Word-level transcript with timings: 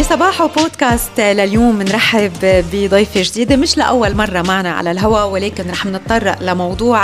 بصباحو 0.00 0.48
بودكاست 0.48 1.20
لليوم 1.20 1.78
بنرحب 1.78 2.32
بضيفة 2.42 3.22
جديدة 3.22 3.56
مش 3.56 3.78
لأول 3.78 4.16
مرة 4.16 4.42
معنا 4.42 4.70
على 4.70 4.90
الهواء 4.90 5.28
ولكن 5.28 5.70
رح 5.70 5.86
نتطرق 5.86 6.42
لموضوع 6.42 7.02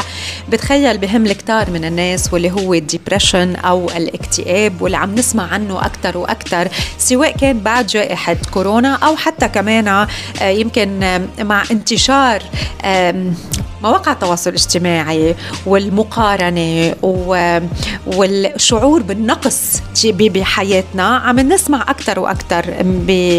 بتخيل 0.48 0.98
بهم 0.98 1.26
الكتار 1.26 1.70
من 1.70 1.84
الناس 1.84 2.32
واللي 2.32 2.50
هو 2.50 2.74
الديبريشن 2.74 3.56
أو 3.56 3.90
الاكتئاب 3.96 4.82
واللي 4.82 4.96
عم 4.96 5.14
نسمع 5.14 5.52
عنه 5.52 5.86
أكثر 5.86 6.18
وأكثر 6.18 6.68
سواء 6.98 7.30
كان 7.36 7.58
بعد 7.58 7.86
جائحة 7.86 8.36
كورونا 8.54 8.94
أو 8.94 9.16
حتى 9.16 9.48
كمان 9.48 9.88
آه، 9.88 10.08
يمكن 10.42 11.18
مع 11.40 11.62
انتشار 11.70 12.42
مواقع 13.82 14.12
التواصل 14.12 14.50
الاجتماعي 14.50 15.34
والمقارنة 15.66 16.94
والشعور 18.06 19.02
بالنقص 19.02 19.82
بحياتنا. 20.04 21.16
عم 21.16 21.40
نسمع 21.40 21.82
أكثر 21.82 22.20
وأكثر 22.20 22.64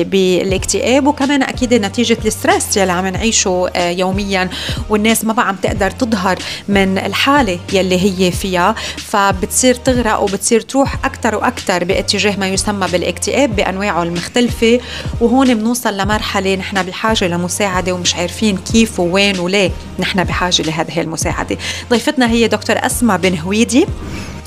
بالاكتئاب 0.04 1.08
وكمان 1.08 1.44
أكيد 1.44 1.74
نتيجة 1.74 2.18
الستريس 2.26 2.78
يلي 2.78 2.92
عم 2.92 3.08
نعيشه 3.08 3.70
آه، 3.76 3.90
يوميا. 3.90 4.50
والناس 4.90 5.26
ما 5.26 5.34
بقى 5.34 5.48
عم 5.48 5.56
تقدر 5.56 5.92
تظهر 5.92 6.38
من 6.68 6.98
الحالة 6.98 7.60
يلي 7.74 8.02
هي 8.02 8.32
فيها. 8.32 8.76
فبتصير 8.98 9.76
تغرق 9.76 10.20
وبتصير 10.20 10.62
تروح 10.62 11.06
أكثر 11.06 11.36
وأكثر 11.36 11.84
باتجاه 11.84 12.38
ما 12.40 12.48
يسمى 12.48 12.88
بالاكتئاب 12.88 13.56
بأنواعه 13.56 14.04
المختلفة. 14.04 14.80
وهون 15.22 15.54
بنوصل 15.54 15.98
لمرحلة 15.98 16.56
نحن 16.56 16.84
بحاجة 16.84 17.28
لمساعدة 17.28 17.92
ومش 17.94 18.16
عارفين 18.16 18.58
كيف 18.58 19.00
ووين 19.00 19.40
وليه 19.40 19.72
نحن 20.00 20.24
بحاجة 20.24 20.62
لهذه 20.62 21.02
المساعدة. 21.02 21.58
ضيفتنا 21.90 22.30
هي 22.30 22.48
دكتور 22.48 22.76
أسماء 22.80 23.18
بن 23.18 23.38
هويدي. 23.38 23.86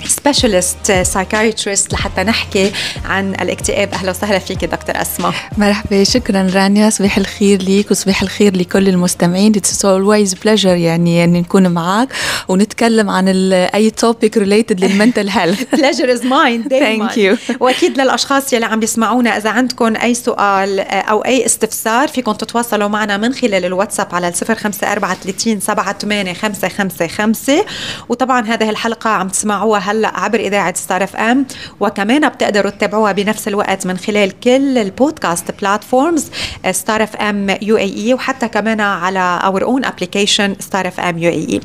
specialist 0.06 0.92
psychiatrist 0.92 1.92
لحتى 1.92 2.22
نحكي 2.22 2.72
عن 3.04 3.34
الاكتئاب. 3.34 3.92
أهلا 3.92 4.10
وسهلا 4.10 4.38
فيك 4.38 4.64
دكتور 4.64 5.02
أسماء. 5.02 5.34
مرحبا 5.58 6.04
شكرا 6.04 6.50
رانيا. 6.54 6.90
صباح 6.90 7.18
الخير 7.18 7.62
ليك 7.62 7.90
وصباح 7.90 8.22
الخير 8.22 8.56
لكل 8.56 8.88
المستمعين. 8.88 9.52
it's 9.56 9.84
always 9.84 10.34
pleasure 10.34 10.76
يعني 10.76 11.24
أن 11.24 11.32
نكون 11.32 11.68
معك 11.68 12.08
ونتكلم 12.48 13.10
عن 13.10 13.28
أي 13.52 13.90
topic 13.90 14.36
related 14.36 14.84
لل 14.84 14.95
mental 14.95 15.28
health 15.28 15.62
pleasure 15.74 16.12
is 16.12 16.24
mine 16.24 16.68
thank 16.68 17.18
you 17.18 17.36
وأكيد 17.60 18.00
للأشخاص 18.00 18.52
يلي 18.52 18.66
عم 18.66 18.80
بيسمعونا 18.80 19.36
إذا 19.36 19.50
عندكم 19.50 19.96
أي 19.96 20.14
سؤال 20.14 20.80
أو 20.80 21.24
أي 21.24 21.46
استفسار 21.46 22.08
فيكم 22.08 22.32
تتواصلوا 22.32 22.88
معنا 22.88 23.16
من 23.16 23.34
خلال 23.34 23.64
الواتساب 23.64 24.14
على 24.14 24.32
054 24.50 25.60
38 25.60 26.34
555 26.34 27.60
وطبعا 28.08 28.46
هذه 28.46 28.70
الحلقة 28.70 29.10
عم 29.10 29.28
تسمعوها 29.28 29.89
هلا 29.90 30.20
عبر 30.20 30.40
إذاعة 30.40 30.74
Star 30.74 31.04
FM 31.04 31.46
وكمان 31.80 32.28
بتقدروا 32.28 32.70
تتابعوها 32.70 33.12
بنفس 33.12 33.48
الوقت 33.48 33.86
من 33.86 33.98
خلال 33.98 34.40
كل 34.40 34.78
ال 34.78 34.87
podcast 34.87 35.50
platforms 35.60 36.30
Star 36.70 37.02
FM 37.02 37.56
UAE 37.62 38.14
وحتى 38.14 38.48
كمان 38.48 38.80
على 38.80 39.40
our 39.44 39.62
own 39.62 39.84
application 39.84 40.56
Star 40.60 40.88
FM 40.88 41.18
UAE 41.18 41.60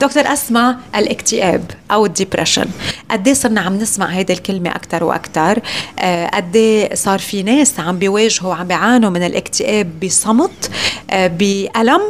دكتور 0.00 0.22
أسماء 0.32 0.76
الاكتئاب 0.96 1.70
أو 1.90 2.06
ال 2.06 2.11
depression 2.11 2.66
قد 3.10 3.28
إيه 3.28 3.34
صرنا 3.34 3.60
عم 3.60 3.76
نسمع 3.78 4.06
هيدي 4.06 4.32
الكلمة 4.32 4.70
أكثر 4.70 5.04
وأكثر 5.04 5.60
آه، 5.98 6.26
قد 6.26 6.56
إيه 6.56 6.94
صار 6.94 7.18
في 7.18 7.42
ناس 7.42 7.80
عم 7.80 7.98
بيواجهوا 7.98 8.54
عم 8.54 8.66
بيعانوا 8.66 9.10
من 9.10 9.22
الاكتئاب 9.22 10.00
بصمت 10.00 10.70
آه، 11.10 11.26
بألم 11.26 12.00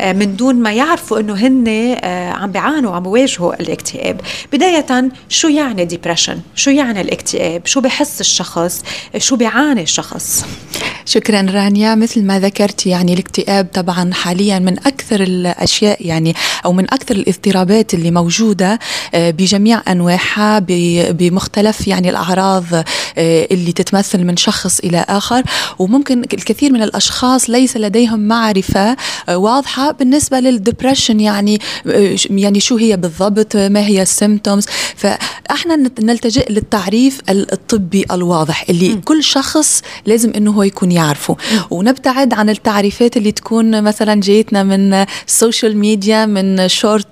آه، 0.00 0.12
من 0.12 0.36
دون 0.36 0.54
ما 0.54 0.72
يعرفوا 0.72 1.20
إنه 1.20 1.34
هن 1.34 1.96
عم 2.34 2.52
بيعانوا 2.52 2.94
عم 2.94 3.02
بيواجهوا 3.02 3.60
الاكتئاب. 3.60 4.20
بداية 4.52 5.10
شو 5.28 5.48
يعني 5.48 5.84
ديبرشن 5.84 6.40
شو 6.54 6.70
يعني 6.70 7.00
الاكتئاب؟ 7.00 7.66
شو 7.66 7.80
بحس 7.80 8.20
الشخص؟ 8.20 8.82
شو 9.18 9.36
بيعاني 9.36 9.82
الشخص؟ 9.82 10.44
شكرا 11.06 11.40
رانيا. 11.40 11.94
مثل 11.94 12.22
ما 12.24 12.40
ذكرت 12.40 12.86
يعني 12.86 13.14
الاكتئاب 13.14 13.66
طبعا 13.74 14.12
حاليا 14.12 14.58
من 14.58 14.78
أكثر 14.78 15.22
الأشياء 15.22 16.06
يعني 16.06 16.34
أو 16.64 16.72
من 16.72 16.84
أكثر 16.84 17.15
الاضطرابات 17.16 17.94
اللي 17.94 18.10
موجودة 18.10 18.78
آه، 19.14 19.30
بجميع 19.30 19.82
أنواعها 19.88 20.58
بمختلف 21.10 21.88
يعني 21.88 22.10
الأعراض 22.10 22.64
آه، 22.74 22.84
اللي 23.50 23.72
تتمثل 23.72 24.24
من 24.24 24.36
شخص 24.36 24.78
إلى 24.80 25.04
آخر. 25.08 25.42
وممكن 25.78 26.20
الكثير 26.20 26.72
من 26.72 26.82
الأشخاص 26.82 27.50
ليس 27.50 27.76
لديهم 27.76 28.20
معرفة 28.20 28.96
آه، 29.28 29.36
واضحة 29.36 29.92
بالنسبة 29.92 30.40
لل 30.40 30.53
depression 30.53 31.20
يعني 31.20 31.60
يعني 32.30 32.60
شو 32.60 32.76
هي 32.76 32.96
بالضبط 32.96 33.56
ما 33.56 33.80
هي 33.86 34.02
ال 34.02 34.09
symptoms 34.09 34.66
فإحنا 34.96 35.76
نلتجئ 36.00 36.52
للتعريف 36.52 37.20
الطبي 37.30 38.04
الواضح 38.12 38.64
اللي 38.68 38.88
م. 38.88 39.00
كل 39.00 39.22
شخص 39.22 39.82
لازم 40.06 40.32
إنه 40.36 40.50
هو 40.50 40.62
يكون 40.62 40.92
يعرفه. 40.92 41.36
ونبتعد 41.70 42.34
عن 42.34 42.50
التعريفات 42.50 43.16
اللي 43.16 43.32
تكون 43.32 43.82
مثلا 43.82 44.20
جايتنا 44.20 44.62
من 44.62 45.06
ال 45.28 45.35
social 45.35 45.78
media 45.78 46.26
من 46.26 46.68
short 46.68 47.05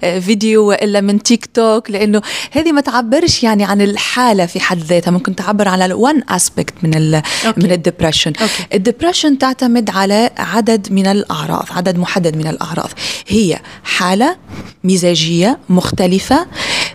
video 0.00 0.68
وإلا 0.68 1.00
من 1.00 1.22
تيك 1.22 1.46
توك 1.46 1.90
لأنه 1.90 2.22
هذه 2.50 2.72
ما 2.72 2.80
تعبرش 2.80 3.42
يعني 3.42 3.64
عن 3.64 3.80
الحالة 3.80 4.46
في 4.46 4.60
حد 4.60 4.78
ذاتها 4.78 5.10
ممكن 5.10 5.34
تعبر 5.34 5.68
على 5.68 5.92
وان 5.94 6.22
اسبكت 6.28 6.74
من 6.82 6.94
ال 6.94 7.22
من 7.56 7.72
الدبرشن 7.72 8.32
الدبرشن 8.74 9.38
تعتمد 9.38 9.90
على 9.90 10.30
عدد 10.38 10.92
من 10.92 11.06
الأعراض 11.06 11.66
عدد 11.70 11.98
محدد 11.98 12.36
من 12.36 12.46
الأعراض. 12.46 12.90
هي 13.28 13.60
حالة 13.84 14.36
مزاجية 14.84 15.58
مختلفة 15.68 16.46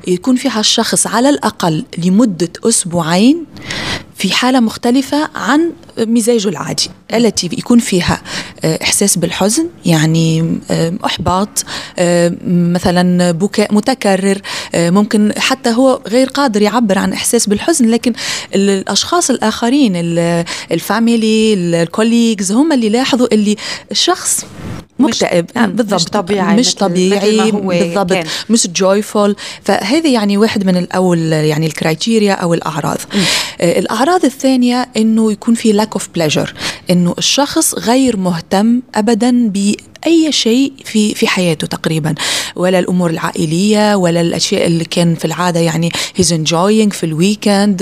يكون 0.07 0.35
فيها 0.35 0.59
الشخص 0.59 1.07
على 1.07 1.29
الأقل 1.29 1.85
لمدة 1.97 2.49
أسبوعين 2.65 3.45
في 4.17 4.33
حالة 4.33 4.59
مختلفة 4.59 5.29
عن 5.35 5.71
مزاجه 5.97 6.49
العادي 6.49 6.89
التي 7.13 7.45
يكون 7.45 7.79
فيها 7.79 8.21
آه، 8.63 8.79
إحساس 8.83 9.17
بالحزن 9.17 9.69
يعني 9.85 10.59
آه، 10.71 10.93
إحباط 11.05 11.49
آه، 11.99 12.33
مثلا 12.47 13.31
بكاء 13.31 13.73
متكرر 13.73 14.41
ممكن 14.75 15.33
حتى 15.37 15.69
هو 15.69 16.01
غير 16.07 16.27
قادر 16.29 16.61
يعبر 16.61 16.97
عن 16.97 17.13
إحساس 17.13 17.47
بالحزن 17.49 17.89
لكن 17.89 18.13
الأشخاص 18.55 19.29
الآخرين 19.29 19.93
ال 20.71 20.83
family 20.83 21.53
ال 21.53 21.62
colleagues 21.62 22.51
هم 22.51 22.71
اللي 22.71 22.89
لاحظوا 22.89 23.27
اللي 23.33 23.55
الشخص 23.91 24.45
مكتئب. 24.99 25.45
مش, 25.57 25.65
بالضبط. 25.67 25.93
مش 25.93 26.05
طبيعي 26.05 26.55
مش 26.57 26.75
طبيعي. 26.75 27.51
بالضبط. 27.51 28.13
كان. 28.13 28.25
مش 28.49 28.67
joyful 28.67 29.35
فهذه 29.63 30.13
يعني 30.13 30.37
واحد 30.37 30.65
من 30.65 30.77
الأول 30.77 31.19
يعني 31.33 31.65
ال 31.65 31.73
criteria 31.73 32.33
أو 32.33 32.53
الأعراض. 32.53 32.97
م. 33.13 33.17
الأعراض 33.61 34.25
الثانية 34.25 34.89
إنه 34.97 35.31
يكون 35.31 35.53
في 35.55 35.81
lack 35.81 35.99
of 35.99 36.03
pleasure. 36.03 36.49
إنه 36.89 37.15
الشخص 37.17 37.75
غير 37.75 38.17
مهتم 38.17 38.81
ابدا 38.95 39.49
ب 39.53 39.75
أي 40.07 40.31
شيء 40.31 40.73
في 40.85 41.15
في 41.15 41.27
حياته 41.27 41.67
تقريبا 41.67 42.15
ولا 42.55 42.79
الأمور 42.79 43.09
العائلية 43.09 43.95
ولا 43.95 44.21
الأشياء 44.21 44.67
اللي 44.67 44.85
كان 44.85 45.15
في 45.15 45.25
العادة 45.25 45.59
يعني 45.59 45.91
he's 46.15 46.33
enjoying 46.33 46.93
في 46.93 47.03
ال 47.03 47.13
weekend 47.13 47.81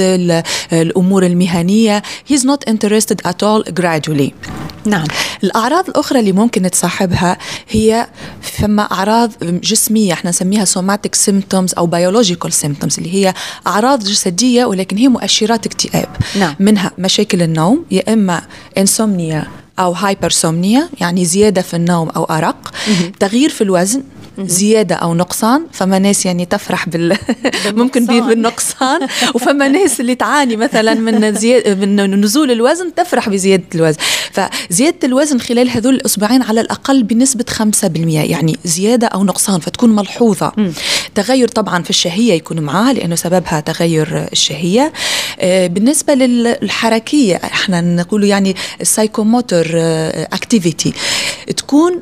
الأمور 0.74 1.26
المهنية. 1.26 2.04
He's 2.32 2.42
not 2.42 2.70
interested 2.70 3.28
at 3.28 3.44
all 3.44 3.72
gradually. 3.80 4.32
نعم. 4.86 5.08
الأعراض 5.44 5.90
الأخرى 5.90 6.20
اللي 6.20 6.32
ممكن 6.32 6.72
تصاحبها 6.72 7.38
هي 7.70 8.08
فما 8.42 8.82
أعراض 8.82 9.32
جسمية 9.44 10.14
إحنا 10.14 10.30
نسميها 10.30 10.66
somatic 10.66 11.16
symptoms 11.16 11.74
أو 11.78 11.88
biological 11.88 12.54
symptoms 12.54 12.98
اللي 12.98 13.14
هي 13.14 13.34
أعراض 13.68 14.04
جسدية 14.04 14.66
ولكن 14.66 14.98
هي 14.98 15.08
مؤشرات 15.08 15.66
اكتئاب. 15.66 16.10
نعم. 16.40 16.56
منها 16.60 16.92
مشاكل 16.98 17.42
النوم 17.42 17.86
يا 17.92 18.14
إما 18.14 18.42
انسومنيا 18.78 19.48
أو 19.80 19.92
هايبرسومنيا 19.92 20.90
يعني 21.02 21.26
زيادة 21.26 21.62
في 21.62 21.74
النوم 21.76 22.10
أو 22.10 22.24
أرق. 22.24 22.74
تغيير 23.20 23.50
في 23.50 23.62
الوزن 23.62 24.04
زيادة 24.40 24.96
أو 24.96 25.14
نقصان 25.14 25.66
فما 25.72 26.00
ناس 26.00 26.26
يعني 26.26 26.46
تفرح 26.46 26.90
بال 26.90 27.18
ممكن 27.66 28.06
بالنقصان. 28.06 29.08
وفما 29.36 29.68
ناس 29.68 30.02
اللي 30.02 30.16
تعاني 30.16 30.56
مثلا 30.56 30.94
من 30.94 31.36
زيادة 31.36 31.76
من 31.76 32.22
نزول 32.22 32.52
الوزن 32.52 32.96
تفرح 32.96 33.30
بزيادة 33.30 33.64
الوزن. 33.76 33.98
فزيادة 34.32 34.98
الوزن 35.04 35.40
خلال 35.40 35.70
هذول 35.70 35.96
الأسبوعين 35.96 36.42
على 36.42 36.62
الأقل 36.62 37.04
بنسبة 37.04 37.46
5% 37.50 37.84
يعني 38.08 38.58
زيادة 38.66 39.08
أو 39.08 39.24
نقصان 39.24 39.60
فتكون 39.60 39.96
ملحوظة. 39.96 40.52
م. 40.58 40.72
تغير 41.16 41.48
طبعا 41.48 41.84
في 41.84 41.90
الشهية 41.90 42.34
يكون 42.34 42.60
معها 42.60 42.94
لأنه 42.94 43.16
سببها 43.16 43.60
تغير 43.60 44.28
الشهية. 44.32 44.94
آه، 45.40 45.68
بالنسبة 45.68 46.14
للحركية 46.14 47.36
إحنا 47.36 47.82
نقول 47.82 48.24
يعني 48.24 48.56
ال 48.82 48.89
psychomotor 48.89 49.68
activity 50.34 50.94
تكون 51.58 52.02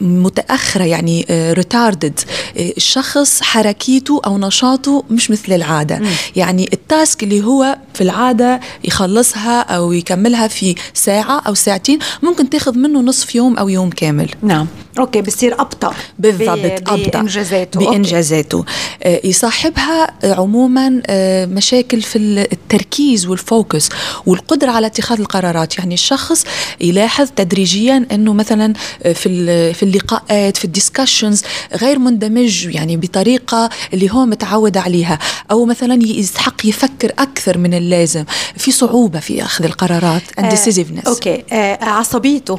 متأخرة 0.00 0.84
يعني 0.84 1.26
retarded 1.30 2.20
الشخص 2.56 3.42
حركيته 3.42 4.20
أو 4.26 4.38
نشاطه 4.38 5.04
مش 5.10 5.30
مثل 5.30 5.52
العادة 5.52 5.98
م. 5.98 6.06
يعني 6.36 6.68
ال 6.72 6.82
task 6.82 7.22
اللي 7.22 7.44
هو 7.44 7.76
في 8.00 8.04
العادة 8.04 8.60
يخلصها 8.84 9.60
أو 9.60 9.92
يكملها 9.92 10.48
في 10.48 10.74
ساعة 10.94 11.40
أو 11.46 11.54
ساعتين 11.54 11.98
ممكن 12.22 12.50
تاخذ 12.50 12.78
منه 12.78 13.00
نصف 13.00 13.34
يوم 13.34 13.56
أو 13.56 13.68
يوم 13.68 13.90
كامل. 13.90 14.30
نعم. 14.42 14.66
okay 14.98 15.22
بصير 15.22 15.60
أبطأ. 15.60 15.94
بالضبط 16.18 16.88
أبطأ. 16.88 17.18
بإنجازاته. 17.20 17.80
بإنجازاته. 17.80 18.64
آه 19.02 19.20
يصاحبها 19.24 20.08
عموما 20.24 21.02
آه 21.06 21.46
مشاكل 21.46 22.02
في 22.02 22.18
التركيز 22.52 23.26
وال 23.26 23.44
focus 23.44 23.88
والقدرة 24.26 24.70
على 24.70 24.86
اتخاذ 24.86 25.20
القرارات. 25.20 25.78
يعني 25.78 25.94
الشخص 25.94 26.44
يلاحظ 26.80 27.28
تدريجيا 27.36 28.06
إنه 28.12 28.32
مثلا 28.32 28.72
في 29.02 29.74
في 29.74 29.82
اللقاءات 29.82 30.56
في 30.56 30.64
ال 30.64 30.70
discussions 30.70 31.42
غير 31.80 31.98
مندمج 31.98 32.64
يعني 32.64 32.96
بطريقة 32.96 33.70
اللي 33.94 34.10
هو 34.10 34.24
متعود 34.26 34.76
عليها. 34.76 35.18
أو 35.50 35.64
مثلا 35.64 35.98
يستحق 36.02 36.66
يفكر 36.66 37.12
أكثر 37.18 37.58
من 37.58 37.74
اللازم 37.94 38.24
في 38.56 38.72
صعوبة 38.72 39.20
في 39.20 39.42
أخذ 39.42 39.64
القرارات 39.64 40.22
indecisiveness 40.38 41.06
آه 41.06 41.10
okay. 41.10 41.44
آه 41.52 41.84
عصبيته. 41.84 42.58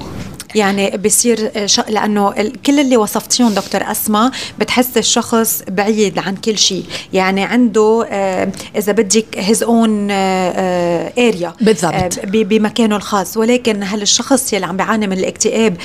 يعني 0.56 0.98
بصير 0.98 1.52
لأنه 1.90 2.34
كل 2.66 2.80
اللي 2.80 2.98
وصفتيهم 2.98 3.54
دكتور 3.54 3.82
أسماء 3.92 4.32
بتحس 4.60 4.98
الشخص 4.98 5.64
بعيد 5.68 6.20
عن 6.20 6.36
كل 6.36 6.58
شيء. 6.58 6.86
يعني 7.14 7.44
عنده 7.44 8.06
آه، 8.10 8.52
إذا 8.76 8.92
بدك 8.92 9.26
his 9.38 9.64
own 9.64 10.08
area 10.12 11.54
بالضبط. 11.62 12.20
بمكانه 12.26 12.96
الخاص. 12.96 13.38
ولكن 13.38 13.84
هل 13.84 14.02
الشخص 14.02 14.54
يلي 14.54 14.66
عم 14.66 14.78
بيعاني 14.78 15.08
من 15.08 15.18
الاكتئاب 15.18 15.78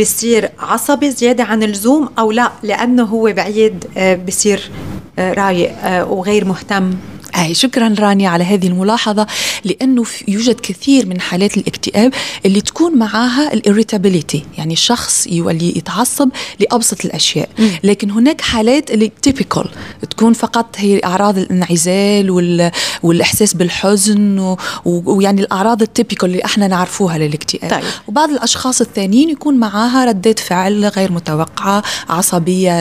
بصير 0.00 0.50
عصبي 0.58 1.10
زيادة 1.10 1.44
عن 1.44 1.62
اللزوم 1.62 2.08
أو 2.18 2.32
لا؟ 2.32 2.52
لأنه 2.62 3.02
هو 3.04 3.32
بعيد 3.32 3.84
آه، 3.96 4.14
بصير 4.14 4.70
آه، 5.18 5.32
رايق 5.32 5.72
وغير 6.10 6.44
مهتم. 6.44 6.94
أي 7.36 7.54
شكرا 7.54 7.94
رانيا 7.98 8.28
على 8.28 8.44
هذه 8.44 8.66
الملاحظة 8.66 9.26
لأنه 9.64 10.04
يوجد 10.28 10.60
كثير 10.60 11.06
من 11.06 11.20
حالات 11.20 11.56
الاكتئاب 11.56 12.12
اللي 12.46 12.60
تكون 12.60 12.98
معها 12.98 13.52
ال 13.52 13.59
irritability 13.59 14.44
يعني 14.58 14.72
الشخص 14.72 15.26
يولي 15.26 15.78
يتعصب 15.78 16.28
لأبسط 16.60 17.04
الأشياء 17.04 17.48
م. 17.58 17.68
لكن 17.84 18.10
هناك 18.10 18.40
حالات 18.40 18.90
اللي 18.90 19.12
typical 19.22 19.70
تكون 20.10 20.32
فقط 20.32 20.66
هي 20.76 21.00
أعراض 21.04 21.38
الانعزال 21.38 22.30
وال... 22.30 22.70
والإحساس 23.02 23.54
بالحزن 23.54 24.38
و... 24.38 24.58
ويعني 24.84 25.40
الأعراض 25.40 25.82
ال 25.82 25.88
typical 25.88 26.30
اللي 26.30 26.44
إحنا 26.44 26.68
نعرفوها 26.68 27.18
للاكتئاب 27.18 27.70
طيب. 27.70 27.84
وبعض 28.08 28.30
الأشخاص 28.30 28.80
الثانيين 28.80 29.30
يكون 29.30 29.56
معها 29.56 30.04
ردات 30.04 30.38
فعل 30.38 30.84
غير 30.84 31.12
متوقعة 31.12 31.82
عصبية 32.08 32.72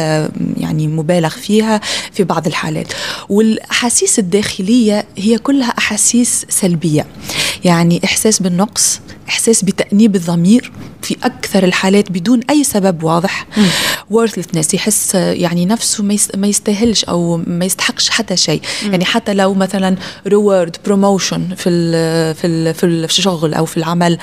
يعني 0.58 0.88
مبالغ 0.88 1.30
فيها 1.30 1.82
في 2.12 2.24
بعض 2.24 2.48
الحالات 2.48 2.94
والأحاسيس 3.30 4.20
الداخلية 4.20 4.43
الداخلية 4.44 5.06
هي 5.18 5.38
كلها 5.38 5.74
أحاسيس 5.78 6.46
سلبية. 6.50 7.06
يعني 7.64 8.02
إحساس 8.06 8.42
بالنقص 8.42 9.00
إحساس 9.30 9.64
بتأنيب 9.64 10.16
الضمير 10.16 10.72
في 11.02 11.18
أكثر 11.24 11.64
الحالات 11.64 12.12
بدون 12.12 12.40
أي 12.50 12.64
سبب 12.64 13.04
واضح. 13.04 13.48
worthlessness 14.14 14.74
يحس 14.74 15.16
يعني 15.16 15.66
نفسه 15.66 16.04
ما 16.36 16.48
يستاهلش 16.48 17.04
أو 17.04 17.42
ما 17.48 17.66
يستحقش 17.66 18.10
حتى 18.10 18.38
شيء. 18.38 18.62
يعني 18.92 19.06
حتى 19.06 19.34
لو 19.34 19.54
مثلا 19.54 19.96
reward 20.30 20.72
promotion 20.90 21.56
في 21.56 21.70
ال 21.70 22.36
في 22.36 22.48
ال 22.48 22.74
في 22.74 22.84
الشغل 22.84 23.54
أو 23.54 23.66
في 23.66 23.78
العمل 23.78 24.18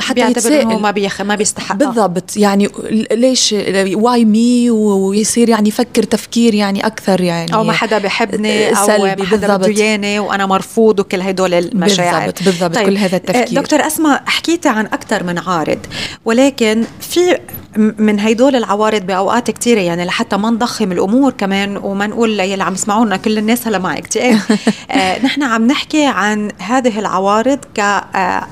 حتى 0.00 0.20
يتساءل. 0.20 0.66
ما 0.66 0.90
بيخ 0.90 1.20
ما 1.20 1.34
بيستحق 1.34 1.76
بالضبط. 1.76 2.36
يعني 2.36 2.68
ليش 3.12 3.54
واي 3.94 4.24
مي 4.24 4.70
ويصير 4.70 5.48
يعني 5.48 5.68
يفكر 5.68 6.02
تفكير 6.02 6.54
يعني 6.54 6.86
أكثر 6.86 7.20
يعني 7.20 7.54
أو 7.54 7.64
ما 7.64 7.72
حدا 7.72 7.98
بحبني 7.98 8.68
أو 8.68 8.86
ما 8.86 9.14
حدا 9.26 9.56
بده 9.56 10.20
وأنا 10.20 10.46
مرفوض 10.46 11.00
وكل 11.00 11.20
هدول 11.20 11.54
المشاعر. 11.54 12.26
بالضبط 12.26 12.42
بالضبط. 12.42 12.74
طيب. 12.74 12.86
كل 12.86 12.96
هذا 12.96 13.16
التفكير. 13.16 13.60
دكتور 13.60 13.86
أسماء 13.86 14.22
حكيتي 14.26 14.68
عن 14.68 14.86
أكثر 14.86 15.24
من 15.24 15.38
عارض 15.38 15.78
ولكن 16.24 16.84
في 17.00 17.38
من 17.76 18.20
هيدول 18.20 18.56
العوارض 18.56 19.06
بأوقات 19.06 19.50
كثيره 19.50 19.80
يعني 19.80 20.04
لحتى 20.04 20.36
ما 20.36 20.50
نضخم 20.50 20.92
الأمور 20.92 21.32
كمان 21.32 21.76
وما 21.76 22.06
نقول 22.06 22.40
يلي 22.40 22.62
عم 22.62 22.74
يسمعونا 22.74 23.16
كل 23.16 23.38
الناس 23.38 23.66
هلا 23.66 23.78
مع 23.78 23.98
اكتئاب 23.98 24.38
آه 24.90 25.24
نحن 25.24 25.42
عم 25.42 25.66
نحكي 25.66 26.06
عن 26.06 26.50
هذه 26.58 26.98
العوارض 26.98 27.58
ك 27.74 27.80
آه 27.80 28.46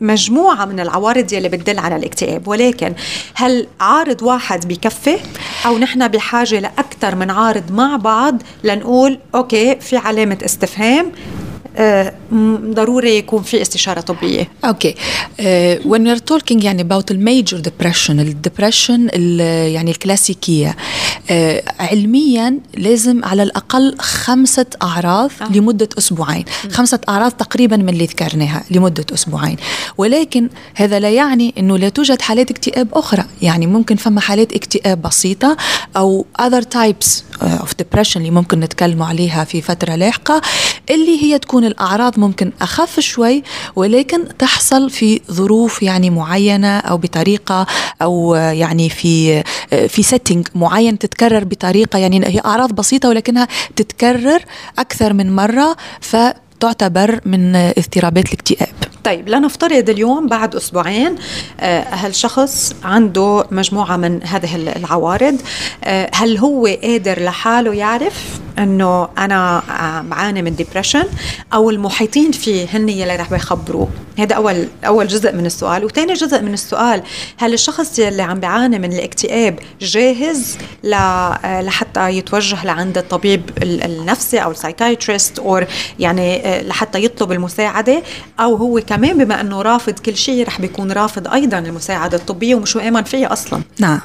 مجموعة 0.00 0.64
من 0.64 0.80
العوارض 0.80 1.32
يلي 1.32 1.48
بتدل 1.48 1.78
على 1.78 1.96
الاكتئاب. 1.96 2.48
ولكن 2.48 2.94
هل 3.34 3.66
عارض 3.80 4.22
واحد 4.22 4.68
بكفي 4.68 5.16
أو 5.66 5.78
نحن 5.78 6.08
بحاجة 6.08 6.60
لأكثر 6.60 7.14
من 7.14 7.30
عارض 7.30 7.72
مع 7.72 7.96
بعض 7.96 8.42
لنقول 8.64 9.18
okay 9.34 9.76
في 9.80 9.96
علامة 9.96 10.38
استفهام؟ 10.44 11.12
ضروري 12.74 13.16
يكون 13.16 13.42
في 13.42 13.62
استشارة 13.62 14.00
طبية. 14.00 14.48
okay. 14.64 14.94
When 15.84 16.00
we're 16.00 16.34
talking 16.34 16.64
يعني 16.64 16.82
about 16.82 17.12
the 17.12 17.16
major 17.16 17.58
depression 17.58 18.10
ال 18.10 18.19
depression 18.19 19.08
يعني 19.74 19.90
الكلاسيكية 19.90 20.76
uh, 20.76 21.32
علميا 21.80 22.58
لازم 22.76 23.24
على 23.24 23.42
الأقل 23.42 23.96
خمسة 23.98 24.66
أعراض 24.82 25.30
آه. 25.42 25.52
لمدة 25.52 25.88
أسبوعين. 25.98 26.44
م. 26.64 26.68
خمسة 26.68 27.00
أعراض 27.08 27.32
تقريبا 27.32 27.76
من 27.76 27.88
اللي 27.88 28.04
ذكرناها 28.06 28.64
لمدة 28.70 29.06
أسبوعين. 29.14 29.56
ولكن 29.98 30.48
هذا 30.74 31.00
لا 31.00 31.10
يعني 31.10 31.54
إنه 31.58 31.78
لا 31.78 31.88
توجد 31.88 32.22
حالات 32.22 32.50
اكتئاب 32.50 32.88
أخرى. 32.92 33.24
يعني 33.42 33.66
ممكن 33.66 33.96
فما 33.96 34.20
حالات 34.20 34.52
اكتئاب 34.52 35.02
بسيطة 35.02 35.56
أو 35.96 36.26
other 36.42 36.62
types 36.62 37.06
of 37.42 37.68
depression 37.82 38.16
اللي 38.16 38.30
ممكن 38.30 38.60
نتكلم 38.60 39.02
عليها 39.02 39.44
في 39.44 39.62
فترة 39.62 39.94
لاحقة 39.94 40.42
اللي 40.90 41.22
هي 41.22 41.38
تكون 41.38 41.65
الأعراض 41.66 42.18
ممكن 42.18 42.52
أخف 42.60 43.00
شوي 43.00 43.42
ولكن 43.76 44.28
تحصل 44.38 44.90
في 44.90 45.20
ظروف 45.30 45.82
يعني 45.82 46.10
معينة 46.10 46.78
أو 46.78 46.96
بطريقة 46.96 47.66
أو 48.02 48.34
يعني 48.34 48.88
في 48.88 49.42
في 49.88 50.02
سيتنج 50.02 50.48
معين 50.54 50.98
تتكرر 50.98 51.44
بطريقة 51.44 51.98
يعني 51.98 52.26
هي 52.26 52.40
أعراض 52.44 52.72
بسيطة 52.72 53.08
ولكنها 53.08 53.48
تتكرر 53.76 54.42
أكثر 54.78 55.12
من 55.12 55.36
مرة 55.36 55.76
فتعتبر 56.00 57.20
من 57.24 57.56
اضطرابات 57.56 58.26
الاكتئاب. 58.26 58.68
طيب 59.06 59.28
لنفترض 59.28 59.90
اليوم 59.90 60.26
بعد 60.26 60.54
أسبوعين 60.54 61.16
آه، 61.60 61.84
هالشخص 61.90 62.74
عنده 62.84 63.46
مجموعة 63.50 63.96
من 63.96 64.20
هذه 64.22 64.56
العوارض؟ 64.56 65.36
آه، 65.84 66.10
هل 66.14 66.38
هو 66.38 66.66
قادر 66.66 67.22
لحاله؟ 67.22 67.74
يعرف؟ 67.74 68.40
إنه 68.58 69.08
أنا 69.18 69.62
بعاني 70.10 70.42
من 70.42 70.56
depression 70.56 71.04
أو 71.54 71.70
المحيطين 71.70 72.32
فيه 72.32 72.66
هن 72.72 72.88
يلي 72.88 73.16
رح 73.16 73.30
بيخبروه. 73.30 73.88
هذا 74.18 74.34
أول 74.34 74.68
أول 74.86 75.08
جزء 75.08 75.32
من 75.32 75.46
السؤال. 75.46 75.84
وثاني 75.84 76.12
جزء 76.12 76.42
من 76.42 76.52
السؤال 76.54 77.02
هل 77.36 77.52
الشخص 77.52 77.98
يلي 77.98 78.22
عم 78.22 78.40
بيعاني 78.40 78.78
من 78.78 78.92
الاكتئاب 78.92 79.58
جاهز 79.80 80.58
آه، 80.94 81.60
لحتى 81.62 82.10
يتوجه 82.10 82.64
لعند 82.64 82.98
الطبيب 82.98 83.50
النفسي 83.62 84.38
أو 84.38 84.50
ال 84.50 84.57
psychiatrist 84.57 85.38
أو 85.38 85.62
يعني 85.98 86.42
لحتى 86.62 87.04
يطلب 87.04 87.32
المساعدة؟ 87.32 88.02
أو 88.40 88.56
هو 88.56 88.80
كمان 88.86 89.18
بما 89.18 89.40
إنه 89.40 89.62
رافض 89.62 89.98
كل 89.98 90.16
شيء 90.16 90.46
رح 90.46 90.60
بيكون 90.60 90.92
رافض 90.92 91.28
أيضا 91.28 91.58
المساعدة 91.58 92.16
الطبية 92.16 92.54
ومش 92.54 92.76
مؤمن 92.76 93.02
فيها 93.02 93.32
أصلا. 93.32 93.62
نعم. 93.80 94.00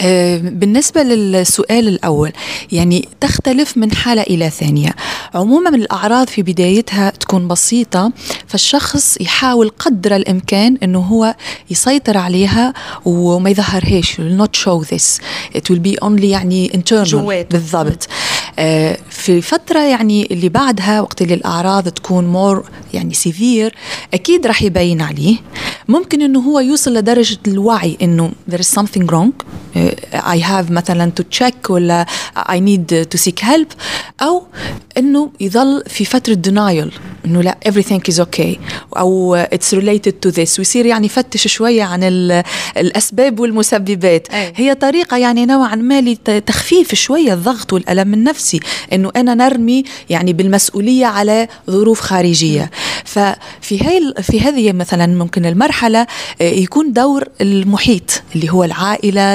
آه، 0.00 0.38
بالنسبة 0.38 1.02
للسؤال 1.02 1.88
الأول 1.88 2.32
يعني 2.72 3.08
تختلف 3.20 3.76
من 3.82 3.92
حالة 3.92 4.22
إلى 4.22 4.50
ثانية. 4.50 4.94
عموما 5.34 5.68
الأعراض 5.68 6.26
في 6.28 6.42
بدايتها 6.42 7.10
تكون 7.10 7.48
بسيطة 7.48 8.12
فالشخص 8.46 9.20
يحاول 9.20 9.68
قدر 9.68 10.16
الإمكان 10.16 10.78
أنه 10.82 10.98
هو 10.98 11.34
يسيطر 11.70 12.16
عليها 12.18 12.74
وما 13.04 13.50
يظهرهاش. 13.50 14.12
Will 14.12 14.42
not 14.42 14.56
show 14.64 14.84
this. 14.94 15.20
It 15.58 15.70
will 15.70 15.82
be 15.88 16.04
only 16.04 16.24
يعني 16.24 16.68
internal. 16.68 17.08
جوات. 17.08 17.52
بالضبط. 17.52 18.08
آه، 18.58 18.98
في 19.10 19.40
فترة 19.40 19.80
يعني 19.80 20.28
اللي 20.30 20.48
بعدها 20.48 21.00
وقت 21.00 21.22
اللي 21.22 21.34
الأعراض 21.34 21.88
تكون 21.88 22.24
more 22.24 22.64
يعني 22.94 23.14
severe 23.14 23.74
أكيد 24.14 24.46
راح 24.46 24.62
يبين 24.62 25.00
عليه. 25.00 25.36
ممكن 25.88 26.22
أنه 26.22 26.40
هو 26.40 26.60
يوصل 26.60 26.94
لدرجة 26.94 27.38
الوعي 27.46 27.98
أنه 28.02 28.32
there 28.50 28.58
is 28.58 28.80
something 28.80 29.06
wrong. 29.12 29.32
I 30.14 30.38
have 30.38 30.70
مثلا 30.70 31.12
to 31.20 31.38
check 31.38 31.70
ولا 31.70 32.06
I 32.36 32.58
need 32.58 32.94
to 33.14 33.18
seek 33.18 33.40
help. 33.40 33.71
أو 34.22 34.42
إنه 34.98 35.30
يظل 35.40 35.82
في 35.86 36.04
فترة 36.04 36.38
denial 36.48 36.88
إنه 37.26 37.42
لا 37.42 37.58
everything 37.68 38.12
is 38.12 38.16
okay 38.18 38.58
أو 38.96 39.42
it's 39.44 39.74
related 39.74 40.12
to 40.26 40.32
this 40.32 40.58
ويصير 40.58 40.86
يعني 40.86 41.06
يفتش 41.06 41.48
شوية 41.48 41.82
عن 41.82 42.02
الأسباب 42.76 43.40
والمسببات 43.40 44.28
أي. 44.28 44.52
هي 44.56 44.74
طريقة 44.74 45.16
يعني 45.16 45.46
نوعا 45.46 45.74
ما 45.74 46.00
لتخفيف 46.00 46.94
شوية 46.94 47.34
الضغط 47.34 47.72
والألم 47.72 48.14
النفسي 48.14 48.60
إنه 48.92 49.10
أنا 49.16 49.34
نرمي 49.34 49.84
يعني 50.10 50.32
بالمسؤولية 50.32 51.06
على 51.06 51.48
ظروف 51.70 52.00
خارجية 52.00 52.70
ففي 53.04 53.84
هاي 53.84 54.14
في 54.22 54.40
هذه 54.40 54.72
مثلا 54.72 55.06
ممكن 55.06 55.46
المرحلة 55.46 56.06
آه، 56.40 56.44
يكون 56.44 56.92
دور 56.92 57.28
المحيط 57.40 58.22
اللي 58.34 58.50
هو 58.50 58.64
العائلة 58.64 59.34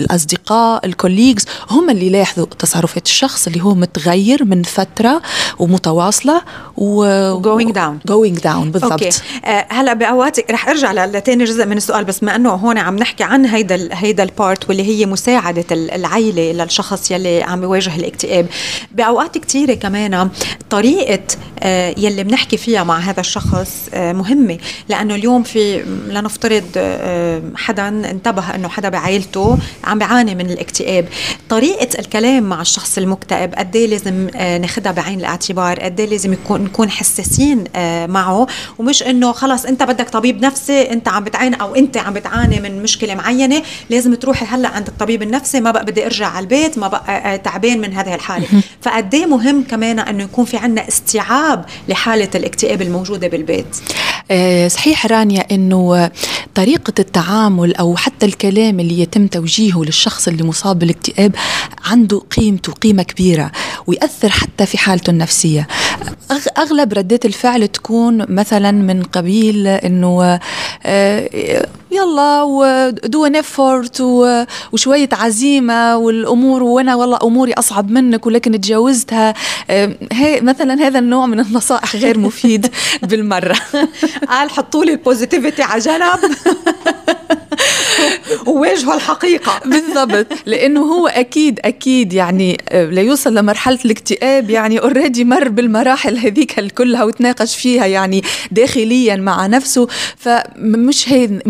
الأصدقاء 0.00 0.86
ال 0.86 0.91
colleagues 0.91 1.44
هم 1.70 1.90
اللي 1.90 2.06
يلاحظوا 2.06 2.46
تصرفات 2.58 3.06
الشخص 3.06 3.45
اللي 3.46 3.64
هو 3.64 3.74
متغير 3.74 4.44
من 4.44 4.62
فترة 4.62 5.22
ومتواصلة 5.58 6.42
و 6.76 7.06
going 7.42 7.72
down. 7.72 8.12
Going 8.12 8.40
down 8.42 8.66
بالضبط. 8.72 8.92
okay. 8.92 9.10
آه 9.44 9.66
هلا 9.68 9.92
بأوقات 9.92 10.50
رح 10.50 10.68
أرجع 10.68 10.92
لتاني 11.04 11.44
جزء 11.44 11.66
من 11.66 11.76
السؤال 11.76 12.04
بس 12.04 12.22
ما 12.22 12.36
إنه 12.36 12.50
هون 12.50 12.78
عم 12.78 12.96
نحكي 12.96 13.24
عن 13.24 13.46
هيدا 13.46 13.88
هيدا 13.92 14.22
ال 14.22 14.31
part 14.31 14.68
واللي 14.68 14.82
هي 14.82 15.06
مساعدة 15.06 15.64
العيلة 15.72 16.52
للشخص 16.64 17.10
يلي 17.10 17.42
عم 17.42 17.62
يواجه 17.62 17.96
الاكتئاب. 17.96 18.46
بأوقات 18.92 19.38
كثيره 19.38 19.74
كمان 19.74 20.28
طريقة 20.70 21.22
آه 21.60 21.94
يلي 21.98 22.24
بنحكي 22.24 22.56
فيها 22.56 22.84
مع 22.84 22.98
هذا 22.98 23.20
الشخص 23.20 23.88
آه 23.94 24.12
مهمة. 24.12 24.58
لأنه 24.88 25.14
اليوم 25.14 25.42
في 25.42 25.82
لنفترض 26.08 26.64
آه 26.76 27.42
حدا 27.56 27.88
انتبه 27.88 28.54
إنه 28.54 28.68
حدا 28.68 28.88
بعائلته 28.88 29.58
عم 29.84 29.98
بيعاني 29.98 30.34
من 30.34 30.50
الاكتئاب. 30.50 31.08
طريقة 31.48 31.88
الكلام 31.98 32.42
مع 32.42 32.60
الشخص 32.60 32.98
المكتئب 32.98 33.35
قد 33.44 33.76
إيه 33.76 33.86
لازم 33.86 34.28
آه 34.36 34.58
ناخذها 34.58 34.92
بعين 34.92 35.20
الاعتبار؟ 35.20 35.80
قد 35.80 36.00
إيه 36.00 36.08
لازم 36.08 36.32
يكون 36.32 36.60
نكون 36.64 36.90
حساسين 36.90 37.64
آه 37.76 38.06
معه؟ 38.06 38.46
ومش 38.78 39.02
إنه 39.02 39.32
خلص 39.32 39.64
أنت 39.64 39.82
بدك 39.82 40.08
طبيب 40.10 40.44
نفسي 40.44 40.82
أنت 40.82 41.08
عم 41.08 41.24
بتعاني 41.24 41.60
أو 41.60 41.74
أنت 41.74 41.96
عم 41.96 42.12
بتعاني 42.14 42.60
من 42.60 42.82
مشكلة 42.82 43.14
معينة 43.14 43.62
لازم 43.90 44.14
تروحي 44.14 44.46
هلأ 44.46 44.68
عند 44.68 44.86
الطبيب 44.86 45.22
النفسي 45.22 45.60
ما 45.60 45.70
بقى 45.70 45.84
بدي 45.84 46.06
أرجع 46.06 46.26
على 46.26 46.42
البيت 46.42 46.78
ما 46.78 46.88
بقى 46.88 47.34
آه، 47.34 47.36
تعبان 47.36 47.80
من 47.80 47.92
هذه 47.92 48.14
الحالة. 48.14 48.46
فقد 48.80 49.14
إيه 49.14 49.26
مهم 49.26 49.62
كمان 49.70 49.98
إنه 49.98 50.22
يكون 50.24 50.44
في 50.44 50.56
عندنا 50.56 50.88
استيعاب 50.88 51.64
لحالة 51.88 52.28
الاكتئاب 52.34 52.82
الموجودة 52.82 53.28
بالبيت؟ 53.28 53.66
صحيح 54.72 55.06
رانيا 55.06 55.44
إنه 55.50 56.10
طريقة 56.54 56.92
التعامل 56.98 57.76
أو 57.76 57.96
حتى 57.96 58.26
الكلام 58.26 58.80
اللي 58.80 59.00
يتم 59.00 59.26
توجيهه 59.26 59.82
للشخص 59.84 60.28
اللي 60.28 60.44
مصاب 60.44 60.78
بالاكتئاب 60.78 61.34
عنده 61.84 62.18
قيمته 62.36 62.72
قيمة 62.72 63.02
كبيرة. 63.02 63.25
ويأثر 63.86 64.28
حتى 64.28 64.66
في 64.66 64.78
حالته 64.78 65.10
النفسية. 65.10 65.66
أغلب 66.58 66.92
ردات 66.92 67.24
الفعل 67.24 67.68
تكون 67.68 68.24
مثلا 68.28 68.70
من 68.70 69.02
قبيل 69.02 69.66
إنه 69.66 70.40
آه، 70.86 71.28
يلا 71.90 72.42
ودو 72.42 73.26
ان 73.26 73.36
افورت 73.36 74.00
وشوية 74.72 75.08
عزيمة 75.12 75.96
والأمور 75.96 76.62
وأنا 76.62 76.94
والله 76.94 77.18
أموري 77.22 77.52
أصعب 77.52 77.90
منك 77.90 78.26
ولكن 78.26 78.60
تجاوزتها. 78.60 79.34
هي 80.12 80.40
مثلا 80.40 80.74
هذا 80.74 80.98
النوع 80.98 81.26
من 81.26 81.40
النصائح 81.40 81.96
غير 81.96 82.18
مفيد 82.18 82.66
بالمرة. 83.08 83.56
قال 84.28 84.50
حطوا 84.50 84.84
لي 84.84 84.92
ال 84.92 84.98
positivity 84.98 85.62
على 85.62 85.80
جنب. 85.80 86.36
وواجهوا 88.46 88.94
الحقيقة. 88.94 89.60
بالضبط. 89.64 90.26
لأنه 90.46 90.80
هو 90.80 91.06
أكيد 91.06 91.60
أكيد 91.64 92.12
يعني 92.12 92.58
آه، 92.68 92.84
ليوصل 92.84 93.34
لمرحلة 93.34 93.78
الاكتئاب 93.84 94.50
يعني 94.50 94.78
already 94.78 95.24
مر 95.24 95.48
بالمراحل 95.48 96.18
هذيك 96.18 96.72
كلها 96.72 97.04
وتناقش 97.04 97.56
فيها 97.56 97.86
يعني 97.86 98.22
داخليا 98.50 99.16
مع 99.16 99.46
نفسه. 99.46 99.88
فمش 100.16 101.08
هي 101.08 101.40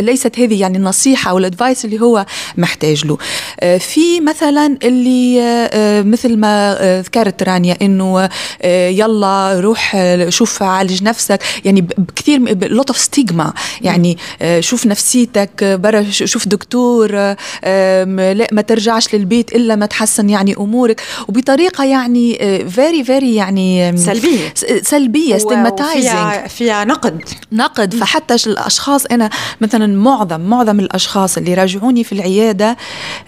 ليست 0.00 0.38
هذه 0.38 0.60
يعني 0.60 0.78
النصيحة 0.78 1.30
أو 1.30 1.38
ال 1.38 1.45
advice 1.45 1.84
اللي 1.84 2.00
هو 2.00 2.26
محتاج 2.56 3.06
له. 3.06 3.18
آه، 3.60 3.78
في 3.78 4.20
مثلا 4.20 4.78
اللي 4.82 5.40
آه، 5.42 6.02
مثل 6.02 6.36
ما 6.36 6.78
ذكرت 7.06 7.42
رانيا 7.42 7.76
إنه 7.82 8.28
يلا 8.64 9.60
روح 9.60 9.96
شوف 10.28 10.62
عالج 10.62 11.02
نفسك. 11.02 11.42
يعني 11.64 11.80
بكثير 11.80 12.68
lot 12.68 12.90
of 12.90 12.98
stigma 12.98 13.52
يعني 13.80 14.18
شوف 14.60 14.86
نفسيتك. 14.86 15.49
برا 15.62 16.04
شوف 16.10 16.48
دكتور 16.48 17.12
لا 17.12 18.48
ما 18.52 18.62
ترجعش 18.62 19.14
للبيت 19.14 19.54
إلا 19.54 19.76
ما 19.76 19.86
تحسن 19.86 20.30
يعني 20.30 20.54
أمورك. 20.56 21.02
وبطريقة 21.28 21.84
يعني 21.84 22.38
very 22.68 23.04
very 23.04 23.34
يعني 23.34 23.96
سلبية. 23.96 24.54
سلبية 24.82 25.38
stigmatizing 25.38 26.46
فيها 26.48 26.84
نقد. 26.84 27.22
نقد. 27.52 27.94
فحتى 27.94 28.34
الأشخاص 28.46 29.06
أنا 29.06 29.30
مثلا 29.60 29.86
معظم 29.86 30.40
معظم 30.40 30.80
الأشخاص 30.80 31.36
اللي 31.36 31.54
راجعوني 31.54 32.04
في 32.04 32.12
العيادة 32.12 32.76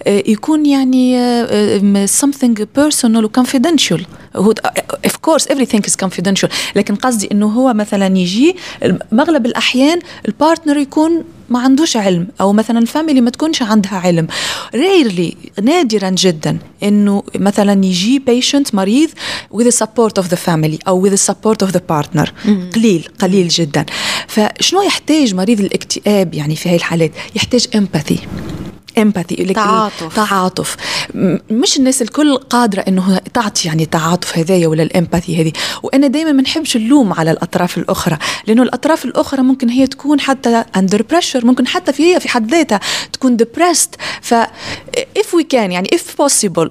يكون 0.07 0.65
يعني 0.65 1.17
something 2.07 2.65
personal 2.79 3.23
و 3.23 3.29
confidential 3.37 4.01
هو 4.35 4.53
of 5.07 5.11
course 5.11 5.45
everything 5.45 5.81
is 5.81 6.05
confidential 6.05 6.49
لكن 6.75 6.95
قصدي 6.95 7.29
إنه 7.31 7.47
هو 7.47 7.73
مثلا 7.73 8.17
يجي 8.17 8.55
مغلب 9.11 9.45
الأحيان 9.45 9.99
ال 10.27 10.33
partner 10.33 10.77
يكون 10.77 11.23
ما 11.49 11.59
عندوش 11.59 11.97
علم 11.97 12.27
أو 12.41 12.53
مثلا 12.53 12.79
ال 12.79 12.85
family 12.85 13.21
ما 13.21 13.29
تكونش 13.29 13.61
عندها 13.61 13.95
علم. 13.95 14.27
rarely 14.75 15.35
نادرا 15.61 16.09
جدا 16.09 16.57
إنه 16.83 17.23
مثلا 17.35 17.85
يجي 17.85 18.19
patient 18.19 18.75
مريض 18.75 19.09
with 19.53 19.63
the 19.63 19.75
support 19.83 20.23
of 20.23 20.25
the 20.25 20.37
family 20.47 20.77
أو 20.87 21.09
with 21.09 21.13
the 21.13 21.31
support 21.31 21.67
of 21.67 21.71
the 21.71 21.81
partner. 21.91 22.29
قليل 22.75 23.07
قليل 23.19 23.47
جدا. 23.47 23.85
فشنو 24.27 24.81
يحتاج 24.81 25.35
مريض 25.35 25.59
الاكتئاب 25.59 26.33
يعني 26.33 26.55
في 26.55 26.69
هاي 26.69 26.75
الحالات؟ 26.75 27.11
يحتاج 27.35 27.67
empathy. 27.77 28.17
empathy 28.97 29.35
تعاطف. 29.53 30.15
تعاطف. 30.15 30.75
مش 31.51 31.77
الناس 31.77 32.01
الكل 32.01 32.37
قادرة 32.37 32.81
إنه 32.87 33.17
تعطي 33.33 33.67
يعني 33.67 33.85
تعاطف 33.85 34.37
هذايا 34.37 34.67
ولا 34.67 34.83
ال 34.83 34.90
empathy 34.90 35.41
هذه. 35.41 35.51
وأنا 35.83 36.07
دائما 36.07 36.31
ما 36.31 36.41
نحبش 36.41 36.75
اللوم 36.75 37.13
على 37.13 37.31
الأطراف 37.31 37.77
الأخرى 37.77 38.17
لأنه 38.47 38.63
الأطراف 38.63 39.05
الأخرى 39.05 39.41
ممكن 39.41 39.69
هي 39.69 39.87
تكون 39.87 40.19
حتى 40.19 40.63
under 40.75 41.01
pressure 41.01 41.45
ممكن 41.45 41.67
حتى 41.67 41.93
في 41.93 42.15
هي 42.15 42.19
في 42.19 42.29
حد 42.29 42.51
ذاتها 42.51 42.79
تكون 43.13 43.37
depressed 43.37 43.95
ف 44.21 44.33
if 45.19 45.27
we 45.37 45.43
can 45.53 45.71
يعني 45.71 45.89
if 45.95 46.23
possible 46.23 46.69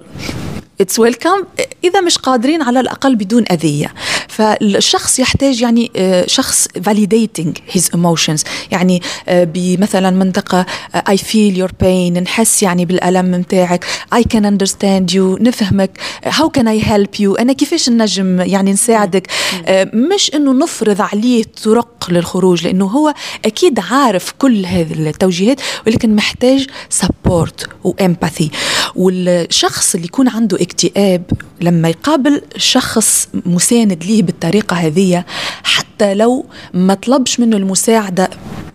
it's 0.80 0.98
welcome 0.98 1.44
إذا 1.84 2.00
مش 2.00 2.18
قادرين 2.18 2.62
على 2.62 2.80
الأقل 2.80 3.16
بدون 3.16 3.44
أذية. 3.50 3.94
فالشخص 4.36 5.18
يحتاج 5.18 5.60
يعني 5.60 5.90
آه، 5.96 6.26
شخص 6.26 6.68
validating 6.88 7.74
his 7.74 7.82
emotions. 7.96 8.44
يعني 8.70 9.02
آه، 9.28 9.44
بمثلا 9.44 10.10
منطقة 10.10 10.66
I 10.94 11.16
feel 11.16 11.56
your 11.56 11.70
pain 11.84 12.12
نحس 12.22 12.62
يعني 12.62 12.84
بالألم 12.84 13.30
متاعك. 13.30 13.84
I 14.14 14.20
can 14.20 14.42
understand 14.42 15.14
you 15.14 15.40
نفهمك. 15.40 15.90
How 16.26 16.48
can 16.58 16.64
I 16.64 16.84
help 16.84 17.20
you 17.20 17.40
أنا 17.40 17.52
كيفاش 17.52 17.88
نجم 17.88 18.40
يعني 18.40 18.72
نساعدك؟ 18.72 19.26
آه، 19.66 19.90
مش 19.94 20.34
إنه 20.34 20.52
نفرض 20.52 21.00
عليه 21.00 21.44
طرق 21.64 22.01
للخروج 22.10 22.64
لأنه 22.64 22.84
هو 22.84 23.14
أكيد 23.44 23.80
عارف 23.90 24.32
كل 24.38 24.66
هذه 24.66 24.92
التوجيهات 24.92 25.60
ولكن 25.86 26.16
محتاج 26.16 26.66
سبورت 26.88 27.68
وامباثي 27.84 28.50
والشخص 28.94 29.94
اللي 29.94 30.06
يكون 30.06 30.28
عنده 30.28 30.62
اكتئاب 30.62 31.22
لما 31.60 31.88
يقابل 31.88 32.42
شخص 32.56 33.28
مساند 33.46 34.04
ليه 34.04 34.22
بالطريقة 34.22 34.76
هذه 34.76 35.24
حتى 35.64 35.91
لو 36.02 36.46
ما 36.74 36.94
طلبش 36.94 37.40
منه 37.40 37.56
المساعدة 37.56 38.30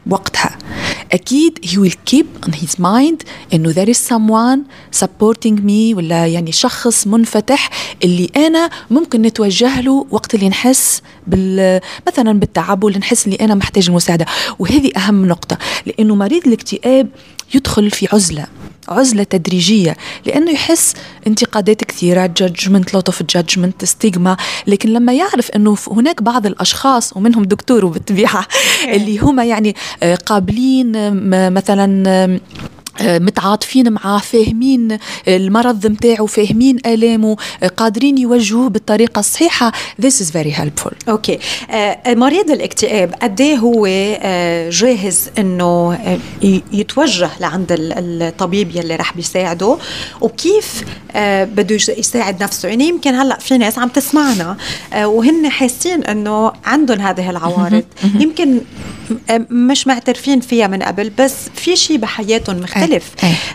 وقتها. 0.09 0.57
أكيد 1.11 1.59
he 1.65 1.77
will 1.77 2.13
keep 2.13 2.47
on 2.47 2.51
his 2.51 2.81
mind 2.81 3.25
إنه 3.53 3.73
there 3.73 3.89
is 3.89 3.97
someone 3.97 4.59
supporting 5.03 5.57
me 5.59 5.95
ولا 5.95 6.27
يعني 6.27 6.51
شخص 6.51 7.07
منفتح 7.07 7.69
اللي 8.03 8.29
أنا 8.35 8.69
ممكن 8.91 9.21
نتوجه 9.21 9.81
له 9.81 10.05
وقت 10.11 10.35
اللي 10.35 10.49
نحس 10.49 11.01
بال 11.27 11.81
مثلا 12.07 12.39
بالتعب 12.39 12.83
واللي 12.83 12.99
نحس 12.99 13.25
اللي 13.25 13.37
أنا 13.41 13.55
محتاج 13.55 13.87
المساعدة. 13.87 14.25
وهذه 14.59 14.91
أهم 14.97 15.25
نقطة 15.25 15.57
لأنه 15.85 16.15
مريض 16.15 16.47
الاكتئاب 16.47 17.09
يدخل 17.55 17.91
في 17.91 18.07
عزلة. 18.13 18.47
عزلة 18.89 19.23
تدريجية 19.23 19.97
لأنه 20.25 20.51
يحس 20.51 20.93
انتقادات 21.27 21.83
كثيرة 21.83 22.25
judgment 22.25 22.93
lot 22.93 23.09
of 23.09 23.23
judgment 23.23 23.85
stigma 23.85 24.37
لكن 24.67 24.89
لما 24.89 25.13
يعرف 25.13 25.51
أنه 25.51 25.77
هناك 25.91 26.23
بعض 26.23 26.45
الأشخاص 26.45 27.17
ومنهم 27.17 27.43
دكتور 27.43 27.85
بالطبيعة 27.85 28.47
اللي 28.95 29.17
هم 29.17 29.39
يعني 29.39 29.75
آه، 30.03 30.15
قابلين 30.15 30.91
مثلا 31.53 32.09
آه، 32.09 32.39
متعاطفين 33.01 33.93
معاه 33.93 34.19
فاهمين 34.19 34.97
المرض 35.27 35.87
متاعه 35.87 36.25
فاهمين 36.25 36.77
آلامه 36.85 37.37
آه، 37.63 37.67
قادرين 37.67 38.17
يوجهوه 38.17 38.69
بالطريقة 38.69 39.19
الصحيحة. 39.19 39.71
This 40.01 40.13
is 40.21 40.31
very 40.31 40.51
helpful. 40.59 40.93
أوكي. 41.09 41.39
آه 41.71 42.13
مريض 42.13 42.51
الاكتئاب 42.51 43.13
قد 43.21 43.41
هو 43.41 43.85
آه 43.89 44.69
جاهز 44.69 45.29
إنه 45.37 45.93
آه 45.93 46.19
يتوجه 46.71 47.29
لعند 47.39 47.67
الطبيب 47.71 48.75
يلي 48.75 48.95
رح 48.95 49.15
بيساعده؟ 49.15 49.77
وكيف 50.21 50.83
آه 51.15 51.43
بده 51.43 51.75
يساعد 51.75 52.43
نفسه؟ 52.43 52.69
يعني 52.69 52.87
يمكن 52.87 53.15
هلأ 53.15 53.39
في 53.39 53.57
ناس 53.57 53.79
عم 53.79 53.89
تسمعنا 53.89 54.57
آه 54.93 55.07
وهن 55.07 55.49
حاسين 55.49 56.03
إنه 56.03 56.51
عندهم 56.65 56.99
هذه 56.99 57.29
العوارض. 57.29 57.83
يمكن 58.19 58.57
آه، 58.57 58.61
مش 59.49 59.87
معترفين 59.87 60.39
فيها 60.39 60.67
من 60.67 60.83
قبل 60.83 61.09
بس 61.09 61.35
في 61.55 61.75
شيء 61.75 61.97
بحياتهم 61.97 62.57
مختلف. 62.59 63.11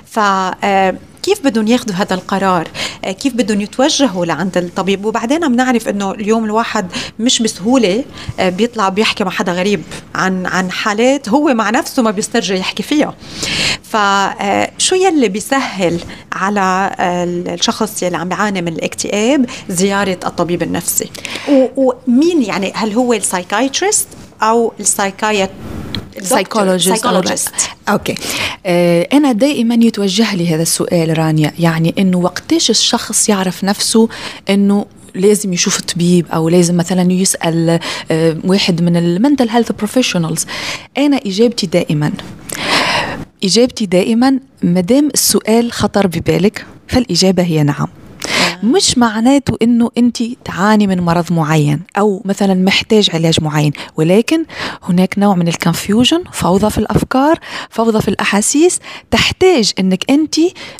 ف 0.07 0.19
آه، 0.19 0.95
كيف 1.23 1.41
بدهم 1.45 1.67
ياخذوا 1.67 1.95
هذا 1.97 2.15
القرار؟ 2.15 2.69
آه، 3.05 3.13
كيف 3.13 3.35
بدهم 3.35 3.61
يتوجهوا 3.61 4.27
لعند 4.27 4.57
الطبيب؟ 4.57 5.05
وبعدين 5.05 5.49
بنعرف 5.49 5.89
إنه 5.89 6.11
اليوم 6.11 6.45
الواحد 6.45 6.87
مش 7.19 7.43
بسهولة 7.43 8.05
بيطلع 8.39 8.89
بيحكي 8.89 9.25
مع 9.25 9.31
حدا 9.31 9.53
غريب 9.53 9.83
عن 10.15 10.47
عن 10.47 10.71
حالات 10.71 11.29
هو 11.29 11.55
مع 11.55 11.71
نفسه 11.71 12.03
ما 12.03 12.11
بيسترجي 12.11 12.55
يحكي 12.55 12.83
فيها. 12.83 13.15
فشو 13.83 14.95
يلي 14.95 15.29
بيسهل 15.29 16.01
على 16.33 16.95
الشخص 16.99 18.03
يلي 18.03 18.17
عم 18.17 18.29
بيعاني 18.29 18.63
من 18.63 18.69
الاكتئاب؟ 18.69 19.47
زيارة 19.69 20.19
الطبيب 20.27 20.63
النفسي. 20.63 21.11
ومين 21.77 22.43
يعني 22.43 22.73
هل 22.75 22.93
هو 22.93 23.13
ال 23.13 23.20
psychiatrist؟ 23.20 24.09
أو 24.43 24.73
السايكايت 24.81 25.51
psychologist 26.23 27.53
okay. 27.89 28.15
آه 28.67 29.09
أنا 29.13 29.33
دائما 29.33 29.75
يتوجه 29.75 30.35
لي 30.35 30.55
هذا 30.55 30.63
السؤال 30.63 31.19
رانيا 31.19 31.53
يعني 31.59 31.95
إنه 31.99 32.19
وقتاش 32.19 32.71
الشخص 32.71 33.29
يعرف 33.29 33.65
نفسه 33.65 34.09
إنه 34.51 34.87
لازم 35.15 35.53
يشوف 35.53 35.81
طبيب 35.81 36.27
أو 36.35 36.49
لازم 36.49 36.77
مثلا 36.77 37.13
يسأل 37.13 37.81
آه 38.11 38.37
واحد 38.45 38.83
من 38.83 38.97
ال 38.97 39.04
mental 39.04 39.49
health 39.49 39.73
professionals 39.73 40.47
أنا 40.99 41.21
إجابتي 41.27 41.67
دائما. 41.67 42.13
إجابتي 43.45 43.87
دائما 43.87 44.39
ما 44.63 44.81
دام 44.81 45.09
السؤال 45.15 45.73
خطر 45.73 46.07
ببالك 46.07 46.67
فالإجابة 46.89 47.43
هي 47.43 47.63
نعم. 47.63 47.89
مش 48.63 48.99
معناته 48.99 49.57
إنه 49.63 49.91
أنت 49.99 50.23
تعاني 50.45 50.87
من 50.87 51.01
مرض 51.01 51.33
معين 51.33 51.81
أو 51.99 52.23
مثلا 52.25 52.55
محتاج 52.55 53.11
علاج 53.15 53.41
معين 53.43 53.73
ولكن 53.97 54.45
هناك 54.83 55.19
نوع 55.19 55.35
من 55.35 55.49
ال 55.49 55.56
confusion 55.56 56.25
فوضى 56.33 56.71
في 56.71 56.79
الأفكار 56.79 57.39
فوضى 57.71 58.01
في 58.01 58.09
الأحاسيس 58.09 58.79
تحتاج 59.11 59.73
إنك 59.79 60.11
أنت 60.11 60.35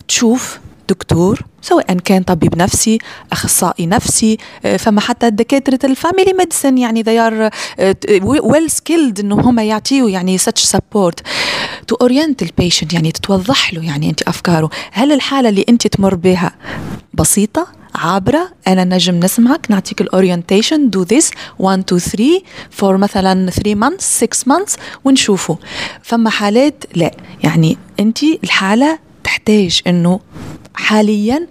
تشوف 0.09 0.59
دكتور 0.93 1.43
سواء 1.63 1.93
كان 1.93 2.23
طبيب 2.23 2.57
نفسي 2.57 2.99
أخصائي 3.33 3.87
نفسي 3.87 4.39
آه، 4.65 4.77
فما 4.77 5.01
حتى 5.01 5.31
دكاترة 5.31 5.79
ال 5.85 5.92
family 5.92 6.33
medicine 6.33 6.79
يعني 6.79 7.05
they 7.05 7.31
are 7.31 7.55
well 8.23 8.71
skilled 8.71 9.21
إنه 9.21 9.35
هم 9.35 9.59
يعطيوا 9.59 10.11
يعني 10.11 10.39
such 10.39 10.63
support 10.77 11.15
to 11.93 12.07
orient 12.07 12.43
ال 12.43 12.49
patient 12.49 12.93
يعني 12.93 13.13
تتوضح 13.13 13.75
له 13.75 13.85
يعني 13.85 14.11
أنت 14.11 14.23
أفكاره. 14.23 14.71
هل 14.93 15.13
الحالة 15.13 15.49
اللي 15.49 15.65
أنت 15.69 15.87
تمر 15.87 16.15
بها 16.15 16.53
بسيطة 17.15 17.67
عابرة؟ 17.95 18.49
أنا 18.69 18.85
نجم 18.85 19.15
نسمعك 19.15 19.67
نعطيك 19.71 20.01
ال 20.01 20.08
orientation 20.08 20.91
do 20.91 21.03
this 21.03 21.31
1 21.59 21.79
2 21.79 22.01
3 22.01 22.25
فور 22.71 22.97
مثلا 22.97 23.51
3 23.51 23.75
months 23.75 24.01
6 24.01 24.29
months 24.55 24.77
ونشوفه. 25.05 25.59
فما 26.03 26.31
حالات 26.31 26.85
لا 26.95 27.11
يعني 27.45 27.77
أنت 28.01 28.23
الحالة 28.45 28.99
تحتاج 29.25 29.81
أنه 29.87 30.21
حاليا 30.75 31.47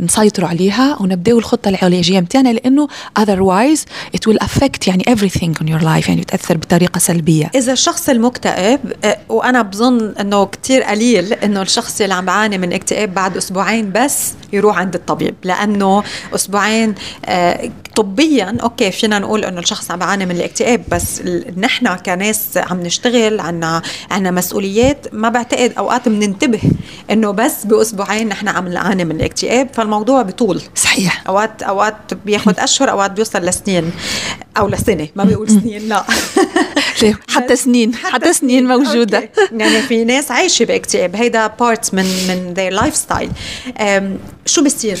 نسيطروا 0.00 0.48
عليها 0.48 0.96
ونبداو 1.00 1.38
الخطة 1.38 1.68
العلاجية 1.68 2.20
متاعنا 2.20 2.48
لأنه 2.48 2.88
otherwise 3.18 3.80
it 4.16 4.30
will 4.30 4.38
affect 4.44 4.88
يعني 4.88 5.04
everything 5.08 5.62
in 5.62 5.66
your 5.66 5.82
life 5.82 6.08
يعني 6.08 6.20
بتأثر 6.20 6.56
بطريقة 6.56 6.98
سلبية. 6.98 7.50
إذا 7.54 7.72
الشخص 7.72 8.08
المكتئب 8.08 8.80
آه، 9.04 9.18
وأنا 9.28 9.62
بظن 9.62 10.14
إنه 10.20 10.44
كتير 10.44 10.82
قليل 10.82 11.32
إنه 11.32 11.62
الشخص 11.62 12.00
اللي 12.00 12.14
عم 12.14 12.24
بيعاني 12.24 12.58
من 12.58 12.72
اكتئاب 12.72 13.14
بعد 13.14 13.36
أسبوعين 13.36 13.92
بس 13.92 14.32
يروح 14.52 14.78
عند 14.78 14.94
الطبيب 14.94 15.34
لأنه 15.44 16.02
أسبوعين 16.34 16.94
آه، 17.26 17.70
طبيا 17.98 18.56
okay 18.62 18.90
فينا 18.90 19.18
نقول 19.18 19.44
إنه 19.44 19.60
الشخص 19.60 19.90
عم 19.90 19.98
بيعاني 19.98 20.26
من 20.26 20.36
الاكتئاب 20.36 20.82
بس 20.88 21.22
نحن 21.56 21.96
كناس 21.96 22.56
عم 22.56 22.80
نشتغل 22.80 23.40
عنا 23.40 23.82
عنا 24.10 24.30
مسؤوليات 24.30 25.06
ما 25.12 25.28
بعتقد 25.28 25.72
أوقات 25.78 26.08
بننتبه 26.08 26.60
إنه 27.10 27.30
بس 27.30 27.64
بأسبوعين 27.64 28.28
نحن 28.28 28.48
عم 28.48 28.68
نعاني 28.68 29.04
من 29.04 29.16
الاكتئاب. 29.16 29.68
فالموضوع 29.72 30.22
بطول. 30.22 30.62
صحيح. 30.74 31.24
أوقات 31.28 31.62
أوقات 31.62 32.14
بياخذ 32.26 32.54
أشهر 32.58 32.90
أوقات 32.90 33.10
بيوصل 33.10 33.38
لسنين 33.38 33.90
أو 34.56 34.68
لسنة. 34.68 35.08
ما 35.16 35.24
بيقول 35.24 35.48
سنين 35.50 35.88
لا. 35.88 36.04
حتى 37.34 37.56
سنين. 37.56 37.94
حتى 37.94 38.32
سنين 38.32 38.66
موجودة. 38.66 39.30
يعني 39.52 39.82
في 39.82 40.04
ناس 40.04 40.30
عايشة 40.30 40.64
باكتئاب. 40.64 41.16
هيدا 41.16 41.46
part 41.46 41.94
من 41.94 42.04
من 42.04 42.54
their 42.54 42.72
lifestyle 42.72 43.30
شو 44.46 44.64
بصير؟ 44.64 44.98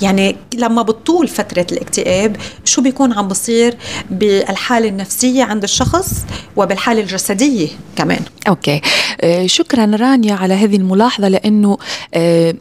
يعني 0.00 0.36
لما 0.54 0.82
بتطول 0.82 1.28
فترة 1.28 1.66
الاكتئاب 1.72 2.36
شو 2.64 2.82
بيكون 2.82 3.12
عم 3.12 3.28
بصير 3.28 3.76
بالحالة 4.10 4.88
النفسية 4.88 5.44
عند 5.44 5.62
الشخص 5.62 6.10
وبالحالة 6.56 7.00
الجسدية 7.00 7.68
كمان؟ 7.96 8.20
okay. 8.48 8.80
آه 9.20 9.46
شكرا 9.46 9.84
رانيا 9.84 10.34
على 10.34 10.54
هذه 10.54 10.76
الملاحظة 10.76 11.28
لأنه 11.28 11.78
آه 12.14 12.54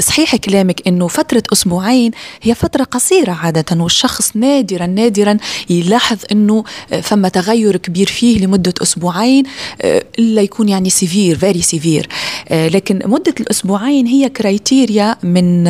صحيح 0.00 0.36
كلامك 0.36 0.88
أنه 0.88 1.08
فترة 1.08 1.42
أسبوعين 1.52 2.10
هي 2.42 2.54
فترة 2.54 2.84
قصيرة 2.84 3.32
عادة 3.32 3.82
والشخص 3.82 4.36
نادرا 4.36 4.86
نادرا 4.86 5.36
يلاحظ 5.70 6.18
أنه 6.32 6.64
آه، 6.92 7.00
فما 7.00 7.28
تغير 7.28 7.76
كبير 7.76 8.06
فيه 8.06 8.38
لمدة 8.38 8.74
أسبوعين 8.82 9.44
آه، 9.82 10.04
إلا 10.18 10.42
يكون 10.42 10.68
يعني 10.68 10.90
severe 10.90 11.38
very 11.38 11.62
severe. 11.62 12.08
لكن 12.50 13.00
مدة 13.04 13.34
الأسبوعين 13.40 14.06
هي 14.06 14.28
criteria 14.28 15.16
من 15.22 15.68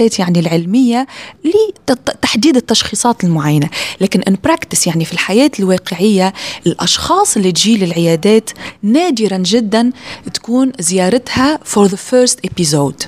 المؤسسات 0.00 0.18
يعني 0.18 0.40
العلمية 0.40 1.06
لتحديد 1.90 2.56
التشخيصات 2.56 3.24
المعينة. 3.24 3.68
لكن 4.00 4.20
in 4.22 4.36
practice 4.44 4.86
يعني 4.86 5.04
في 5.04 5.12
الحياة 5.12 5.50
الواقعية 5.60 6.32
الأشخاص 6.66 7.36
اللي 7.36 7.52
تجي 7.52 7.76
للعيادات 7.76 8.50
نادرا 8.82 9.36
جدا 9.38 9.92
تكون 10.34 10.72
زيارتها 10.80 11.58
for 11.74 11.88
the 11.88 11.98
first 12.10 12.36
episode. 12.50 13.06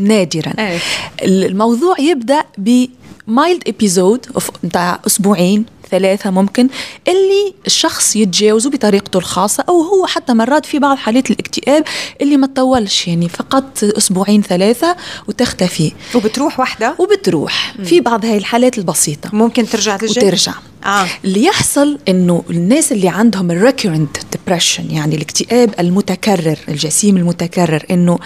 نادرا. 0.00 0.52
أيه. 0.58 0.78
الموضوع 1.22 2.00
يبدأ 2.00 2.44
ب 2.58 2.86
mild 3.26 3.62
episode 3.68 4.26
بتاع 4.64 5.00
أسبوعين. 5.06 5.64
ثلاثة 5.90 6.30
ممكن 6.30 6.68
اللي 7.08 7.54
الشخص 7.66 8.16
يتجاوزه 8.16 8.70
بطريقته 8.70 9.18
الخاصة 9.18 9.64
أو 9.68 9.82
هو 9.82 10.06
حتى 10.06 10.34
مرات 10.34 10.66
في 10.66 10.78
بعض 10.78 10.96
حالات 10.96 11.30
الاكتئاب 11.30 11.84
اللي 12.20 12.36
ما 12.36 12.46
تطولش 12.46 13.08
يعني 13.08 13.28
فقط 13.28 13.84
أسبوعين 13.84 14.42
ثلاثة 14.42 14.96
وتختفي. 15.28 15.92
وبتروح 16.14 16.60
وحدة؟ 16.60 16.94
وبتروح 16.98 17.74
مم. 17.78 17.84
في 17.84 18.00
بعض 18.00 18.24
هاي 18.24 18.38
الحالات 18.38 18.78
البسيطة. 18.78 19.30
ممكن 19.32 19.66
ترجع 19.66 19.96
تجي 19.96 20.20
وترجع. 20.20 20.52
آه. 20.84 21.06
اللي 21.24 21.44
يحصل 21.44 21.98
إنه 22.08 22.44
الناس 22.50 22.92
اللي 22.92 23.08
عندهم 23.08 23.50
ال 23.50 23.57
recurrent 23.57 24.16
depression 24.50 24.90
يعني 24.90 25.14
الاكتئاب 25.14 25.74
المتكرر 25.80 26.58
الجسيم 26.68 27.16
المتكرر 27.16 27.84
إنه 27.90 28.18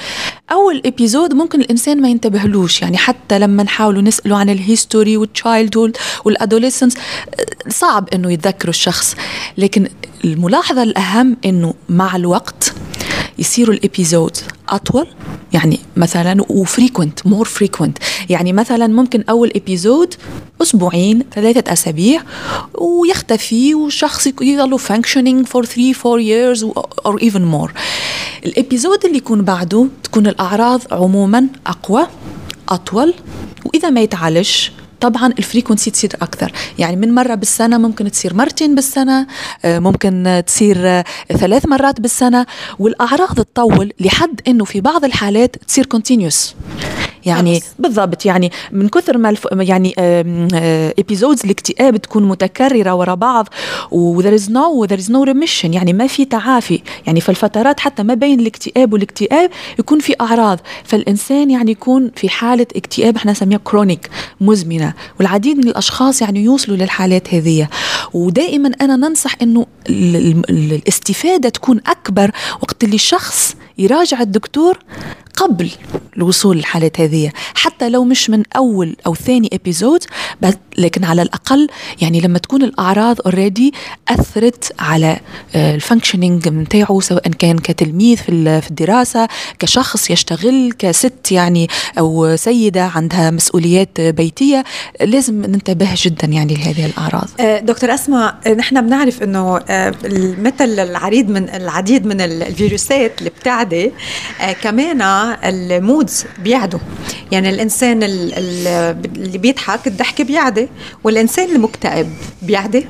أول 0.53 0.83
episode 0.87 1.35
ممكن 1.35 1.61
الإنسان 1.61 2.03
ما 2.03 2.09
ينتبهلوش. 2.09 2.83
يعني 2.83 2.97
حتى 2.97 3.39
لما 3.39 3.63
نحاولوا 3.63 4.03
نساله 4.03 4.37
عن 4.37 4.51
ال 4.51 4.57
history 4.57 5.04
وال 5.04 5.17
childhood 5.17 5.97
وال 6.25 6.36
adolescence 6.36 6.97
صعب 7.69 8.09
إنه 8.15 8.33
يتذكروا 8.33 8.71
الشخص. 8.71 9.17
لكن 9.59 9.89
الملاحظة 10.25 10.83
الأهم 10.83 11.37
إنه 11.45 11.75
مع 11.89 12.17
الوقت 12.17 12.74
يصيروا 13.39 13.75
ال 13.75 13.82
episode 13.83 14.37
أطول 14.69 15.07
يعني 15.53 15.81
مثلا 15.97 16.45
و 16.49 16.57
frequent 16.57 17.27
more 17.27 17.45
frequent 17.45 17.99
يعني 18.29 18.53
مثلا 18.53 18.87
ممكن 18.87 19.25
أول 19.29 19.53
episode 19.57 20.15
أسبوعين 20.63 21.25
ثلاثة 21.35 21.73
أسابيع 21.73 22.23
ويختفي 22.75 23.75
والشخص 23.75 24.27
يضل 24.27 24.79
functioning 24.79 25.47
for 25.47 25.65
3 25.65 25.95
4 25.95 26.19
years 26.21 26.65
or 27.05 27.19
even 27.21 27.43
more. 27.55 27.71
ال 28.47 28.54
episode 28.54 29.05
اللي 29.05 29.17
يكون 29.17 29.43
بعده 29.43 29.87
تكون 30.03 30.27
الأعراض 30.27 30.81
عموما 30.93 31.47
أقوى 31.67 32.07
أطول 32.69 33.15
وإذا 33.65 33.91
ما 33.91 34.01
يتعالج 34.01 34.51
طبعا 35.01 35.27
ال 35.39 35.44
frequency 35.44 35.91
تصير 35.91 36.11
أكثر. 36.23 36.53
يعني 36.79 36.97
من 36.97 37.15
مرة 37.15 37.35
بالسنة 37.35 37.79
ممكن 37.79 38.11
تصير 38.11 38.35
مرتين 38.35 38.75
بالسنة 38.75 39.27
آه، 39.65 39.79
ممكن 39.79 40.43
تصير 40.47 40.77
آه، 40.81 41.05
ثلاث 41.33 41.67
مرات 41.67 42.01
بالسنة. 42.01 42.47
والأعراض 42.79 43.35
تطول 43.35 43.93
لحد 44.01 44.41
إنه 44.49 44.65
في 44.65 44.81
بعض 44.81 45.05
الحالات 45.05 45.57
تصير 45.57 45.87
continuous 45.87 46.55
يعني. 47.27 47.63
بالضبط 47.79 48.27
يعني 48.27 48.51
من 48.73 48.89
كثر 48.89 49.19
ما 49.19 49.31
الف... 49.31 49.47
يعني 49.53 49.95
episodes 50.99 51.45
الاكتئاب 51.45 51.97
تكون 51.97 52.29
متكررة 52.29 52.95
ورا 52.95 53.15
بعض 53.15 53.49
و 53.91 54.23
there 54.23 54.39
is 54.41 54.43
no 54.43 54.89
there 54.89 55.01
is 55.01 55.09
no 55.09 55.33
remission 55.33 55.65
يعني 55.65 55.93
ما 55.93 56.07
في 56.07 56.25
تعافي. 56.25 56.83
يعني 57.07 57.21
في 57.21 57.29
الفترات 57.29 57.81
حتى 57.81 58.03
ما 58.03 58.15
بين 58.15 58.41
الاكتئاب 58.41 58.93
والاكتئاب 58.93 59.51
يكون 59.79 59.99
في 59.99 60.15
أعراض. 60.21 60.61
فالإنسان 60.85 61.51
يعني 61.51 61.71
يكون 61.71 62.11
في 62.17 62.29
حالة 62.29 62.67
اكتئاب 62.77 63.17
إحنا 63.17 63.33
نسميها 63.33 63.61
chronic 63.65 64.11
مزمنة. 64.41 64.95
والعديد 65.19 65.57
من 65.57 65.69
الأشخاص 65.69 66.23
يعني 66.23 66.45
يوصلوا 66.45 66.77
للحالات 66.77 67.35
هذه. 67.35 67.69
ودائما 68.15 68.71
أنا 68.81 68.97
ننصح 68.97 69.35
إنه 69.43 69.67
الاستفادة 70.51 71.49
تكون 71.49 71.81
أكبر 71.87 72.31
وقت 72.63 72.85
اللي 72.85 72.99
شخص 72.99 73.57
يراجع 73.79 74.21
الدكتور 74.21 74.79
قبل 75.37 75.71
الوصول 76.17 76.57
للحالات 76.57 77.01
هذه. 77.01 77.31
حتى 77.55 77.89
لو 77.89 78.05
مش 78.05 78.31
من 78.31 78.43
أول 78.57 78.97
أو 79.07 79.15
ثاني 79.15 79.51
episode 79.53 80.05
لكن 80.79 81.05
على 81.05 81.23
الأقل 81.23 81.69
يعني 82.03 82.21
لما 82.21 82.39
تكون 82.39 82.63
الأعراض 82.63 83.17
already 83.27 83.75
أثرت 84.09 84.73
على 84.79 85.21
ال 85.55 85.62
functioning 85.62 86.49
نتاعه 86.49 87.01
سواء 87.01 87.29
كان 87.29 87.59
كتلميذ 87.59 88.17
في 88.17 88.69
الدراسة 88.71 89.29
كشخص 89.59 90.11
يشتغل 90.11 90.73
كست 90.79 91.33
يعني 91.33 91.69
أو 91.99 92.37
سيدة 92.37 92.85
عندها 92.85 93.31
مسؤوليات 93.31 94.01
بيتية 94.01 94.65
لازم 95.01 95.43
ننتبه 95.43 95.89
جدا 95.97 96.27
يعني 96.27 96.55
لهذه 96.55 96.87
الأعراض. 96.87 97.29
أه، 97.41 97.59
دكتور 97.59 97.95
أسماء 97.95 98.37
نحن 98.57 98.87
بنعرف 98.87 99.23
إنه 99.23 99.59
أه، 99.69 99.95
مثل 100.39 100.81
العديد 100.81 101.31
من 101.31 101.49
العديد 101.49 102.07
من 102.07 102.21
الفيروسات 102.21 103.19
اللي 103.19 103.31
بتعدي 103.31 103.93
أه، 104.41 104.53
ال 105.45 105.58
moods 105.58 106.25
بيعدوا 106.39 106.81
يعني 107.33 107.51
الإنسان 107.51 108.03
اللي 108.03 109.39
بيضحك 109.39 109.87
الضحك 109.87 110.23
بيعدي 110.23 110.69
والإنسان 111.05 111.57
المكتئب 111.57 112.13
بيعدي 112.43 112.87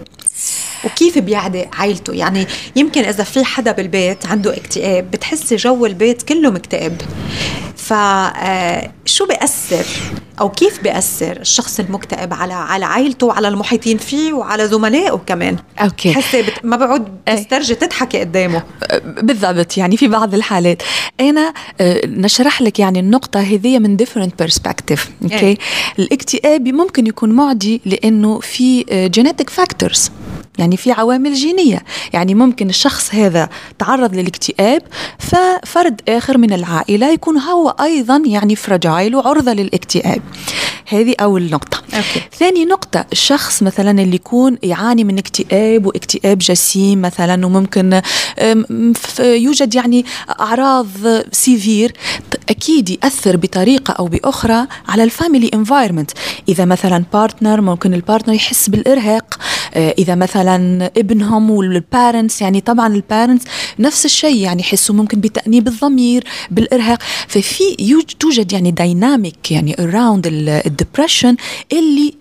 وكيف 0.84 1.18
بيعدي 1.18 1.64
عائلته 1.72 2.12
يعني 2.12 2.46
يمكن 2.76 3.04
إذا 3.04 3.24
في 3.24 3.44
حدا 3.44 3.72
بالبيت 3.72 4.26
عنده 4.26 4.56
اكتئاب 4.56 5.10
بتحسي 5.10 5.56
جو 5.56 5.86
البيت 5.86 6.22
كله 6.22 6.50
مكتئب. 6.50 7.02
فشو 7.76 9.26
بيأثر؟ 9.26 9.86
أو 10.40 10.50
كيف 10.50 10.82
بيأثر 10.82 11.36
الشخص 11.40 11.80
المكتئب 11.80 12.34
على 12.34 12.54
على 12.54 12.84
عائلته 12.84 13.26
وعلى 13.26 13.48
المحيطين 13.48 13.98
فيه 13.98 14.32
وعلى 14.32 14.68
زملائه 14.68 15.20
كمان؟ 15.26 15.56
okay. 15.78 16.14
حسي 16.14 16.42
بت... 16.42 16.64
ما 16.64 16.76
بعود 16.76 17.04
بتسترجي 17.26 17.74
تضحكي 17.74 18.20
قدامه. 18.20 18.62
بالضبط 19.04 19.78
يعني 19.78 19.96
في 19.96 20.08
بعض 20.08 20.34
الحالات. 20.34 20.82
أنا 21.20 21.54
آه، 21.80 22.00
نشرح 22.06 22.62
لك 22.62 22.78
يعني 22.78 23.00
النقطة 23.00 23.40
هذه 23.40 23.78
من 23.78 23.96
different 23.96 24.38
perspective 24.38 25.10
okay؟ 25.22 25.58
الاكتئاب 25.98 26.68
ممكن 26.68 27.06
يكون 27.06 27.30
معدي 27.30 27.80
لأنه 27.84 28.40
في 28.40 28.84
genetic 29.12 29.50
آه، 29.50 29.54
factors 29.54 30.10
يعني 30.58 30.76
في 30.76 30.92
عوامل 30.92 31.34
جينية. 31.34 31.84
يعني 32.12 32.34
ممكن 32.34 32.68
الشخص 32.68 33.14
هذا 33.14 33.48
تعرض 33.78 34.14
للاكتئاب 34.14 34.82
ففرد 35.18 36.00
آخر 36.08 36.38
من 36.38 36.52
العائلة 36.52 37.12
يكون 37.12 37.38
هو 37.38 37.68
أيضا 37.80 38.22
يعني 38.26 38.56
fragile 38.56 39.16
وعرضة 39.16 39.52
للاكتئاب. 39.52 40.22
هذه 40.88 41.14
أول 41.20 41.50
نقطة. 41.50 41.78
okay. 41.94 42.22
ثاني 42.38 42.64
نقطة 42.64 43.04
الشخص 43.12 43.62
مثلا 43.62 43.90
اللي 43.90 44.14
يكون 44.14 44.58
يعاني 44.62 45.04
من 45.04 45.18
اكتئاب 45.18 45.86
واكتئاب 45.86 46.38
جسيم 46.38 47.02
مثلا 47.02 47.46
وممكن 47.46 48.00
يوجد 49.20 49.74
يعني 49.74 50.04
أعراض 50.40 50.86
severe 51.32 51.92
أكيد 52.48 52.90
يأثر 52.90 53.36
بطريقة 53.36 53.92
أو 53.92 54.06
بأخرى 54.06 54.66
على 54.88 55.04
ال 55.04 55.11
family 55.11 55.50
environment 55.54 56.10
إذا 56.48 56.64
مثلا 56.64 57.04
partner 57.12 57.60
ممكن 57.60 57.94
ال 57.94 57.99
partner 57.99 58.34
يحس 58.34 58.70
بالإرهاق. 58.70 59.38
آه، 59.74 59.94
إذا 59.98 60.14
مثلا 60.14 60.90
ابنهم 60.96 61.50
وال 61.50 61.71
parents 61.71 62.42
يعني 62.42 62.60
طبعا 62.60 62.94
ال 62.94 63.01
parents 63.01 63.44
نفس 63.78 64.04
الشيء 64.04 64.36
يعني 64.36 64.60
يحسوا 64.60 64.94
ممكن 64.94 65.20
بتأنيب 65.20 65.68
الضمير 65.68 66.24
بالإرهاق. 66.50 67.02
ففي 67.28 68.02
توجد 68.18 68.52
يعني 68.52 68.70
dynamic 68.70 69.52
يعني 69.52 69.74
around 69.74 70.22
ال 70.26 70.36
depression 70.36 71.36
اللي 71.72 72.14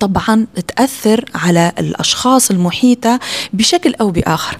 طبعا 0.00 0.46
تأثر 0.76 1.24
على 1.34 1.72
الأشخاص 1.78 2.50
المحيطة 2.50 3.20
بشكل 3.52 3.94
أو 4.00 4.10
بآخر. 4.10 4.56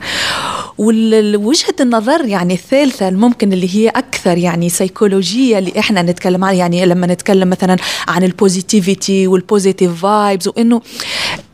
ووجهة 0.78 1.74
النظر 1.80 2.24
يعني 2.24 2.54
الثالثة 2.54 3.08
الممكن 3.08 3.52
اللي 3.52 3.74
هي 3.76 3.88
أكثر 3.88 4.38
يعني 4.38 4.68
سيكولوجية 4.68 5.58
اللي 5.58 5.72
إحنا 5.78 6.02
نتكلم 6.02 6.44
عنها 6.44 6.56
يعني 6.56 6.86
لما 6.86 7.06
نتكلم 7.06 7.50
مثلا 7.50 7.76
عن 8.08 8.24
ال 8.24 8.34
positivity 8.34 9.26
وال 9.26 9.42
positive 9.42 10.02
vibes 10.02 10.48
وإنه 10.48 10.80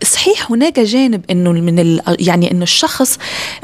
صحيح 0.02 0.50
هناك 0.52 0.80
جانب 0.80 1.24
إنه 1.30 1.52
من 1.52 2.00
يعني 2.06 2.50
إنه 2.50 2.62
الشخص 2.62 3.18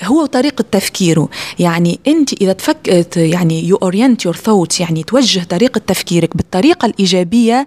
هو 0.05 0.27
طريقة 0.27 0.65
تفكيره. 0.73 1.29
يعني 1.59 2.01
أنت 2.07 2.33
إذا 2.33 2.53
تفك 2.53 3.07
يعني 3.17 3.69
you 3.69 3.77
orient 3.77 4.25
your 4.25 4.37
thoughts 4.37 4.81
يعني 4.81 5.03
توجه 5.03 5.45
طريقة 5.45 5.79
تفكيرك 5.79 6.37
بالطريقة 6.37 6.87
الإيجابية 6.87 7.67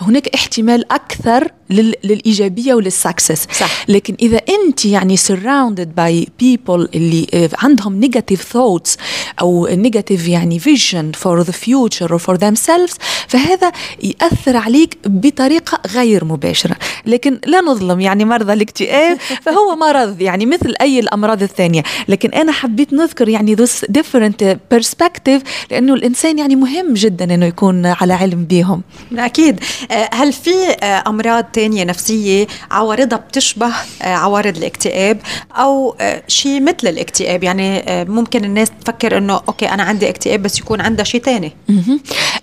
هناك 0.00 0.28
احتمال 0.28 0.92
أكثر 0.92 1.50
للإيجابية 1.70 2.74
ولل 2.74 2.96
success 2.96 3.46
صح. 3.52 3.84
لكن 3.88 4.16
إذا 4.22 4.40
أنت 4.48 4.84
يعني 4.84 5.16
surrounded 5.16 5.88
by 5.98 6.28
people 6.42 6.88
اللي 6.94 7.26
آه، 7.34 7.50
عندهم 7.58 8.00
negative 8.00 8.40
thoughts 8.54 8.96
أو 9.40 9.68
negative 9.68 10.28
يعني 10.28 10.60
vision 10.60 11.18
for 11.18 11.44
the 11.44 11.52
future 11.52 12.08
or 12.08 12.18
for 12.18 12.36
themselves 12.36 12.96
فهذا 13.28 13.72
يأثر 14.02 14.56
عليك 14.56 14.98
بطريقة 15.06 15.80
غير 15.86 16.24
مباشرة. 16.24 16.76
لكن 17.06 17.40
لا 17.46 17.60
نظلم 17.60 17.85
يعني 17.90 18.24
مرضى 18.24 18.52
الاكتئاب 18.52 19.18
فهو 19.42 19.76
مرض 19.76 20.20
يعني 20.20 20.46
مثل 20.46 20.74
أي 20.80 20.98
الأمراض 20.98 21.42
الثانية. 21.42 21.82
لكن 22.08 22.30
أنا 22.30 22.52
حبيت 22.52 22.92
نذكر 22.92 23.28
يعني 23.28 23.56
this 23.56 23.84
different 23.98 24.56
perspective 24.74 25.42
لأنه 25.70 25.94
الإنسان 25.94 26.38
يعني 26.38 26.56
مهم 26.56 26.94
جدا 26.94 27.34
إنه 27.34 27.46
يكون 27.46 27.86
على 27.86 28.12
علم 28.14 28.44
بهم 28.44 28.82
أكيد. 29.12 29.60
آه، 29.90 30.10
هل 30.14 30.32
في 30.32 30.50
آه، 30.82 31.04
أمراض 31.06 31.44
تانية 31.44 31.84
نفسية 31.84 32.46
عوارضها 32.70 33.18
بتشبه 33.18 33.66
آه، 34.02 34.14
عوارض 34.14 34.56
الاكتئاب 34.56 35.18
آه، 35.58 36.22
شيء 36.28 36.62
مثل 36.62 36.88
الاكتئاب؟ 36.88 37.44
يعني 37.44 37.84
ممكن 38.04 38.44
الناس 38.44 38.70
تفكر 38.84 39.18
أنه 39.18 39.40
okay 39.48 39.66
أنا 39.66 39.82
عندي 39.82 40.08
اكتئاب 40.08 40.42
بس 40.42 40.58
يكون 40.58 40.80
عندها 40.80 41.04
شيء 41.04 41.20
تاني. 41.20 41.52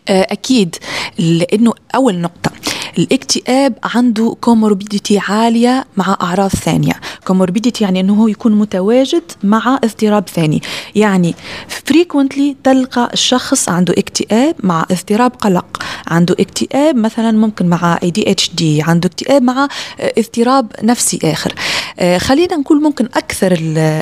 أكيد. 0.09 0.75
لأنه 1.19 1.73
أول 1.95 2.17
نقطة 2.17 2.51
الاكتئاب 2.97 3.73
عنده 3.95 4.35
comorbidity 4.41 5.19
عالية 5.19 5.85
مع 5.97 6.17
أعراض 6.21 6.49
ثانية. 6.49 6.93
comorbidity 7.27 7.83
يعني 7.83 7.99
أنه 7.99 8.13
هو 8.13 8.27
يكون 8.27 8.51
متواجد 8.51 9.23
مع 9.43 9.79
اضطراب 9.83 10.29
ثاني. 10.29 10.61
يعني 10.95 11.35
frequently 11.67 12.55
تلقى 12.63 13.09
الشخص 13.13 13.69
عنده 13.69 13.93
اكتئاب 13.97 14.55
مع 14.63 14.85
اضطراب 14.91 15.31
قلق. 15.31 15.83
عنده 16.07 16.35
اكتئاب 16.39 16.95
مثلا 16.95 17.31
ممكن 17.31 17.67
مع 17.67 17.99
ADHD 18.03 18.81
عنده 18.81 19.07
اكتئاب 19.07 19.41
مع 19.41 19.67
اضطراب 19.99 20.71
نفسي 20.83 21.19
آخر. 21.23 21.53
آه، 21.99 22.17
خلينا 22.17 22.55
نقول 22.55 22.81
ممكن 22.81 23.05
أكثر 23.05 23.53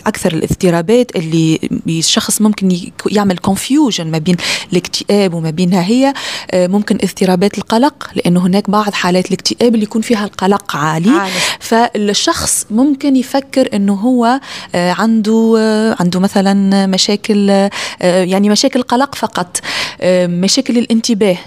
أكثر 0.07 0.33
الاضطرابات 0.33 1.15
اللي 1.15 1.59
الشخص 1.87 2.41
ممكن 2.41 2.91
يعمل 3.11 3.37
كونفيوجن 3.37 4.11
ما 4.11 4.17
بين 4.17 4.35
الاكتئاب 4.71 5.33
وما 5.33 5.49
بينها 5.49 5.83
هي 5.83 6.13
آه، 6.51 6.67
ممكن 6.67 6.97
اضطرابات 7.03 7.57
القلق 7.57 8.11
لأنه 8.15 8.39
هناك 8.45 8.69
بعض 8.69 8.80
بعض 8.81 8.93
حالات 8.93 9.27
الاكتئاب 9.27 9.73
اللي 9.73 9.83
يكون 9.83 10.01
فيها 10.01 10.25
القلق 10.25 10.75
عالي, 10.75 11.09
عالي. 11.09 11.33
فالشخص 11.59 12.65
ممكن 12.71 13.15
يفكر 13.15 13.69
إنه 13.73 13.93
هو 13.93 14.39
آه، 14.75 14.91
عنده 14.91 15.55
آه، 15.59 15.95
عنده 15.99 16.19
مثلا 16.19 16.87
مشاكل 16.87 17.49
آه، 17.49 17.69
يعني 18.01 18.49
مشاكل 18.49 18.81
قلق 18.81 19.15
فقط 19.15 19.59
مشاكل 20.03 20.77
الانتباه. 20.77 21.37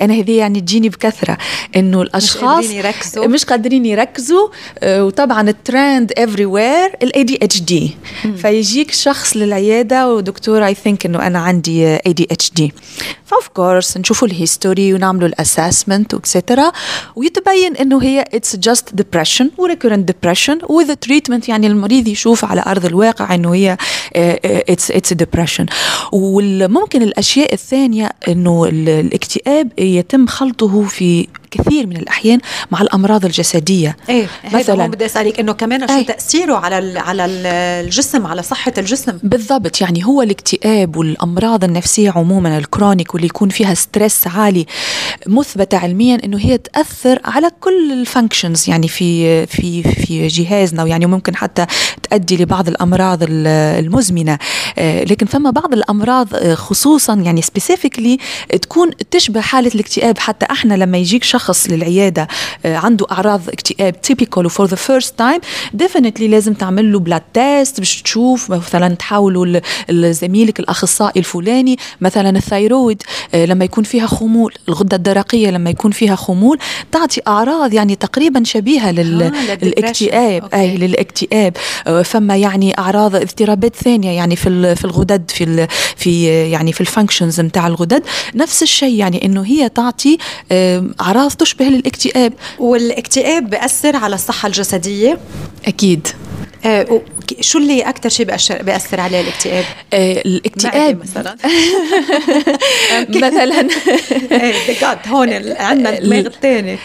أنا 0.00 0.14
هذه 0.14 0.38
يعني 0.38 0.60
تجيني 0.60 0.88
بكثرة. 0.88 1.38
إنه 1.76 2.02
الأشخاص 2.02 2.64
مش 2.64 2.70
قادرين 2.70 2.84
يركزوا. 2.84 3.26
مش 3.26 3.44
قادرين 3.44 3.86
يركزوا 3.86 4.48
وطبعا 4.84 5.48
ال 5.48 5.59
trend 5.59 6.12
everywhere 6.18 6.46
ال 6.46 7.22
ADHD 7.22 7.96
فيجيك 8.36 8.90
شخص 8.90 9.36
للعيادة 9.36 10.14
و 10.14 10.21
doctor 10.21 10.66
I 10.66 10.74
think 10.74 11.06
إنه 11.06 11.26
أنا 11.26 11.38
عندي 11.38 11.96
ADHD 11.96 12.72
ف 13.26 13.33
of 13.33 13.48
course 13.48 13.96
نشوفوا 13.96 14.28
ال 14.28 14.36
history 14.36 14.94
ونعملوا 14.94 15.28
ال 15.28 15.36
assessment 15.36 16.14
و 16.14 16.20
et 16.20 16.33
cetera 16.33 16.72
ويتبين 17.16 17.76
إنه 17.76 18.02
هي 18.02 18.24
it's 18.34 18.56
just 18.56 18.94
depression 18.94 19.50
و 19.58 19.63
recurrent 19.63 20.08
depression 20.12 20.58
و 20.68 20.75
the 20.75 20.94
treatment 20.94 21.48
يعني 21.48 21.66
المريض 21.66 22.08
يشوف 22.08 22.44
على 22.44 22.64
أرض 22.66 22.84
الواقع 22.84 23.34
إنه 23.34 23.54
هي 23.54 23.76
it's 24.16 24.90
it's 24.90 25.12
depression 25.12 25.66
وممكن 26.12 27.02
الأشياء 27.02 27.52
الثانية 27.52 28.10
إنه 28.28 28.64
الاكتئاب 28.64 29.72
يتم 29.78 30.26
خلطه 30.26 30.82
في 30.82 31.26
كثير 31.58 31.86
من 31.86 31.96
الأحيان 31.96 32.38
مع 32.70 32.80
الأمراض 32.80 33.24
الجسدية. 33.24 33.96
إيه 34.08 34.26
مثلا 34.52 34.86
بدي 34.86 35.06
أسألك 35.06 35.40
إنه 35.40 35.52
كمان 35.52 35.88
شو 35.88 35.94
إيه 35.94 36.06
تأثيره 36.06 36.54
على 36.54 36.98
على 36.98 37.24
الجسم 37.26 38.26
على 38.26 38.42
صحة 38.42 38.72
الجسم؟ 38.78 39.18
بالضبط 39.22 39.80
يعني 39.80 40.04
هو 40.04 40.22
الاكتئاب 40.22 40.96
والأمراض 40.96 41.64
النفسية 41.64 42.10
عموما 42.10 42.58
ال 42.58 42.65
chronic 42.65 43.14
واللي 43.14 43.26
يكون 43.26 43.48
فيها 43.48 43.74
stress 43.74 44.26
عالي 44.26 44.66
مثبتة 45.26 45.78
علميا 45.78 46.18
إنه 46.24 46.38
هي 46.38 46.58
تأثر 46.58 47.20
على 47.24 47.50
كل 47.60 47.92
ال 47.92 48.00
functions 48.00 48.68
يعني 48.68 48.88
في 48.88 49.46
في 49.46 49.82
في 49.82 50.26
جهازنا 50.26 50.82
ويعني 50.82 51.06
ممكن 51.06 51.36
حتى 51.36 51.66
تؤدي 52.02 52.36
لبعض 52.36 52.68
الأمراض 52.68 53.18
المزمنة. 53.22 54.38
آه، 54.78 55.04
لكن 55.04 55.26
فما 55.26 55.50
بعض 55.50 55.72
الأمراض 55.72 56.34
آه، 56.34 56.54
خصوصا 56.54 57.14
يعني 57.14 57.42
specifically 57.42 58.18
تكون 58.62 58.90
تشبه 59.10 59.40
حالة 59.40 59.70
الاكتئاب. 59.74 60.18
حتى 60.18 60.46
إحنا 60.50 60.74
لما 60.74 60.98
يجيك 60.98 61.24
شخص 61.24 61.43
للعيادة 61.68 62.28
آه، 62.64 62.76
عنده 62.76 63.06
أعراض 63.12 63.48
اكتئاب 63.48 64.00
typical 64.00 64.46
و 64.46 64.51
for 64.51 64.66
the 64.66 64.76
first 64.76 65.18
time 65.18 65.40
definitely 65.74 66.28
لازم 66.28 66.54
تعمل 66.54 66.92
له 66.92 66.98
blood 66.98 67.22
test 67.34 67.78
باش 67.78 68.02
تشوف 68.02 68.50
مثلا 68.50 68.94
تحاوله 68.94 69.60
لزميلك 69.88 70.60
الأخصائي 70.60 71.20
الفلاني 71.20 71.78
مثلا 72.00 72.30
ال 72.30 72.39
thyroid 72.39 73.02
لما 73.34 73.64
يكون 73.64 73.84
فيها 73.84 74.06
خمول 74.06 74.54
الغدة 74.68 74.96
الدرقية 74.96 75.50
لما 75.50 75.70
يكون 75.70 75.90
فيها 75.90 76.16
خمول 76.16 76.58
تعطي 76.92 77.20
أعراض 77.28 77.72
يعني 77.72 77.96
تقريبا 77.96 78.44
شبيهة 78.44 78.90
للاكتئاب 78.90 80.48
أي 80.54 80.76
للاكتئاب. 80.76 81.56
فما 82.04 82.36
يعني 82.36 82.78
أعراض 82.78 83.16
اضطرابات 83.16 83.76
ثانية 83.76 84.10
يعني 84.10 84.36
في 84.36 84.74
في 84.74 84.84
الغدد 84.84 85.30
في 85.30 85.66
في 85.96 86.26
يعني 86.50 86.72
في 86.72 86.80
الفانكشنز 86.80 87.40
نتاع 87.40 87.66
الغدد. 87.66 88.02
نفس 88.34 88.62
الشيء 88.62 88.94
يعني 88.94 89.24
إنه 89.24 89.42
هي 89.42 89.68
تعطي 89.68 90.18
أعراض 91.00 91.30
تشبه 91.34 91.68
الاكتئاب 91.68 92.32
والاكتئاب 92.58 93.50
بأثر 93.50 93.96
على 93.96 94.14
الصحة 94.14 94.46
الجسدية؟ 94.46 95.18
أكيد. 95.66 96.08
آه، 96.64 97.00
شو 97.40 97.58
اللي 97.58 97.82
أكثر 97.82 98.08
شيء 98.08 98.26
بيأثر 98.26 98.62
بيأثر 98.62 99.00
عليه 99.00 99.20
الاكتئاب؟ 99.20 99.64
آه 99.92 100.22
الاكتئاب. 100.26 101.00
مثلا. 101.00 101.36
مثلا. 103.28 103.60
إيه 104.32 104.54
هون 105.08 105.32
عندنا 105.56 105.98
الدماغ 105.98 106.26
الثاني 106.26 106.78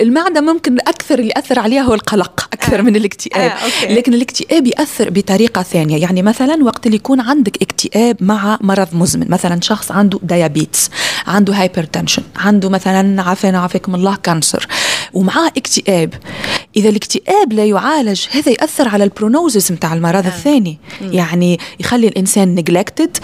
المعدة 0.00 0.40
ممكن 0.40 0.78
أكثر 0.80 1.18
اللي 1.18 1.32
يأثر 1.36 1.58
عليها 1.58 1.82
هو 1.82 1.94
القلق 1.94 2.48
أكثر 2.52 2.78
آه. 2.78 2.82
من 2.82 2.96
الاكتئاب. 2.96 3.50
آه. 3.50 3.92
لكن 3.92 4.14
الاكتئاب 4.14 4.66
يأثر 4.66 5.10
بطريقة 5.10 5.62
ثانية. 5.62 6.02
يعني 6.02 6.22
مثلا 6.22 6.64
وقت 6.64 6.86
اللي 6.86 6.96
يكون 6.96 7.20
عندك 7.20 7.62
اكتئاب 7.62 8.16
مع 8.20 8.58
مرض 8.60 8.88
مزمن. 8.92 9.30
مثلا 9.30 9.60
شخص 9.60 9.92
عنده 9.92 10.18
diabetes 10.22 10.90
عنده 11.26 11.54
hypertension 11.54 12.22
عنده 12.36 12.68
مثلا 12.68 13.22
عافانا 13.22 13.58
عافاكم 13.58 13.94
الله 13.94 14.16
cancer 14.22 14.66
ومعاه 15.14 15.48
اكتئاب. 15.56 16.14
إذا 16.76 16.88
الاكتئاب 16.88 17.52
لا 17.52 17.64
يعالج 17.64 18.20
هذا 18.30 18.52
يأثر 18.52 18.88
على 18.88 19.04
ال 19.04 19.11
prognosis 19.11 19.72
نتاع 19.72 19.94
المرض 19.94 20.24
آه. 20.24 20.28
الثاني. 20.28 20.78
مم. 21.00 21.12
يعني 21.12 21.58
يخلي 21.80 22.08
الإنسان 22.08 22.54
neglected 22.54 23.16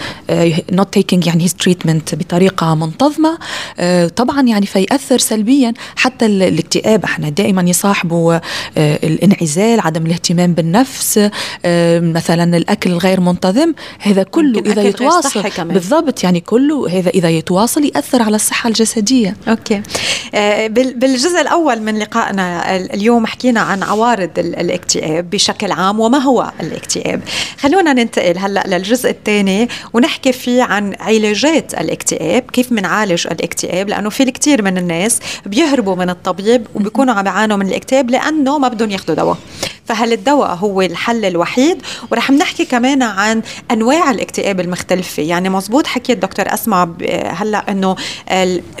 not 0.71 0.93
taking 0.93 1.27
يعني 1.27 1.43
his 1.43 1.53
treatment 1.53 2.15
بطريقة 2.15 2.75
منتظمة. 2.75 3.37
uh, 3.37 3.81
طبعا 4.15 4.41
يعني 4.41 4.65
فيأثر 4.65 5.17
سلبيا. 5.17 5.73
حتى 5.95 6.25
الاكتئاب 6.25 7.03
إحنا 7.03 7.29
دائما 7.29 7.61
يصاحبه 7.61 8.39
uh, 8.39 8.41
الانعزال 8.77 9.79
عدم 9.79 10.05
الاهتمام 10.05 10.53
بالنفس 10.53 11.19
uh, 11.19 11.29
مثلا 12.01 12.57
الأكل 12.57 12.91
الغير 12.91 13.19
منتظم. 13.19 13.73
هذا 13.99 14.23
كله 14.23 14.59
إذا 14.59 14.81
يتواصل. 14.81 15.43
بالضبط 15.59 16.23
يعني 16.23 16.39
كله 16.39 16.99
هذا 16.99 17.09
إذا 17.09 17.29
يتواصل 17.29 17.83
يأثر 17.83 18.21
على 18.21 18.35
الصحة 18.35 18.67
الجسدية. 18.67 19.37
أوكي. 19.47 19.81
بالجزء 20.69 21.41
الأول 21.41 21.76
من 21.81 21.99
لقائنا 21.99 22.75
اليوم 22.75 23.25
حكينا 23.25 23.59
عن 23.59 23.83
عوارض 23.83 24.29
الاكتئاب 24.37 25.29
بشكل 25.29 25.71
عام 25.71 25.99
وما 25.99 26.17
هو 26.17 26.51
الاكتئاب. 26.59 27.21
خلونا 27.59 27.93
ننتقل 27.93 28.37
هلأ 28.37 28.63
للجزء 28.67 29.09
الثاني 29.09 29.69
ونحكي 29.93 30.31
فيه 30.31 30.63
عن 30.63 30.95
علاجات 30.99 31.73
الاكتئاب 31.73 32.43
كيف 32.53 32.73
بنعالج 32.73 33.27
الاكتئاب 33.27 33.89
لأنه 33.89 34.09
في 34.09 34.23
الكثير 34.23 34.61
من 34.61 34.77
الناس 34.77 35.19
بيهربوا 35.45 35.95
من 35.95 36.09
الطبيب 36.09 36.67
وبيكونوا 36.75 37.13
عم 37.13 37.25
يعانوا 37.25 37.57
من 37.57 37.67
الاكتئاب 37.67 38.09
لأنه 38.09 38.57
ما 38.57 38.67
بدهم 38.67 38.91
ياخذوا 38.91 39.15
دواء. 39.15 39.37
فهل 39.87 40.13
الدواء 40.13 40.55
هو 40.55 40.81
الحل 40.81 41.25
الوحيد؟ 41.25 41.81
ورح 42.11 42.31
نحكي 42.31 42.65
كمان 42.65 43.01
عن 43.01 43.41
أنواع 43.71 44.11
الاكتئاب 44.11 44.59
المختلفة. 44.59 45.23
يعني 45.23 45.49
مزبوط 45.49 45.87
حكي 45.87 46.13
الدكتور 46.13 46.53
أسمع 46.53 46.89
هلأ 47.25 47.71
إنه 47.71 47.95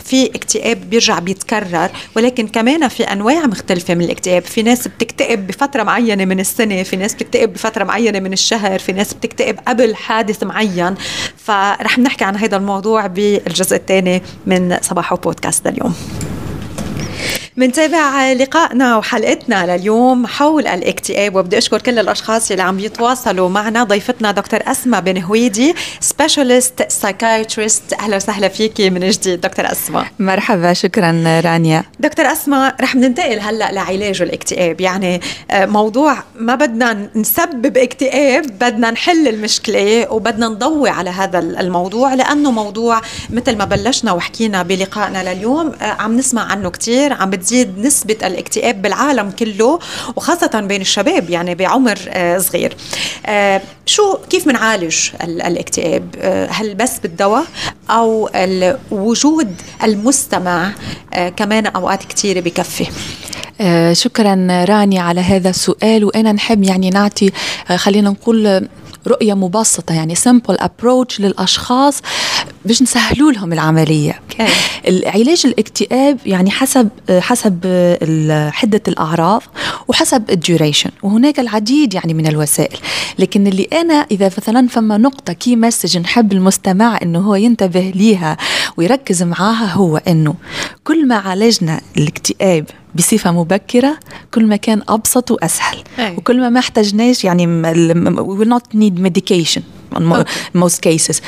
في 0.03 0.25
اكتئاب 0.35 0.89
بيرجع 0.89 1.19
بيتكرر 1.19 1.89
ولكن 2.15 2.47
كمان 2.47 2.87
في 2.87 3.03
أنواع 3.03 3.45
مختلفة 3.45 3.95
من 3.95 4.01
الاكتئاب. 4.01 4.43
في 4.43 4.63
ناس 4.63 4.87
بتكتئب 4.87 5.47
بفترة 5.47 5.83
معينة 5.83 6.25
من 6.25 6.39
السنة 6.39 6.83
في 6.83 6.95
ناس 6.95 7.13
بتكتئب 7.13 7.53
بفترة 7.53 7.83
معينة 7.83 8.19
من 8.19 8.33
الشهر 8.33 8.79
في 8.79 8.91
ناس 8.91 9.13
بتكتئب 9.13 9.59
قبل 9.67 9.95
حادث 9.95 10.43
معين. 10.43 10.95
فرح 11.37 11.99
نحكي 11.99 12.25
عن 12.25 12.35
هذا 12.35 12.57
الموضوع 12.57 13.07
بالجزء 13.07 13.75
الثاني 13.75 14.21
من 14.45 14.77
صباحو 14.81 15.15
بودكاست 15.15 15.67
اليوم 15.67 15.95
منتابع 17.57 18.33
لقائنا 18.33 18.97
وحلقتنا 18.97 19.77
لليوم 19.77 20.27
حول 20.27 20.67
الاكتئاب 20.67 21.35
وبدي 21.35 21.57
أشكر 21.57 21.81
كل 21.81 21.99
الأشخاص 21.99 22.51
اللي 22.51 22.63
عم 22.63 22.79
يتواصلوا 22.79 23.49
معنا. 23.49 23.83
ضيفتنا 23.83 24.31
دكتور 24.31 24.59
أسماء 24.63 25.01
بن 25.01 25.21
هويدي 25.23 25.75
specialist 25.99 26.85
psychiatrist 26.91 27.93
أهلا 27.93 28.15
وسهلا 28.15 28.47
فيكي 28.47 28.89
من 28.89 29.09
جديد 29.09 29.41
دكتور 29.41 29.71
أسماء. 29.71 30.07
مرحبا 30.19 30.73
شكرا 30.73 31.41
رانيا. 31.45 31.83
دكتور 31.99 32.31
أسماء 32.31 32.75
رح 32.81 32.95
ننتقل 32.95 33.39
هلأ 33.39 33.71
لعلاج 33.71 34.21
الاكتئاب. 34.21 34.81
يعني 34.81 35.21
آه، 35.51 35.65
موضوع 35.65 36.17
ما 36.39 36.55
بدنا 36.55 37.09
نسبب 37.15 37.77
اكتئاب 37.77 38.43
بدنا 38.43 38.91
نحل 38.91 39.27
المشكلة 39.27 40.11
وبدنا 40.11 40.47
نضوي 40.47 40.89
على 40.89 41.09
هذا 41.09 41.39
الموضوع 41.39 42.13
لأنه 42.13 42.51
موضوع 42.51 43.01
مثل 43.29 43.57
ما 43.57 43.65
بلشنا 43.65 44.11
وحكينا 44.11 44.63
بلقائنا 44.63 45.33
لليوم 45.33 45.71
آه، 45.81 45.83
عم 45.83 46.17
نسمع 46.17 46.41
عنه 46.51 46.69
كثير 46.69 47.13
عم 47.13 47.29
بتزيد 47.47 47.79
نسبة 47.79 48.17
الاكتئاب 48.23 48.81
بالعالم 48.81 49.31
كله 49.31 49.79
وخاصة 50.15 50.59
بين 50.59 50.81
الشباب 50.81 51.29
يعني 51.29 51.55
بعمر 51.55 51.99
آه، 52.07 52.37
صغير. 52.37 52.75
آه، 53.25 53.61
شو 53.85 54.17
كيف 54.29 54.47
بنعالج 54.47 54.95
الاكتئاب؟ 55.23 56.15
آه، 56.19 56.47
هل 56.51 56.75
بس 56.75 56.99
بالدواء 56.99 57.43
أو 57.89 58.29
وجود 58.91 59.55
المستمع؟ 59.83 60.71
كمان 61.35 61.65
أوقات 61.65 62.03
كثيرة 62.03 62.39
بكفي. 62.39 62.87
شكرا 63.93 64.65
راني 64.69 64.99
على 64.99 65.21
هذا 65.21 65.49
السؤال. 65.49 66.05
وأنا 66.05 66.31
نحب 66.31 66.63
يعني 66.63 66.89
نعطي 66.89 67.31
خلينا 67.75 68.09
نقول 68.09 68.67
رؤية 69.07 69.33
مبسطة 69.33 69.95
يعني 69.95 70.15
simple 70.15 70.57
approach 70.59 71.19
للأشخاص. 71.19 72.01
باش 72.67 72.81
نسهلوا 72.81 73.31
لهم 73.31 73.53
العملية. 73.53 74.19
علاج 75.05 75.41
الاكتئاب 75.45 76.17
يعني 76.25 76.51
حسب 76.51 76.89
حسب 77.09 77.59
حدة 78.53 78.81
الأعراض 78.87 79.43
وحسب 79.87 80.23
ال 80.29 80.36
duration 80.36 80.89
وهناك 81.03 81.39
العديد 81.39 81.93
يعني 81.93 82.13
من 82.13 82.27
الوسائل. 82.27 82.77
لكن 83.19 83.47
اللي 83.47 83.63
أنا 83.63 84.05
إذا 84.11 84.25
مثلا 84.25 84.67
فما 84.67 84.97
نقطة 84.97 85.33
key 85.33 85.55
message 85.55 85.97
نحب 85.97 86.33
المستمع 86.33 86.99
إنه 87.01 87.19
هو 87.19 87.35
ينتبه 87.35 87.91
ليها 87.95 88.37
ويركز 88.77 89.23
معاها 89.23 89.65
هو 89.73 89.97
إنه 89.97 90.35
كل 90.83 91.07
ما 91.07 91.15
عالجنا 91.15 91.81
الاكتئاب 91.97 92.65
بصفة 92.95 93.31
مبكرة 93.31 93.97
كل 94.33 94.45
ما 94.45 94.55
كان 94.55 94.81
أبسط 94.89 95.31
وأسهل. 95.31 95.77
أي. 95.99 96.15
وكل 96.17 96.39
ما 96.39 96.49
ما 96.49 96.59
احتجناش 96.59 97.23
يعني 97.23 97.63
we 98.15 98.39
will 98.39 98.49
not 98.49 98.77
need 98.77 98.99
medication. 99.07 99.61
Most 100.57 100.79
cases. 100.89 101.21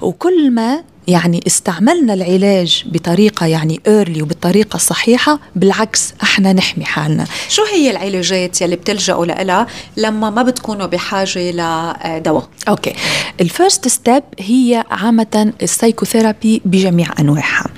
وكل 0.00 0.50
ما 0.50 0.82
يعني 1.08 1.40
استعملنا 1.46 2.14
العلاج 2.14 2.84
بطريقة 2.86 3.46
يعني 3.46 3.80
early 3.86 4.22
وبالطريقة 4.22 4.76
الصحيحة 4.76 5.38
بالعكس 5.56 6.14
إحنا 6.22 6.52
نحمي 6.52 6.84
حالنا. 6.84 7.26
شو 7.48 7.62
هي 7.72 7.90
العلاجات 7.90 8.60
يلي 8.60 8.76
بتلجأوا 8.76 9.26
لها 9.26 9.66
لما 9.96 10.30
ما 10.30 10.42
بتكونوا 10.42 10.86
بحاجة 10.86 11.50
لدواء 11.50 12.48
أوكي. 12.68 12.92
ال 13.40 13.48
first 13.48 13.88
step 13.88 14.22
هي 14.38 14.84
عامة 14.90 15.52
ال 15.62 15.69
psychotherapy 15.69 16.62
بجميع 16.64 17.08
أنواعها. 17.18 17.64
آه، 17.64 17.70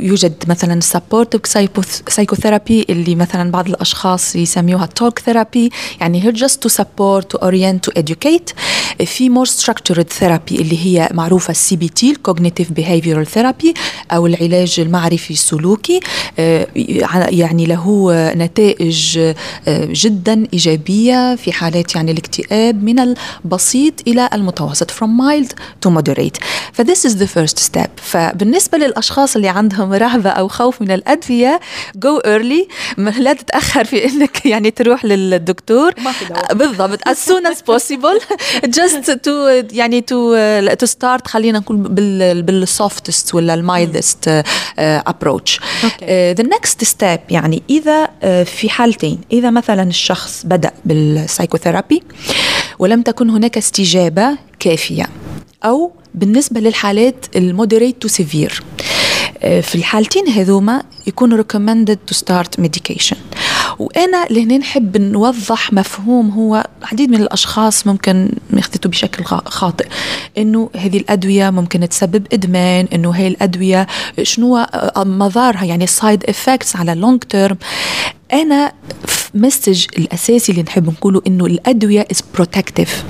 يوجد 0.00 0.34
مثلا 0.46 0.80
supportive 0.80 1.40
psychotherapy 2.08 2.86
اللي 2.90 3.14
مثلا 3.14 3.50
بعض 3.50 3.68
الأشخاص 3.68 4.36
يسميوها 4.36 4.86
talk 4.86 5.18
therapy 5.18 5.70
يعني 6.00 6.24
هي 6.24 6.32
just 6.32 6.62
to 6.62 6.68
support 6.68 7.30
to 7.30 7.38
orient 7.38 7.84
to 7.84 7.92
educate. 8.02 8.54
في 9.04 9.28
more 9.28 9.46
structured 9.46 10.12
therapy 10.12 10.56
اللي 10.56 10.78
هي 10.86 11.08
معروفة 11.12 11.50
ال 11.50 11.76
CBT 11.76 11.88
ال 11.88 12.10
cognitive 12.10 12.72
behavioral 12.72 13.26
therapy 13.26 13.74
أو 14.12 14.26
العلاج 14.26 14.80
المعرفي 14.80 15.30
السلوكي. 15.30 16.00
آه، 16.38 16.66
يعني 17.28 17.66
له 17.66 18.12
نتائج 18.34 19.18
آه، 19.18 19.34
جدا 19.92 20.46
إيجابية 20.52 21.36
في 21.36 21.52
حالات 21.52 21.94
يعني 21.94 22.10
الاكتئاب 22.10 22.82
من 22.82 22.98
البسيط 22.98 23.94
إلى 24.08 24.28
المتوسط 24.32 24.90
from 24.90 25.08
mild 25.20 25.50
to 25.86 25.90
moderate. 25.90 26.38
ف 26.72 26.82
this 26.82 27.10
is 27.10 27.14
the 27.14 27.26
first 27.26 27.58
step 27.58 27.88
فبالنسبة 27.96 28.78
للأشخاص 28.78 29.36
اللي 29.38 29.48
عندهم 29.48 29.92
رهبة 29.92 30.30
أو 30.30 30.48
خوف 30.48 30.82
من 30.82 30.90
الأدوية 30.90 31.60
go 31.96 32.18
early 32.18 32.68
لا 32.98 33.32
تتأخر 33.32 33.84
في 33.84 34.04
إنك 34.04 34.46
يعني 34.46 34.70
تروح 34.70 35.04
للدكتور. 35.04 35.92
ما 36.04 36.12
في 36.12 36.24
دواء. 36.24 36.54
بالضبط 36.54 37.08
as 37.08 37.16
soon 37.16 37.46
as 37.52 37.58
possible. 37.58 38.22
Just 38.78 39.10
to 39.10 39.30
يعني 39.72 40.04
to 40.10 40.16
to 40.84 40.86
start 40.90 41.26
خلينا 41.28 41.58
نقول 41.58 41.76
بال 41.76 42.66
بال 42.66 42.81
softest 42.81 43.34
ولا 43.34 43.54
ال 43.54 43.65
mildest 43.65 44.42
approach 44.78 45.60
the 46.38 46.44
next 46.44 46.84
step 46.88 47.20
يعني 47.30 47.62
إذا 47.70 48.08
آه، 48.22 48.42
في 48.42 48.70
حالتين. 48.70 49.20
إذا 49.32 49.50
مثلا 49.50 49.82
الشخص 49.82 50.42
بدأ 50.46 50.70
بال 50.84 51.00
psychotherapy 51.00 52.02
ولم 52.78 53.02
تكن 53.02 53.30
هناك 53.30 53.56
استجابة 53.56 54.38
كافية 54.60 55.06
أو 55.64 55.92
بالنسبة 56.14 56.60
للحالات 56.60 57.26
ال 57.36 57.43
moderate 57.43 58.02
to 58.02 58.08
severe 58.08 58.62
في 59.40 59.74
الحالتين 59.74 60.28
هذوما 60.28 60.82
يكون 61.06 61.42
recommended 61.42 61.96
to 62.12 62.18
start 62.18 62.60
medication. 62.64 63.16
وأنا 63.78 64.26
لهنا 64.30 64.58
نحب 64.58 64.96
نوضح 64.96 65.72
مفهوم 65.72 66.30
هو 66.30 66.66
عديد 66.82 67.10
من 67.10 67.20
الأشخاص 67.22 67.86
ممكن 67.86 68.30
يخططوا 68.52 68.90
بشكل 68.90 69.24
خا- 69.24 69.48
خاطئ. 69.48 69.86
إنه 70.38 70.70
هذه 70.76 70.96
الأدوية 70.96 71.50
ممكن 71.50 71.88
تسبب 71.88 72.26
إدمان 72.32 72.88
إنه 72.94 73.10
هي 73.10 73.26
الأدوية 73.28 73.86
شنو 74.22 74.56
آه، 74.56 75.04
مضارها 75.04 75.64
يعني 75.64 75.86
side 75.86 76.24
effects 76.28 76.76
على 76.76 76.94
long 76.94 77.18
term 77.22 77.56
أنا 78.32 78.72
message 79.34 79.84
الأساسي 79.98 80.52
اللي 80.52 80.62
نحب 80.62 80.86
نقوله 80.88 81.22
إنه 81.26 81.46
الأدوية 81.46 82.06
is 82.12 82.22
protective 82.34 83.04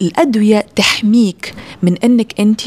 الأدوية 0.00 0.66
تحميك 0.76 1.54
من 1.82 1.98
إنك 1.98 2.40
أنت 2.40 2.60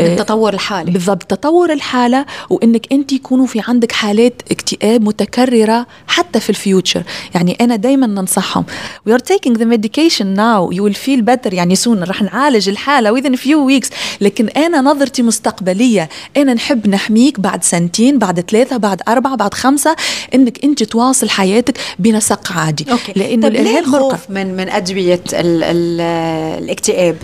التطور 0.00 0.54
الحالي 0.54 0.90
بالضبط 0.90 1.22
تطور 1.22 1.72
الحالة 1.72 2.26
وإنك 2.50 2.92
أنت 2.92 3.12
يكونوا 3.12 3.46
في 3.46 3.62
عندك 3.68 3.92
حالات 3.92 4.42
اكتئاب 4.50 5.02
متكررة 5.02 5.86
حتى 6.06 6.40
في 6.40 6.50
ال 6.50 6.57
future. 6.57 7.02
يعني 7.34 7.56
أنا 7.60 7.76
دايما 7.76 8.06
ننصحهم. 8.06 8.64
We 9.08 9.12
are 9.12 9.22
taking 9.32 9.52
the 9.52 9.64
medication 9.64 10.26
now. 10.36 10.70
You 10.76 10.82
will 10.82 10.98
feel 11.06 11.22
better 11.22 11.52
يعني 11.52 11.76
soon. 11.76 12.08
رح 12.08 12.22
نعالج 12.22 12.68
الحالة 12.68 13.20
within 13.20 13.34
a 13.34 13.38
few 13.38 13.58
weeks. 13.70 13.88
لكن 14.20 14.48
أنا 14.48 14.80
نظرتي 14.80 15.22
مستقبلية. 15.22 16.08
أنا 16.36 16.54
نحب 16.54 16.88
نحميك 16.88 17.40
بعد 17.40 17.64
سنتين 17.64 18.18
بعد 18.18 18.40
ثلاثة 18.40 18.76
بعد 18.76 19.02
أربعة 19.08 19.36
بعد 19.36 19.54
خمسة 19.54 19.96
إنك 20.34 20.64
أنت 20.64 20.82
تواصل 20.82 21.28
حياتك 21.28 21.78
بنسق 21.98 22.52
عادي. 22.52 22.86
الإرهاب 23.16 23.88
مرقب 23.88 24.04
الخوف 24.04 24.30
من 24.30 24.56
من 24.56 24.68
أدوية 24.68 25.22
ال 25.32 25.62
ال 25.62 26.65
الاكتئاب 26.66 27.16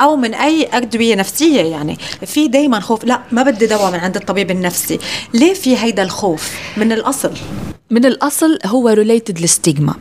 أو 0.00 0.16
من 0.16 0.34
أي 0.34 0.68
أدوية 0.72 1.14
نفسية 1.14 1.62
يعني. 1.62 1.98
في 2.26 2.48
دائما 2.48 2.80
خوف 2.80 3.04
لا 3.04 3.20
ما 3.32 3.42
بدي 3.42 3.66
دواء 3.66 3.90
من 3.90 3.98
عند 3.98 4.16
الطبيب 4.16 4.50
النفسي. 4.50 4.98
ليه 5.34 5.54
في 5.54 5.76
هيدا 5.76 6.02
الخوف؟ 6.02 6.52
من 6.76 6.92
الأصل. 6.92 7.32
من 7.90 8.04
الأصل 8.04 8.58
هو 8.66 8.88
ريليتد 8.88 9.40
للستيغما. 9.40 9.94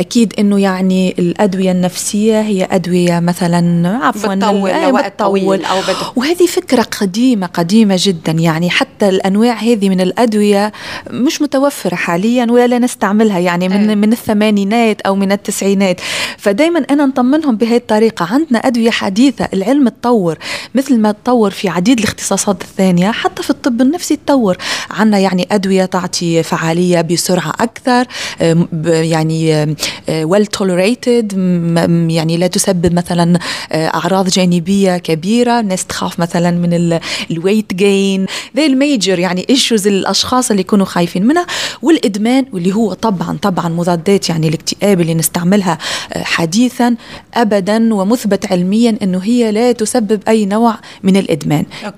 أكيد 0.00 0.32
أنه 0.38 0.60
يعني 0.60 1.14
الأدوية 1.18 1.72
النفسية 1.72 2.40
هي 2.40 2.68
أدوية 2.70 3.20
مثلا 3.20 3.88
عفوا 4.02 4.34
بتطول 4.34 4.70
آه، 4.70 4.88
لوقت 4.90 5.18
طويل 5.18 5.64
أو 5.64 5.80
بد- 5.80 6.12
وهذه 6.16 6.46
فكرة 6.46 6.82
قديمة 6.82 7.46
قديمة 7.46 7.96
جدا. 7.98 8.32
يعني 8.32 8.70
حتى 8.70 9.08
الأنواع 9.08 9.54
هذه 9.54 9.88
من 9.88 10.00
الأدوية 10.00 10.72
مش 11.10 11.42
متوفرة 11.42 11.94
حاليا 11.94 12.46
ولا 12.50 12.78
نستعملها 12.78 13.38
يعني 13.38 13.68
من 13.68 13.88
أي. 13.90 13.96
من 13.96 14.12
الثمانينات 14.12 15.00
أو 15.00 15.14
من 15.14 15.32
التسعينات. 15.32 16.00
فدايما 16.38 16.78
أنا 16.90 17.06
نطمنهم 17.06 17.56
بهذه 17.56 17.76
الطريقة. 17.76 18.28
عندنا 18.34 18.58
أدوية 18.58 18.90
حديثة 18.90 19.48
العلم 19.54 19.88
تطور. 19.88 20.38
مثل 20.74 20.98
ما 20.98 21.12
تطور 21.12 21.50
في 21.50 21.68
عديد 21.68 21.98
الاختصاصات 21.98 22.62
الثانية 22.62 23.10
حتى 23.10 23.42
في 23.42 23.50
الطب 23.50 23.80
النفسي 23.80 24.16
تطور. 24.16 24.56
عندنا 24.90 25.18
يعني 25.18 25.48
أدوية 25.52 25.84
تعطي 25.84 26.42
فعالية 26.42 27.00
بسرعة 27.00 27.52
أكثر 27.60 28.04
آم، 28.42 28.68
ب- 28.72 28.86
يعني 28.86 29.76
ويل 30.10 30.46
tolerated 30.46 31.34
م- 31.34 32.10
يعني 32.10 32.36
لا 32.36 32.46
تسبب 32.46 32.92
مثلا 32.94 33.38
آه، 33.72 33.86
أعراض 33.86 34.28
جانبية 34.28 34.98
كبيرة 34.98 35.60
الناس 35.60 35.86
تخاف 35.86 36.20
مثلا 36.20 36.50
من 36.50 36.98
الويت 37.30 37.74
gain 37.74 38.26
ذي 38.56 38.66
ال 38.66 38.75
major 38.75 39.18
يعني 39.18 39.46
issues 39.50 39.86
الأشخاص 39.86 40.50
اللي 40.50 40.60
يكونوا 40.60 40.86
خايفين 40.86 41.26
منها 41.26 41.46
والإدمان 41.82 42.46
واللي 42.52 42.74
هو 42.74 42.92
طبعا 42.94 43.38
طبعا 43.42 43.68
مضادات 43.68 44.28
يعني 44.28 44.48
الاكتئاب 44.48 45.00
اللي 45.00 45.14
نستعملها 45.14 45.78
آه، 46.12 46.22
حديثا 46.22 46.96
أبدا 47.34 47.94
ومثبت 47.94 48.52
علميا 48.52 48.96
أنه 49.02 49.18
هي 49.18 49.52
لا 49.52 49.72
تسبب 49.72 50.20
أي 50.28 50.46
نوع 50.46 50.76
من. 51.02 51.20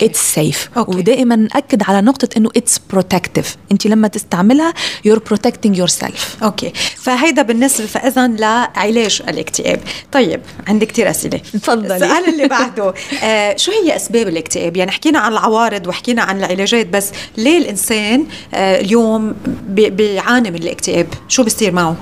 It's 0.03 0.37
safe. 0.37 0.77
أوكي. 0.77 0.97
ودائما 0.97 1.37
نأكد 1.37 1.83
على 1.83 2.01
نقطة 2.01 2.29
أنه 2.37 2.51
it's 2.59 2.97
protective. 2.97 3.47
أنت 3.73 3.87
لما 3.87 4.09
تستعملها 4.09 4.75
you're 5.09 5.21
protecting 5.33 5.77
yourself. 5.79 6.43
أوكي. 6.43 6.73
فهيدا 6.97 7.43
بالنسبة 7.43 7.72
فاذا 7.81 8.27
لعلاج 8.29 9.23
الاكتئاب. 9.29 9.81
طيب 10.13 10.41
عندي 10.69 10.87
كتير 10.87 11.11
أسئلة. 11.11 11.39
تفضلي. 11.53 11.97
السؤال 11.97 12.29
اللي 12.29 12.49
بعده 12.49 12.95
آه 13.25 13.57
شو 13.57 13.73
هي 13.73 13.97
أسباب 13.97 14.29
الاكتئاب؟ 14.29 14.77
يعني 14.77 14.91
حكينا 14.91 15.19
عن 15.19 15.33
العوارض 15.33 15.87
وحكينا 15.87 16.23
عن 16.23 16.39
العلاجات 16.39 16.87
بس 16.87 17.11
ليه 17.39 17.59
الإنسان 17.59 18.27
آه 18.55 18.81
اليوم 18.81 19.35
بي- 19.69 19.91
بيعاني 19.91 20.51
من 20.51 20.57
الاكتئاب؟ 20.57 21.07
شو 21.29 21.43
بيصير 21.43 21.73
معه؟ 21.73 21.97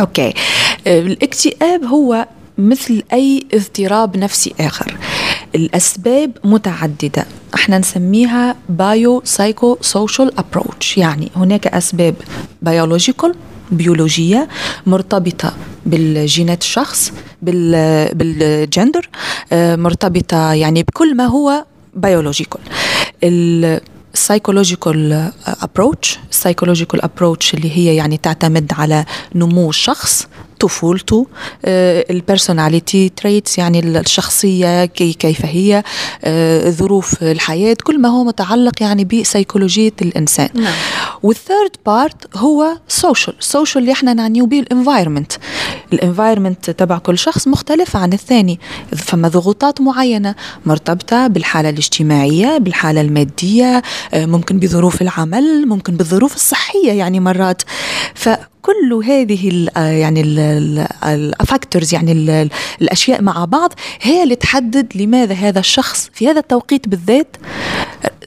أوكي. 0.00 0.34
آه، 0.86 1.00
الاكتئاب 1.00 1.84
هو 1.84 2.26
مثل 2.58 3.02
أي 3.12 3.46
اضطراب 3.54 4.16
نفسي 4.16 4.54
آخر. 4.60 4.96
الأسباب 5.54 6.30
متعددة. 6.44 7.26
إحنا 7.54 7.78
نسميها 7.78 8.56
bio 8.68 9.22
psycho 9.24 9.78
social 9.80 10.32
approach 10.38 10.98
يعني 10.98 11.30
هناك 11.36 11.66
أسباب 11.66 12.14
biological 12.62 13.34
بيولوجية 13.70 14.48
مرتبطة 14.86 15.52
بالجينات 15.86 16.62
الشخص 16.62 17.12
بال 17.42 18.14
بالجندر 18.14 19.08
آه، 19.52 19.76
مرتبطة 19.76 20.52
يعني 20.52 20.82
بكل 20.82 21.16
ما 21.16 21.24
هو 21.26 21.64
biological 21.94 22.60
ال 24.14 24.22
psychological 24.22 25.30
approach 25.46 26.18
ال 26.30 26.35
psychological 26.35 27.02
approach 27.02 27.54
اللي 27.54 27.76
هي 27.76 27.96
يعني 27.96 28.16
تعتمد 28.16 28.72
على 28.72 29.04
نمو 29.34 29.70
الشخص 29.70 30.26
طفولته 30.60 31.26
ال 31.64 31.76
personality 31.76 33.08
traits 33.08 33.58
يعني 33.58 33.80
الشخصية 33.80 34.84
كي 34.84 35.12
كيف 35.12 35.44
هي 35.44 35.82
آه، 36.24 36.70
ظروف 36.70 37.22
الحياة 37.22 37.76
كل 37.84 38.00
ما 38.00 38.08
هو 38.08 38.24
متعلق 38.24 38.82
يعني 38.82 39.04
بسيكولوجية 39.04 39.92
الإنسان 40.02 40.48
نعم. 40.54 40.74
وال 41.26 41.39
third 41.39 41.70
part 41.86 42.36
هو 42.36 42.78
social. 42.88 43.36
social 43.40 43.82
اللي 43.82 43.92
إحنا 43.92 44.14
نعنيه 44.14 44.42
به 44.42 44.60
ال 44.60 44.65
environment. 44.65 45.32
ال 45.92 45.98
environment 45.98 46.70
تبع 46.70 46.98
كل 46.98 47.18
شخص 47.18 47.48
مختلف 47.48 47.96
عن 47.96 48.12
الثاني. 48.12 48.60
فما 48.96 49.28
ضغوطات 49.28 49.80
معينة 49.80 50.34
مرتبطة 50.66 51.26
بالحالة 51.26 51.68
الاجتماعية 51.68 52.58
بالحالة 52.58 53.00
المادية 53.00 53.82
آه، 54.14 54.26
ممكن 54.26 54.58
بظروف 54.58 55.02
العمل 55.02 55.66
ممكن 55.68 55.96
بالظروف 55.96 56.34
الصحية 56.34 56.92
يعني 56.92 57.20
مرات. 57.20 57.62
فكل 58.14 59.02
هذه 59.04 59.48
ال 59.48 59.70
يعني 59.76 60.22
ال 61.04 61.15
factors 61.15 61.94
يعني 61.94 62.12
ال 62.12 62.30
ال 62.30 62.50
الأشياء 62.82 63.22
مع 63.22 63.44
بعض 63.44 63.72
هي 64.02 64.22
اللي 64.22 64.34
تحدد 64.34 64.92
لماذا 64.94 65.34
هذا 65.34 65.58
الشخص 65.60 66.10
في 66.14 66.28
هذا 66.30 66.38
التوقيت 66.38 66.88
بالذات 66.88 67.36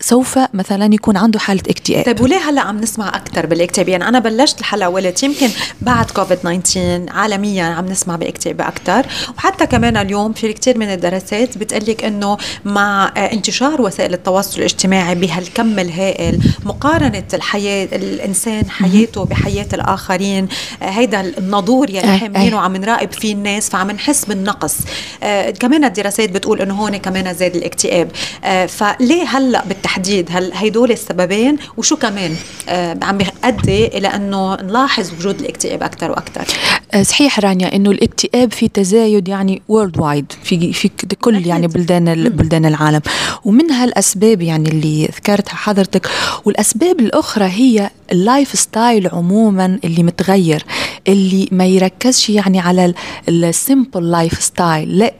سوف 0.02 0.40
مثلا 0.54 0.94
يكون 0.94 1.18
عنده 1.18 1.40
حالة 1.40 1.62
اكتئاب. 1.70 2.06
طيب 2.06 2.22
وليه 2.22 2.38
هلأ 2.50 2.62
عم 2.62 2.78
نسمع 2.78 3.08
أكثر 3.10 3.46
بالاكتئاب 3.46 3.90
يعني 3.90 4.08
أنا 4.08 4.20
بلشت 4.20 4.60
الحلقة 4.60 4.90
ولت 4.90 5.24
يمكن 5.24 5.50
بعد 5.82 6.12
كوفيد 6.12 6.38
19 6.38 7.06
عالميا 7.10 7.64
عم 7.64 7.86
نسمع 7.86 8.16
باكتئاب 8.16 8.62
أكثر 8.62 9.06
وحتى 9.38 9.66
كمان 9.66 9.98
اليوم 9.98 10.34
في 10.34 10.54
كثير 10.54 10.78
من 10.78 10.88
الدراسات 10.94 11.58
بتقلك 11.58 12.04
إنه 12.06 12.38
مع 12.66 13.12
انتشار 13.18 13.82
وسائل 13.82 14.14
التواصل 14.14 14.58
الاجتماعي 14.60 15.16
بهالكم 15.16 15.80
الهائل 15.80 16.40
مقارنة 16.66 17.24
الحياة 17.34 17.88
الإنسان 17.96 18.70
حياته 18.70 19.26
بحياة 19.26 19.68
الآخرين 19.74 20.48
هيدا 20.82 21.22
الناظور 21.38 21.90
يلي 21.90 22.02
أي- 22.02 22.06
حاملينه. 22.06 22.56
وعم 22.58 22.76
نراقب 22.76 23.12
فيه 23.12 23.34
الناس 23.34 23.70
فعم 23.70 23.92
نحس 23.92 24.26
بالنقص. 24.26 24.76
آه 25.24 25.50
كمان 25.52 25.84
الدراسات 25.84 26.30
بتقول 26.30 26.62
إنه 26.62 26.74
هون 26.74 26.98
كمان 26.98 27.34
زاد 27.34 27.56
الاكتئاب. 27.56 28.12
آه 28.44 28.66
فليه 28.66 29.24
هلأ 29.24 29.64
بالتحديد 29.66 29.89
هل 30.32 30.52
هيدول 30.54 30.92
السببين؟ 30.92 31.58
وشو 31.78 31.96
كمان؟ 31.96 32.36
آه 32.70 32.98
عم 33.02 33.18
بيؤدي 33.18 33.88
إلى 33.88 34.08
إنه 34.08 34.56
نلاحظ 34.56 35.14
وجود 35.14 35.40
الاكتئاب 35.40 35.84
أكثر 35.84 36.12
وأكثر 36.12 36.46
آه، 36.94 37.04
صحيح 37.04 37.40
رانيا 37.40 37.76
إنه 37.76 37.92
الاكتئاب 37.92 38.54
في 38.54 38.68
تزايد 38.68 39.28
يعني 39.28 39.62
worldwide 39.68 40.26
في 40.44 40.74
في 40.74 40.90
كل. 41.22 41.48
يعني 41.48 41.68
بلدان 41.68 42.30
بلدان 42.30 42.66
العالم. 42.66 43.02
ومنها 43.46 43.86
الاسباب 43.86 44.42
يعني 44.42 44.70
اللي 44.70 45.06
ذكرتها 45.06 45.56
حضرتك 45.56 46.10
والأسباب 46.46 47.00
الأخرى 47.00 47.46
هي 47.46 47.90
ال 48.12 48.60
lifestyle 48.60 49.10
عموما 49.14 49.80
اللي 49.84 50.04
متغير 50.04 50.66
اللي 51.08 51.48
ما 51.52 51.66
يركزش 51.66 52.30
يعني 52.30 52.60
على 52.60 52.94
ال 53.30 54.12
simple 54.12 54.44
lifestyle 54.44 54.98
لا 54.98 55.14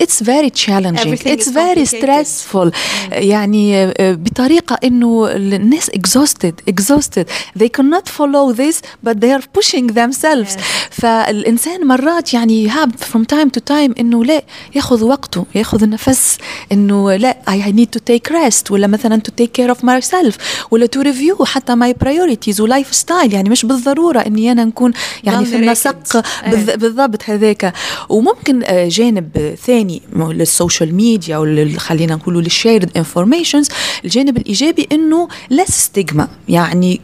it's 0.00 0.22
very 0.22 0.50
challenging 0.50 1.18
it's 1.26 1.48
very 1.48 1.84
stressful 1.86 2.72
يعني 3.12 3.84
آه، 3.84 4.12
بطريقة 4.12 4.78
إنه 4.84 5.28
الناس 5.32 5.90
exhausted 5.90 6.54
exhausted. 6.70 7.24
They 7.58 7.68
cannot 7.78 8.08
follow 8.18 8.52
this 8.52 8.76
but 9.06 9.20
they 9.20 9.32
are 9.32 9.44
pushing 9.58 9.86
themselves. 9.86 10.56
yes. 10.56 10.62
فالإنسان 10.90 11.86
مرات 11.86 12.34
يعني 12.34 12.64
يهاب 12.64 12.92
from 13.12 13.34
time 13.34 13.48
to 13.58 13.60
time 13.70 14.00
إنه 14.00 14.24
لا 14.24 14.42
ياخذ 14.74 15.04
وقته 15.04 15.44
ياخذ 15.54 15.88
نفس 15.88 16.38
إنه 16.72 17.14
لا 17.14 17.36
I 17.48 17.72
need 17.72 17.98
to 17.98 18.00
take 18.12 18.32
rest 18.32 18.70
ولا 18.70 18.86
مثلا 18.86 19.22
to 19.28 19.44
take 19.44 19.62
care 19.62 19.74
of 19.74 19.78
myself 19.78 20.34
ولا 20.70 20.88
to 20.96 21.00
review 21.00 21.42
حتى 21.44 21.74
my 21.74 21.94
priorities. 22.04 22.17
و 22.60 22.94
lifestyle 22.94 23.34
يعني 23.34 23.50
مش 23.50 23.64
بالضرورة 23.64 24.18
إني 24.18 24.52
أنا 24.52 24.64
نكون 24.64 24.92
يعني 25.24 25.44
في 25.44 25.56
النسق 25.56 26.24
بالضبط 26.76 27.22
هذاك. 27.24 27.72
وممكن 28.08 28.62
آه، 28.64 28.88
جانب 28.88 29.56
ثاني 29.66 30.02
لل 30.16 30.36
social 30.36 30.94
media 30.94 31.76
خلينا 31.78 32.14
نقولوا 32.14 32.42
لل 32.42 32.54
shared 32.54 32.90
informations 32.96 33.68
الجانب 34.04 34.36
الإيجابي 34.36 34.88
إنه 34.92 35.28
less 35.54 35.70
stigma 35.70 36.28
يعني 36.48 37.00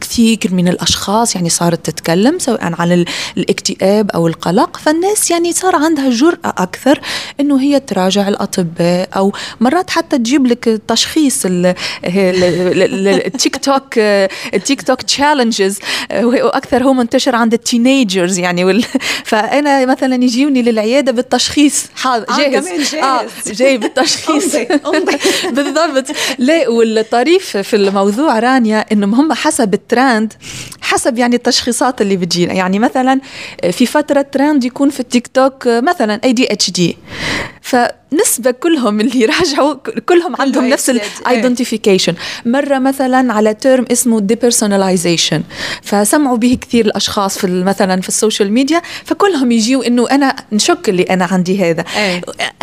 كثير 0.00 0.38
من 0.50 0.68
الأشخاص 0.68 1.34
يعني 1.34 1.48
صارت 1.48 1.90
تتكلم 1.90 2.38
سواء 2.38 2.64
عن 2.64 3.04
الاكتئاب 3.36 4.10
أو 4.10 4.26
القلق 4.26 4.76
فالناس 4.76 5.30
يعني 5.30 5.52
صار 5.52 5.76
عندها 5.76 6.10
جرأة 6.10 6.54
أكثر 6.58 7.00
إنه 7.40 7.60
هي 7.60 7.80
تراجع 7.80 8.28
الأطباء 8.28 9.08
أو 9.16 9.32
مرات 9.60 9.90
حتى 9.90 10.18
تجيب 10.18 10.46
لك 10.46 10.80
تشخيص 10.88 11.42
التيك 13.24 13.56
توك 13.56 13.98
التيك 14.54 14.82
توك 14.82 15.02
challenges 15.02 15.78
وأكثر 16.22 16.84
هو 16.84 16.92
منتشر 16.92 17.36
عند 17.36 17.52
ال 17.52 17.61
teenagers 17.61 18.38
يعني 18.38 18.66
فأنا 19.24 19.86
مثلا 19.86 20.24
يجيوني 20.24 20.62
للعيادة 20.62 21.12
بالتشخيص 21.12 21.86
آه 22.06 22.26
جاهز. 22.38 22.94
آه 22.94 23.26
جاي 23.46 23.78
بالتشخيص. 23.78 24.56
بالضبط. 25.56 26.06
لا 26.38 26.68
والطريف 26.68 27.56
في 27.56 27.76
الموضوع 27.76 28.38
رانيا 28.38 28.84
انهم 28.92 29.14
هم 29.14 29.32
حسب 29.32 29.74
الترند 29.86 30.32
حسب 30.80 31.18
يعني 31.18 31.36
التشخيصات 31.36 32.00
اللي 32.00 32.16
بتجينا. 32.16 32.52
يعني 32.52 32.78
مثلا 32.78 33.20
في 33.70 33.86
فترة 33.86 34.22
ترند 34.22 34.64
يكون 34.64 34.90
في 34.90 35.00
التيك 35.00 35.26
توك 35.26 35.66
مثلا 35.66 36.20
ADHD 36.24 36.96
فنسبة 37.62 38.50
كلهم 38.50 39.00
اللي 39.00 39.24
راجعوا 39.38 39.74
كلهم 40.06 40.36
عندهم 40.38 40.68
نفس 40.68 40.90
ال 40.90 40.98
identification 40.98 42.14
مرة 42.46 42.78
مثلا 42.78 43.32
على 43.32 43.54
term 43.54 43.84
اسمه 43.92 44.20
depersonalization 44.20 45.42
فسمعوا 45.82 46.36
به 46.36 46.58
كثير 46.60 46.86
الأشخاص 46.86 47.38
في 47.38 47.46
مثلا 47.46 48.00
في 48.00 48.08
ال 48.08 48.14
social 48.14 48.52
media. 48.52 48.82
فكلهم 49.04 49.52
يجيوا 49.52 49.86
إنه 49.86 50.10
أنا 50.10 50.36
نشك 50.52 50.88
اللي 50.88 51.02
أنا 51.02 51.24
عندي 51.24 51.70
هذا. 51.70 51.84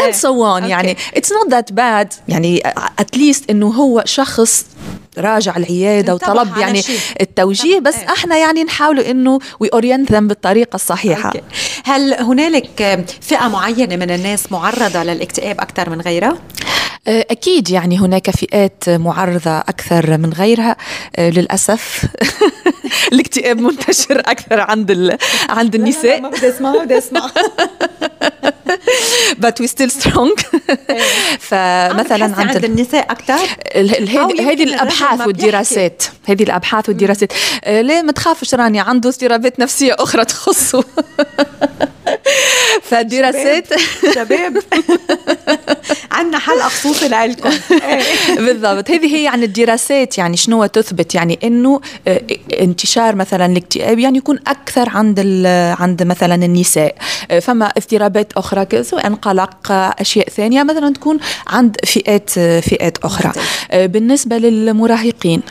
and 0.02 0.14
so 0.16 0.30
on. 0.30 0.64
يعني 0.64 0.98
it's 1.16 1.30
not 1.30 1.54
that 1.54 1.74
bad. 1.76 2.14
يعني 2.28 2.64
at 3.00 3.14
least 3.14 3.50
إنه 3.50 3.68
هو 3.68 4.04
شخص 4.06 4.66
راجع 5.18 5.57
العيادة 5.57 6.16
وطلب 6.16 6.57
يعني 6.57 6.82
شيء. 6.82 6.99
التوجيه 7.22 7.80
بس 7.80 7.95
إيه. 7.95 8.14
إحنا 8.14 8.38
يعني 8.38 8.64
نحاول 8.64 8.99
إنه 8.99 9.39
we 9.60 9.70
orient 9.74 10.12
them 10.12 10.28
بالطريقة 10.28 10.76
الصحيحة 10.76 11.28
okay. 11.28 11.41
هل 11.84 12.14
هنالك 12.14 13.05
فئة 13.22 13.47
معينة 13.47 13.95
من 13.95 14.11
الناس 14.11 14.51
معرضة 14.51 15.03
للاكتئاب 15.03 15.61
أكثر 15.61 15.89
من 15.89 16.01
غيرها 16.01 16.38
أه، 17.07 17.26
أكيد 17.32 17.70
يعني 17.70 17.99
هناك 17.99 18.30
فئات 18.32 18.89
معرضة 18.89 19.57
أكثر 19.57 20.18
من 20.18 20.34
غيرها 20.34 20.76
أه، 21.16 21.30
للأسف 21.30 22.05
الاكتئاب 23.14 23.59
منتشر 23.59 24.20
أكثر 24.20 24.59
عند 24.59 25.18
عند 25.49 25.76
النساء 25.76 26.22
ما 26.22 26.30
بدي 26.30 26.49
أسمع 26.49 26.72
ما 26.72 26.84
بدي 26.84 26.97
أسمع 26.97 27.30
but 29.44 29.60
we 29.60 29.68
still 29.68 29.90
strong. 29.90 30.32
فمثلا 31.50 32.24
عند, 32.24 32.40
عند 32.40 32.66
النساء 32.66 33.12
أكثر؟ 33.12 33.40
هذه 33.76 34.64
الأبحاث 34.64 35.28
والدراسات. 35.28 36.04
هذه 36.28 36.44
الأبحاث 36.44 36.90
والدراسات. 36.90 37.34
ليه 37.68 38.02
ما 38.02 38.12
تخافش 38.12 38.54
راني 38.56 38.80
عنده 38.80 39.10
اضطرابات 39.10 39.60
نفسية 39.60 39.96
أخرى 40.00 40.26
تخصه. 40.26 40.84
فالدراسات 42.89 43.68
شباب 44.16 44.58
عندنا 46.12 46.39
حلقه 46.39 46.68
خصوصي 46.68 47.08
لكم 47.08 47.49
بالضبط. 48.45 48.91
هذه 48.91 49.16
هي 49.16 49.24
يعني 49.24 49.45
الدراسات 49.45 50.18
يعني 50.18 50.38
شنو 50.38 50.66
تثبت؟ 50.66 51.16
يعني 51.16 51.39
إنه 51.43 51.82
آه، 52.08 52.22
انتشار 52.62 53.16
مثلا 53.16 53.45
الاكتئاب 53.45 53.99
يعني 53.99 54.18
يكون 54.18 54.39
أكثر 54.47 54.89
عند 54.89 55.20
عند 55.80 56.04
مثلا 56.04 56.36
النساء. 56.36 56.95
آه، 57.32 57.39
فما 57.39 57.66
اضطرابات 57.66 58.34
أخرى 58.34 58.84
سواء 58.84 59.14
قلق 59.14 59.72
أشياء 59.72 60.30
ثانية 60.30 60.64
مثلا 60.64 60.93
تكون 60.93 61.18
عند 61.47 61.78
فئات 61.86 62.30
فئات 62.39 62.97
أخرى. 62.97 63.32
آه، 63.72 63.86
بالنسبة 63.86 64.38
للمراهقين 64.38 65.41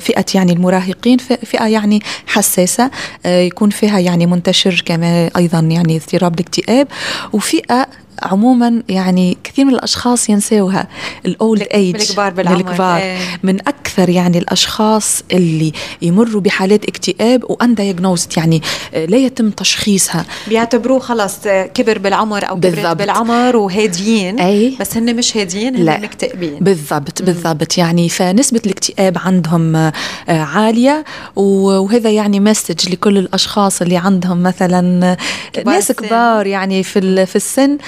فئة 0.00 0.24
يعني 0.34 0.52
المراهقين 0.52 1.18
فئة 1.18 1.66
يعني 1.66 2.00
حساسة 2.26 2.90
يكون 3.24 3.70
فيها 3.70 3.98
يعني 3.98 4.26
منتشر 4.26 4.82
كما 4.86 5.30
أيضا 5.36 5.60
يعني 5.76 5.96
اضطراب 5.96 6.34
الاكتئاب 6.34 6.88
وفئة 7.32 7.86
عموما 8.22 8.82
يعني 8.88 9.36
كثير 9.44 9.64
من 9.64 9.74
الأشخاص 9.74 10.28
ينسوها 10.28 10.88
ال 11.26 11.36
old 11.36 11.66
age 11.74 11.94
الكبار 11.94 12.32
بالعمر. 12.32 12.56
الكبار 12.56 12.96
إيه. 12.96 13.18
من 13.42 13.60
أكثر 13.68 14.08
يعني 14.08 14.38
الأشخاص 14.38 15.22
اللي 15.32 15.72
يمروا 16.02 16.40
بحالات 16.40 16.84
اكتئاب 16.84 17.44
و 17.50 17.57
undiagnosed 17.57 18.32
يعني 18.36 18.62
آه، 18.94 19.04
لا 19.04 19.16
يتم 19.16 19.50
تشخيصها. 19.50 20.24
بيعتبروه 20.48 20.98
خلص 20.98 21.36
آه، 21.46 21.66
كبر 21.66 21.98
بالعمر 21.98 22.48
أو 22.48 22.56
كبرت 22.56 22.96
بالعمر 22.96 23.56
وهاديين. 23.56 24.40
أي. 24.40 24.76
بس 24.80 24.96
هن 24.96 25.16
مش 25.16 25.36
هاديين 25.36 25.76
هن 25.88 26.02
مكتئبين. 26.02 26.58
بالضبط 26.60 27.22
بالضبط. 27.22 27.78
يعني 27.78 28.08
فنسبة 28.08 28.60
الاكتئاب 28.66 29.18
عندهم 29.18 29.76
آه، 29.76 29.92
عالية. 30.28 31.04
وهذا 31.36 32.10
يعني 32.10 32.40
message 32.40 32.90
لكل 32.90 33.18
الأشخاص 33.18 33.82
اللي 33.82 33.96
عندهم 33.96 34.42
مثلا 34.42 35.16
ناس 35.66 35.92
كبار 35.92 36.46
يعني 36.46 36.82
في 36.82 37.26
في 37.26 37.36
السن. 37.36 37.78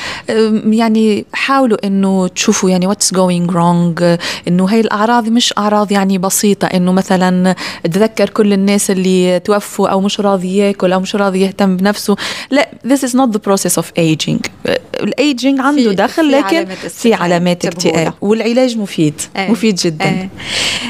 يعني 0.70 1.24
حاولوا 1.32 1.86
إنه 1.86 2.28
تشوفوا 2.28 2.70
يعني 2.70 2.86
what's 2.86 3.14
going 3.14 3.50
wrong 3.50 4.16
إنه 4.48 4.64
هاي 4.64 4.80
الأعراض 4.80 5.28
مش 5.28 5.54
أعراض 5.58 5.92
يعني 5.92 6.18
بسيطة 6.18 6.66
إنه 6.66 6.92
مثلا 6.92 7.54
تذكر 7.84 8.28
كل 8.28 8.52
الناس 8.52 8.90
اللي 8.90 9.40
توفوا 9.40 9.88
أو 9.88 10.00
مش 10.00 10.20
راضي 10.20 10.56
ياكل 10.56 10.92
أو 10.92 11.00
مش 11.00 11.16
راضي 11.16 11.40
يهتم 11.40 11.76
بنفسه. 11.76 12.16
لا 12.50 12.68
this 12.86 13.08
is 13.08 13.12
not 13.12 13.32
the 13.36 13.40
process 13.48 13.82
of 13.82 13.86
aging. 13.98 14.40
الايجينج 15.00 15.60
عنده 15.60 15.92
دخل 15.92 16.32
لكن 16.32 16.66
في 16.88 17.14
علامات 17.14 17.64
اكتئاب 17.64 18.14
والعلاج 18.20 18.78
مفيد 18.78 19.20
إيه 19.36 19.50
مفيد 19.50 19.74
جدا. 19.74 20.28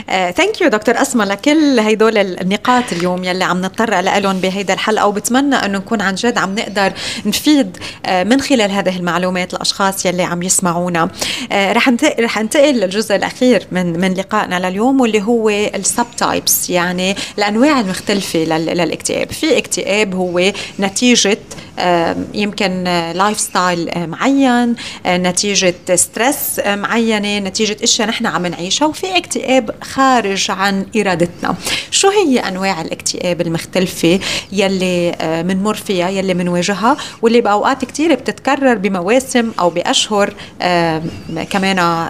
thank 0.08 0.60
you 0.60 0.68
دكتور 0.68 1.02
اسماء 1.02 1.26
لكل 1.26 1.80
هدول 1.80 2.18
النقاط 2.18 2.84
اليوم 2.92 3.24
يلي 3.24 3.44
عم 3.44 3.58
نتطرق 3.58 4.00
لهم 4.00 4.40
بهيدا 4.40 4.74
الحلقة 4.74 5.06
وبتمنى 5.06 5.56
إنه 5.56 5.78
نكون 5.78 6.00
عن 6.00 6.14
جد 6.14 6.38
عم 6.38 6.54
نقدر 6.54 6.92
نفيد 7.26 7.76
آه، 8.06 8.24
من 8.24 8.40
خلال 8.40 8.70
هذه 8.70 8.96
المعلومات 8.96 9.54
الأشخاص 9.54 10.06
يلي 10.06 10.22
عم 10.22 10.42
يسمعونا. 10.42 11.08
آه، 11.52 11.72
رح 11.72 11.90
رح 12.20 12.38
انتقل 12.38 12.74
للجزء 12.74 13.16
الأخير 13.16 13.66
من 13.72 14.00
من 14.00 14.14
لقائنا 14.14 14.68
لليوم 14.68 15.00
واللي 15.00 15.22
هو 15.22 15.48
ال 15.48 16.06
subtypes 16.16 16.70
يعني 16.70 17.16
الأنواع 17.38 17.80
المختلفة 17.80 18.38
للاكتئاب. 18.38 19.32
في 19.32 19.58
اكتئاب 19.58 20.14
هو 20.14 20.52
نتيجة 20.80 21.38
يمكن 22.34 22.84
lifestyle 23.14 23.90
معين 23.96 24.76
نتيجة 25.06 25.74
stress 25.94 26.60
معينة 26.66 27.38
نتيجة 27.38 27.76
إشياء 27.82 28.08
نحن 28.08 28.26
عم 28.26 28.46
نعيشها 28.46 28.86
وفي 28.86 29.16
اكتئاب 29.16 29.70
خارج 29.82 30.50
عن 30.50 30.86
إرادتنا. 30.96 31.54
شو 31.90 32.08
هي 32.08 32.38
أنواع 32.38 32.80
الاكتئاب 32.80 33.40
المختلفة 33.40 34.20
يلي 34.52 35.16
بنمر 35.46 35.74
فيها 35.74 36.08
يلي 36.08 36.34
بنواجهها 36.34 36.96
واللي 37.22 37.40
بأوقات 37.40 37.84
كثير 37.84 38.14
بتتكرر 38.14 38.74
بمواسم 38.74 39.52
أو 39.60 39.70
بأشهر 39.70 40.34
كمان 41.50 42.08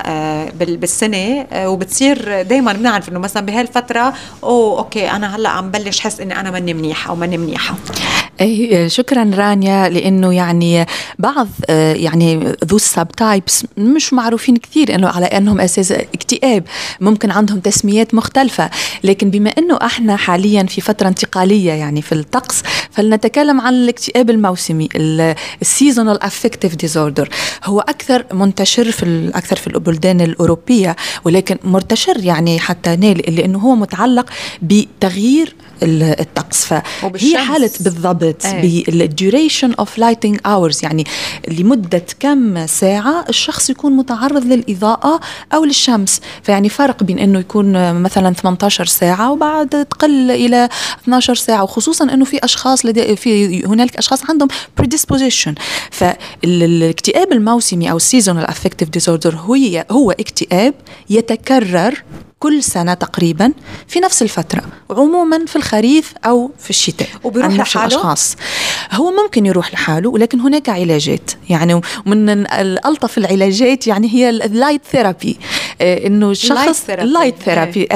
بالسنة 0.59 1.47
وبتصير 1.55 2.43
دائما 2.43 2.73
بنعرف 2.73 3.09
إنه 3.09 3.19
مثلا 3.19 3.47
بهالفترة 3.47 4.14
أوه 4.43 4.79
okay 4.78 5.11
أنا 5.11 5.37
هلأ 5.37 5.49
عم 5.49 5.71
بلش 5.71 6.01
حس 6.01 6.21
إني 6.21 6.41
أنا 6.41 6.51
ماني 6.51 6.75
منيحة 6.75 7.11
أو 7.11 7.16
ماني 7.16 7.39
منيحة. 7.39 7.75
شكرا 8.86 9.30
رانيا 9.34 9.89
لأنه 9.89 10.34
يعني 10.34 10.86
بعض 11.18 11.49
آه، 11.70 11.95
يعني 11.95 12.55
the 12.64 12.76
subtypes 12.76 13.64
مش 13.78 14.12
معروفين 14.12 14.57
كثير 14.57 14.95
إنه 14.95 15.09
على 15.09 15.26
إنهم 15.26 15.61
أساس 15.61 15.93
اكتئاب 15.93 16.64
ممكن 17.01 17.30
عندهم 17.30 17.61
تسميات 17.61 18.14
مختلفة. 18.14 18.70
لكن 19.05 19.30
بما 19.30 19.51
إنه 19.51 19.78
إحنا 19.82 20.16
حاليا 20.16 20.62
في 20.62 20.80
فترة 20.80 21.09
انتقالية 21.09 21.72
يعني 21.72 22.03
في 22.03 22.12
الطقس 22.12 22.62
فلنتكلم 22.91 23.61
عن 23.61 23.74
الاكتئاب 23.74 24.30
الموسمي 24.30 24.89
ال 25.62 25.69
seasonal 25.69 26.22
affective 26.22 26.74
disorder 26.76 27.28
هو 27.64 27.80
أكثر 27.80 28.24
منتشر 28.32 28.91
في 28.93 29.30
أكثر 29.34 29.57
في 29.57 29.66
البلدان 29.66 30.20
الأوروبية 30.20 30.97
ولكن 31.24 31.57
منتشر 31.64 32.24
يعني 32.24 32.59
حتى 32.59 32.97
هنا 32.97 33.34
لأنه 33.34 33.59
هو 33.59 33.74
متعلق 33.74 34.30
بتغيير 34.62 35.55
الطقس. 35.83 36.64
فهي 36.64 37.39
حالة 37.39 37.70
بالضبط 37.81 38.47
بال 38.47 38.72
duration 38.72 39.72
of 39.72 39.99
lighting 39.99 40.41
hours 40.47 40.84
يعني 40.85 41.05
لمدة 41.49 42.05
كم 42.20 42.66
ساعة 42.66 43.24
الشخص 43.29 43.70
يكون 43.70 43.93
متعرض 43.93 44.45
للإضاءة 44.45 45.20
أو 45.55 45.64
للشمس. 45.64 46.20
فيعني 46.43 46.68
فرق 46.68 47.03
بين 47.03 47.18
أنه 47.18 47.39
يكون 47.39 47.95
مثلا 48.03 48.35
18 48.35 48.87
ساعة 48.87 49.33
وبعد 49.33 49.68
تقل 49.68 50.31
إلى 50.31 50.68
12 51.03 51.35
ساعة 51.35 51.62
وخصوصا 51.62 52.05
أنه 52.05 52.24
في 52.24 52.45
أشخاص 52.45 52.87
لدي 52.87 53.16
في 53.16 53.66
هنالك 53.66 53.97
أشخاص 53.97 54.31
عندهم 54.31 54.49
predisposition. 54.81 55.53
فالاكتئاب 55.91 57.33
الموسمي 57.33 57.91
أو 57.91 57.99
seasonal 57.99 58.47
affective 58.47 58.89
disorder 58.99 59.35
هو 59.35 59.57
هو 59.91 60.11
اكتئاب 60.11 60.74
يتكرر 61.11 62.03
كل 62.41 62.62
سنة 62.62 62.95
تقريبا 62.95 63.53
في 63.89 64.01
نفس 64.01 64.22
الفترة 64.22 64.62
عموما 64.91 65.47
في 65.47 65.57
الخريف 65.57 66.14
أو 66.24 66.51
في 66.59 66.70
الشتاء 66.70 67.09
وبيروح 67.24 67.55
لحاله؟ 67.55 67.86
الأشخاص 67.86 68.36
هو 68.93 69.12
ممكن 69.22 69.47
يروح 69.47 69.72
لحاله 69.72 70.09
ولكن 70.11 70.41
هناك 70.41 70.68
علاجات. 70.68 71.30
يعني 71.51 71.80
من 72.07 72.28
الألطف 72.47 73.18
العلاجات 73.18 73.86
يعني 73.86 74.14
هي 74.14 74.30
ال 74.30 74.39
light 74.39 74.80
therapy 74.93 75.39
آه 75.80 76.07
إنه 76.07 76.30
الشخص 76.30 76.91
ال 76.91 76.98
light 76.98 77.34
therapy 77.45 77.89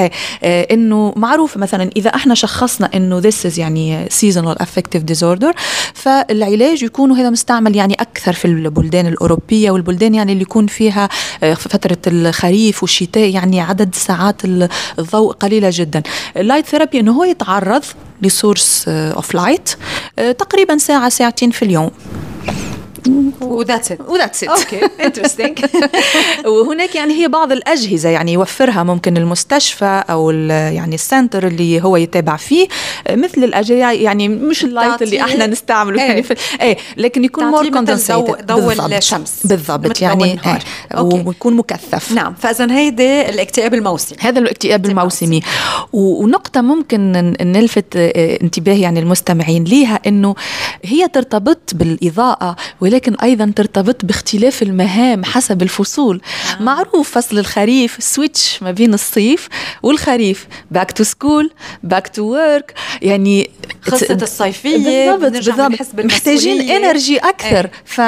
إنه 0.43 1.13
معروف 1.15 1.57
مثلا 1.57 1.89
إذا 1.95 2.09
إحنا 2.15 2.35
شخصنا 2.35 2.89
إنه 2.95 3.19
this 3.19 3.45
is 3.45 3.59
يعني 3.59 4.05
seasonal 4.09 4.61
affective 4.61 5.03
disorder 5.03 5.53
فالعلاج 5.93 6.83
يكون 6.83 7.11
هذا 7.11 7.29
مستعمل 7.29 7.75
يعني 7.75 7.93
أكثر 7.93 8.33
في 8.33 8.45
البلدان 8.45 9.07
الأوروبية 9.07 9.71
والبلدان 9.71 10.15
يعني 10.15 10.31
اللي 10.31 10.41
يكون 10.41 10.67
فيها 10.67 11.09
آه 11.43 11.53
فترة 11.53 11.97
الخريف 12.07 12.83
والشتاء 12.83 13.29
يعني 13.29 13.61
عدد 13.61 13.95
ساعات 13.95 14.32
ساعات 14.41 14.69
الضوء 14.99 15.33
قليلة 15.33 15.69
جدا. 15.73 16.03
ال 16.37 16.42
light 16.42 16.65
therapy 16.65 16.99
إنه 16.99 17.11
هو 17.11 17.23
يتعرض 17.23 17.83
ل 18.21 18.30
source 18.30 18.85
of 18.87 19.35
light 19.35 19.69
تقريبا 20.17 20.77
ساعة 20.77 21.09
ساعتين 21.09 21.51
في 21.51 21.65
اليوم. 21.65 21.91
و 23.41 23.48
that's 23.48 23.91
it 23.91 24.01
و 24.09 24.14
that's 24.14 24.43
it 24.43 24.49
okay 24.49 24.79
interesting 25.03 25.59
وهناك 26.45 26.95
يعني 26.95 27.13
هي 27.13 27.27
بعض 27.27 27.51
الأجهزة 27.51 28.09
يعني 28.09 28.33
يوفرها 28.33 28.83
ممكن 28.83 29.17
المستشفى 29.17 30.03
أو 30.09 30.31
يعني 30.49 30.95
ال 30.95 31.02
center 31.02 31.47
اللي 31.47 31.81
هو 31.81 31.97
يتابع 31.97 32.37
فيه. 32.37 32.67
مثل 33.09 33.43
الأجهزة 33.43 33.91
يعني 33.91 34.27
مش 34.27 34.63
ال 34.63 34.69
light 34.69 35.01
اللي 35.01 35.21
إحنا 35.21 35.47
نستعمله 35.47 36.01
إيه. 36.01 36.07
يعني 36.07 36.23
في 36.23 36.35
إيه 36.61 36.77
لكن 36.97 37.23
يكون 37.23 37.45
more 37.45 37.69
condensated 37.69 38.45
ضوء 38.45 38.97
الشمس. 38.97 39.33
بالضبط. 39.45 40.01
يعني 40.01 40.39
إيه. 40.45 40.59
ويكون 41.01 41.53
مكثف. 41.53 42.11
نعم. 42.11 42.33
فاذا 42.33 42.71
هيدي 42.71 43.29
الاكتئاب 43.29 43.73
الموسمي. 43.73 44.17
هذا 44.21 44.39
الاكتئاب 44.39 44.85
الموسمي. 44.85 45.41
ونقطة 45.93 46.61
ممكن 46.61 47.11
نلفت 47.41 47.95
انتباه 48.41 48.73
يعني 48.73 48.99
المستمعين 48.99 49.63
ليها 49.63 49.99
إنه 50.07 50.35
هي 50.83 51.07
ترتبط 51.07 51.71
بالإضاءة 51.73 52.55
ولكن 52.93 53.15
أيضا 53.15 53.53
ترتبط 53.55 54.05
باختلاف 54.05 54.63
المهام 54.63 55.23
حسب 55.25 55.61
الفصول. 55.61 56.21
آه. 56.59 56.63
معروف 56.63 57.11
فصل 57.11 57.39
الخريف 57.39 57.97
switch 57.99 58.63
ما 58.63 58.71
بين 58.71 58.93
الصيف 58.93 59.47
والخريف. 59.83 60.47
back 60.71 60.91
to 60.91 61.03
school 61.03 61.51
back 61.83 62.07
to 62.07 62.23
work 62.23 62.73
يعني 63.01 63.49
قصة 63.91 64.17
الصيفية 64.21 65.11
بالضبط 65.15 65.31
بالضبط. 65.31 66.05
محتاجين 66.05 66.71
energy 66.71 67.17
أكثر. 67.17 67.65
إيه. 67.65 67.71
ف 67.85 68.01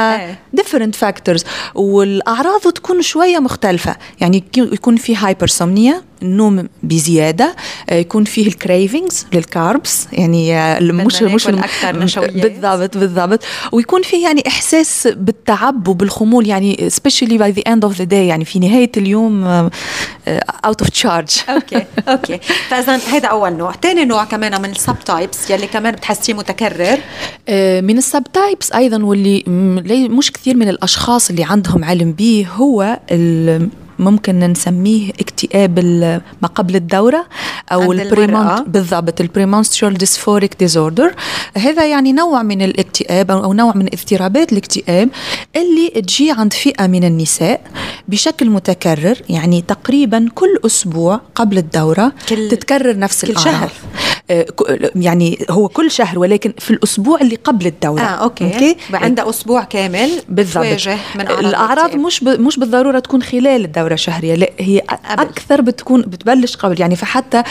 different 0.53 0.95
factors 0.95 1.43
والأعراض 1.75 2.61
تكون 2.61 3.01
شوية 3.01 3.39
مختلفة. 3.39 3.95
يعني 4.21 4.43
يكون 4.57 4.95
في 4.95 5.15
hypersomnia 5.15 6.01
النوم 6.21 6.69
بزيادة 6.83 7.55
آه، 7.89 7.95
يكون 7.95 8.23
فيه 8.23 8.47
ال 8.47 8.56
cravings 8.56 9.25
لل 9.33 9.55
carbs 9.55 10.07
يعني 10.13 10.57
آه، 10.57 10.79
مش 10.79 11.21
مش 11.21 11.47
أكثر 11.47 11.99
نشويات 11.99 12.33
بالضبط 12.33 12.97
بالضبط. 12.97 13.43
ويكون 13.71 14.01
فيه 14.01 14.23
يعني 14.23 14.43
إحساس 14.47 15.07
بالتعب 15.07 15.87
وبالخمول 15.87 16.47
يعني 16.47 16.89
specially 16.89 17.37
by 17.37 17.51
the 17.51 17.61
end 17.61 17.85
of 17.85 17.97
the 17.97 18.03
day 18.03 18.27
يعني 18.27 18.45
في 18.45 18.59
نهاية 18.59 18.91
اليوم 18.97 19.43
out 20.65 20.81
of 20.81 20.89
charge 20.89 21.29
okay 21.49 21.85
okay. 22.07 22.39
فإذا 22.69 22.95
هذا 22.95 23.27
أول 23.27 23.53
نوع. 23.53 23.73
ثاني 23.81 24.05
نوع 24.05 24.23
كمان 24.23 24.61
من 24.61 24.69
ال 24.69 24.95
subtypes 25.05 25.49
يلي 25.49 25.67
كمان 25.67 25.93
بتحسيه 25.93 26.33
متكرر. 26.33 26.99
آه، 27.49 27.81
من 27.81 27.97
ال 27.97 28.23
subtypes 28.33 28.71
أيضا 28.71 29.03
واللي 29.03 29.43
مش 30.09 30.31
كثير 30.31 30.55
من 30.55 30.69
الأشخاص 30.69 31.29
اللي 31.29 31.43
عندهم 31.43 31.83
علم 31.83 32.11
به 32.11 32.47
هو 32.55 32.99
ممكن 33.99 34.39
نسميه 34.39 35.09
اكتئاب 35.09 35.79
ما 36.41 36.47
قبل 36.47 36.75
الدورة 36.75 37.25
أو 37.71 37.91
ال 37.91 38.00
premenst 38.00 38.69
بالضبط 38.69 39.21
ال 39.21 39.27
premenstrual 39.27 39.93
dysphoric 39.93 40.55
disorder. 40.59 41.15
هذا 41.57 41.85
يعني 41.85 42.13
نوع 42.13 42.43
من 42.43 42.61
الاكتئاب 42.61 43.31
أو 43.31 43.53
نوع 43.53 43.73
من 43.75 43.89
اضطرابات 43.93 44.51
الاكتئاب 44.51 45.09
اللي 45.55 46.01
تجي 46.01 46.31
عند 46.31 46.53
فئة 46.53 46.87
من 46.87 47.03
النساء 47.03 47.61
بشكل 48.07 48.49
متكرر 48.49 49.21
يعني 49.29 49.61
تقريبا 49.61 50.29
كل 50.35 50.59
أسبوع 50.65 51.21
قبل 51.35 51.57
الدورة 51.57 52.11
كل 52.29 52.49
تتكرر 52.49 52.97
نفس 52.97 53.25
كل 53.25 53.31
الأعراض 53.31 53.53
شهر 53.53 53.71
يعني 54.95 55.45
هو 55.49 55.67
كل 55.67 55.91
شهر 55.91 56.19
ولكن 56.19 56.53
في 56.59 56.71
الأسبوع 56.71 57.21
اللي 57.21 57.35
قبل 57.35 57.67
الدورة. 57.67 58.01
آه 58.01 58.03
okay, 58.03 58.53
okay? 58.53 58.77
عندها 58.93 59.29
أسبوع 59.29 59.63
كامل 59.63 60.09
بالضبط. 60.29 60.65
من 61.15 61.27
أعراض 61.27 61.45
الأعراض 61.45 61.95
مش 61.95 62.23
ب... 62.23 62.27
مش 62.27 62.59
بالضرورة 62.59 62.99
تكون 62.99 63.23
خلال 63.23 63.65
الدورة 63.65 63.85
دورة 63.85 63.95
شهرية 63.95 64.35
لا 64.35 64.49
هي 64.59 64.81
قبل. 65.05 65.21
أكثر 65.21 65.61
بتكون 65.61 66.01
بتبلش 66.01 66.55
قبل. 66.55 66.81
يعني 66.81 66.95
فحتى 66.95 67.43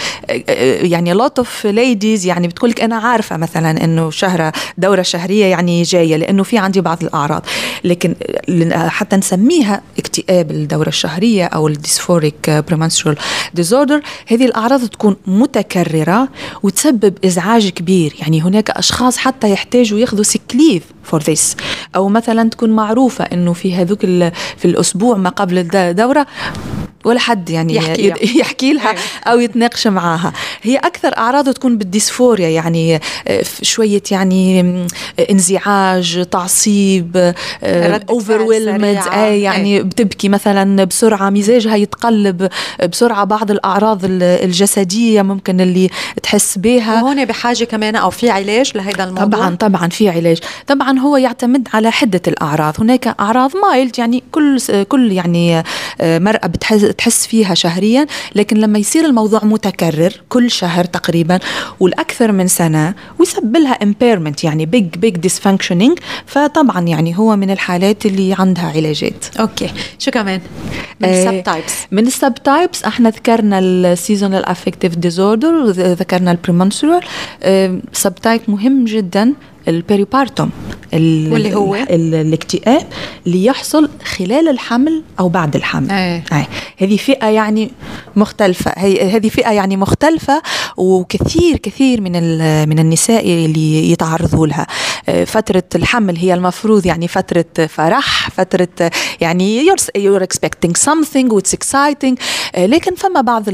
يعني 0.83 1.13
lot 1.13 1.39
of 1.39 1.67
ladies 1.67 2.27
يعني 2.27 2.49
بتقول 2.49 2.71
لك 2.71 2.81
أنا 2.81 2.97
عارفة 2.97 3.37
مثلا 3.37 3.85
إنه 3.85 4.11
شهرة 4.11 4.53
دورة 4.79 5.03
شهرية 5.03 5.47
يعني 5.47 5.83
جاية 5.83 6.17
لأنه 6.17 6.43
في 6.43 6.59
عندي 6.59 6.81
بعض 6.81 7.03
الأعراض. 7.03 7.47
لكن 7.85 8.15
حتى 8.73 9.17
نسميها 9.17 9.83
اكتئاب 9.99 10.51
الدورة 10.51 10.89
الشهرية 10.89 11.45
أو 11.45 11.69
ال 11.69 11.77
dysphoric 11.77 12.51
premenstrual 12.51 13.17
disorder 13.55 14.01
هذه 14.27 14.45
الأعراض 14.45 14.87
تكون 14.87 15.17
متكررة 15.27 16.29
وتسبب 16.65 17.15
إزعاج 17.25 17.69
كبير. 17.69 18.15
يعني 18.21 18.43
هناك 18.43 18.71
أشخاص 18.71 19.17
حتى 19.17 19.51
يحتاجوا 19.51 19.99
ياخذوا 19.99 20.25
sick 20.25 20.51
leave 20.51 20.83
for 21.03 21.23
this 21.23 21.57
أو 21.97 22.09
مثلا 22.09 22.51
تكون 22.51 22.71
معروفة 22.71 23.25
إنه 23.25 23.53
في 23.53 23.75
هذوك 23.75 24.01
في 24.57 24.65
الأسبوع 24.65 25.17
ما 25.17 25.31
قبل 25.31 25.59
الدورة 25.75 26.27
ولا 27.05 27.19
حد 27.19 27.51
يعني 27.51 27.75
يحكي, 27.75 28.13
يحكي 28.41 28.73
لها 28.73 28.91
أيوة. 28.91 29.01
أو 29.27 29.41
يتناقش 29.41 29.87
معاها. 29.87 30.33
هي 30.63 30.77
أكثر 30.77 31.17
اعراضه 31.17 31.53
تكون 31.53 31.79
بالديسفوريا 31.79 32.49
يعني 32.49 33.01
آه، 33.29 33.45
شوية 33.63 34.03
يعني 34.11 34.87
انزعاج 35.31 36.27
تعصيب 36.31 37.35
overwhelmed 38.11 39.01
آه 39.13 39.27
يعني 39.27 39.83
بتبكي 39.83 40.29
مثلا 40.29 40.85
بسرعة 40.85 41.31
مزاجها 41.31 41.77
يتقلب 41.77 42.49
بسرعة 42.91 43.25
بعض 43.25 43.51
الأعراض 43.51 44.01
الجسدية 44.05 45.23
ممكن 45.23 45.61
اللي 45.61 45.91
تحس 46.23 46.59
بها 46.59 47.03
وهون 47.03 47.25
بحاجة 47.25 47.65
كمان 47.65 47.97
أو 47.97 48.11
في 48.11 48.31
علاج 48.31 48.73
لهذا 48.75 49.05
الموضوع؟ 49.05 49.25
طبعا 49.25 49.57
طبعا 49.57 49.89
في 49.89 50.09
علاج. 50.09 50.39
طبعا 50.67 50.99
هو 50.99 51.17
يعتمد 51.17 51.69
على 51.75 51.91
حدة 51.91 52.23
الأعراض. 52.29 52.75
هناك 52.81 53.15
أعراض 53.21 53.57
mild 53.57 53.99
يعني 53.99 54.23
كل 54.33 54.59
كل 54.89 55.13
يعني 55.13 55.63
آه، 56.01 56.19
مرأة 56.19 56.47
بتحس 56.47 56.85
تحس 56.99 57.27
فيها 57.27 57.55
شهريا 57.55 58.07
لكن 58.35 58.57
لما 58.57 58.79
يصير 58.79 59.05
الموضوع 59.05 59.45
متكرر 59.45 60.13
كل 60.29 60.51
شهر 60.51 60.85
تقريبا 60.85 61.39
والأكثر 61.81 62.33
من 62.33 62.49
سنة 62.49 62.95
ويسبب 63.19 63.57
لها 63.57 63.79
impairment 63.85 64.45
يعني 64.45 64.67
big 64.67 64.99
big 65.07 65.31
dysfunctioning. 65.31 65.95
فطبعا 66.27 66.81
يعني 66.81 67.19
هو 67.19 67.37
من 67.37 67.51
الحالات 67.51 68.07
اللي 68.07 68.35
عندها 68.39 68.73
علاجات. 68.77 69.25
okay. 69.41 69.71
شو 69.99 70.11
كمان؟ 70.11 70.41
من 71.01 71.09
ال 71.09 71.43
subtypes 71.43 71.75
من 71.91 72.07
ال 72.07 72.35
subtypes 72.45 72.85
إحنا 72.85 73.11
ذكرنا 73.11 73.59
ال 73.59 73.68
seasonal 73.68 74.45
affective 74.45 74.95
disorder 74.95 75.71
ذكرنا 75.71 76.31
ال 76.31 77.03
premenstrual 77.93 78.15
subtype 78.15 78.41
مهم 78.49 78.85
جدا. 78.85 79.33
ال 79.69 79.76
peripartum 79.76 80.51
واللي 80.93 81.55
هو؟ 81.55 81.75
الاكتئاب 81.75 82.87
اللي 83.27 83.45
يحصل 83.45 83.91
خلال 84.05 84.49
الحمل 84.49 85.03
أو 85.21 85.29
بعد 85.29 85.57
الحمل. 85.57 85.91
إيه. 85.91 86.25
إيه. 86.33 86.49
هذه 86.77 86.97
فئة 86.97 87.27
يعني 87.27 87.71
مختلفة. 88.17 88.71
هذه 89.17 89.29
فئة 89.29 89.51
يعني 89.51 89.77
مختلفة 89.77 90.43
وكثير 90.77 91.57
كثير 91.57 92.01
من 92.01 92.13
من 92.69 92.79
النساء 92.79 93.25
اللي 93.27 93.91
يتعرضوا 93.91 94.47
لها. 94.47 94.67
آه، 95.09 95.25
فترة 95.25 95.63
الحمل 95.75 96.17
هي 96.17 96.35
المفروض 96.35 96.87
يعني 96.87 97.09
فترة 97.09 97.67
فرح 97.69 98.31
فترة 98.31 98.91
يعني 99.21 99.67
you're, 99.67 100.01
you're 100.01 100.23
expecting 100.23 100.73
something 100.85 101.33
واتس 101.33 101.55
exciting. 101.55 102.15
آه، 102.55 102.67
لكن 102.67 102.95
فما 102.95 103.21
بعض 103.21 103.49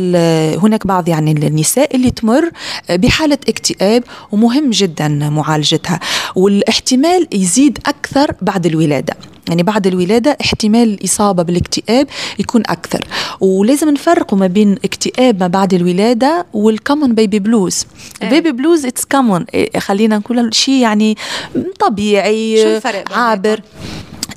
هناك 0.63 0.87
بعض 0.87 1.09
يعني 1.09 1.33
النساء 1.33 1.97
اللي 1.97 2.11
تمر 2.11 2.51
بحالة 2.91 3.39
اكتئاب 3.49 4.05
ومهم 4.33 4.71
جدا 4.71 5.09
معالجتها. 5.09 6.00
والاحتمال 6.35 7.29
يزيد 7.33 7.79
أكثر 7.87 8.35
بعد 8.43 8.67
الولادة. 8.67 9.17
يعني 9.49 9.63
بعد 9.63 9.87
الولادة 9.87 10.37
احتمال 10.41 10.89
الاصابه 10.95 11.43
بالاكتئاب 11.43 12.07
يكون 12.39 12.63
أكثر. 12.67 13.05
ولازم 13.41 13.91
نفرقوا 13.91 14.39
ما 14.39 14.47
بين 14.47 14.77
اكتئاب 14.85 15.41
ما 15.41 15.47
بعد 15.47 15.75
الولادة 15.75 16.47
وال 16.53 16.68
common 16.68 17.15
baby 17.15 17.39
blues 17.39 17.87
ال 18.23 18.29
baby 18.29 18.53
blues 18.53 18.87
it's 18.87 19.05
common 19.05 19.45
خلينا 19.79 20.19
نقول 20.19 20.55
شيء 20.55 20.75
يعني 20.75 21.17
طبيعي 21.81 22.63
شو 22.63 22.69
الفرق 22.69 23.13
عابر. 23.13 23.61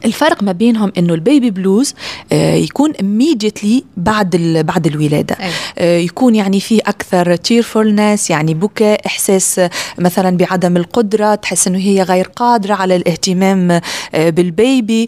الفرق 0.05 0.43
ما 0.43 0.51
بينهم 0.51 0.91
إنه 0.97 1.13
ال 1.13 1.21
baby 1.21 1.49
blues 1.49 1.93
آه، 2.31 2.53
يكون 2.53 2.93
immediately 2.93 3.83
بعد 3.97 4.35
بعد 4.67 4.87
الولادة 4.87 5.37
أيه. 5.39 5.51
آه، 5.77 5.97
يكون 5.97 6.35
يعني 6.35 6.59
فيه 6.59 6.81
أكثر 6.85 7.35
tearfulness 7.35 8.29
يعني 8.29 8.53
بكاء 8.53 9.05
إحساس 9.05 9.61
مثلا 9.99 10.37
بعدم 10.37 10.77
القدرة 10.77 11.35
تحس 11.35 11.67
إنه 11.67 11.79
هي 11.79 12.01
غير 12.03 12.27
قادرة 12.35 12.73
على 12.73 12.95
الاهتمام 12.95 13.71
آه، 13.71 14.29
بال 14.29 14.55
baby 14.55 15.07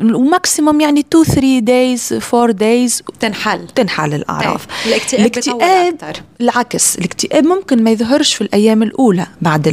و 0.00 0.10
maximum 0.10 0.80
يعني 0.80 1.00
2 1.00 1.24
3 1.24 1.58
days 1.58 2.18
4 2.34 2.50
days 2.50 3.02
تنحل. 3.20 3.66
تنحل 3.74 4.14
الاعراض 4.14 4.58
طيب. 4.58 4.68
الاكتئاب, 4.86 5.20
الاكتئاب. 5.20 6.16
العكس 6.40 6.98
الاكتئاب 6.98 7.44
ممكن 7.44 7.84
ما 7.84 7.90
يظهرش 7.90 8.34
في 8.34 8.40
الأيام 8.40 8.82
الأولى 8.82 9.26
بعد 9.42 9.68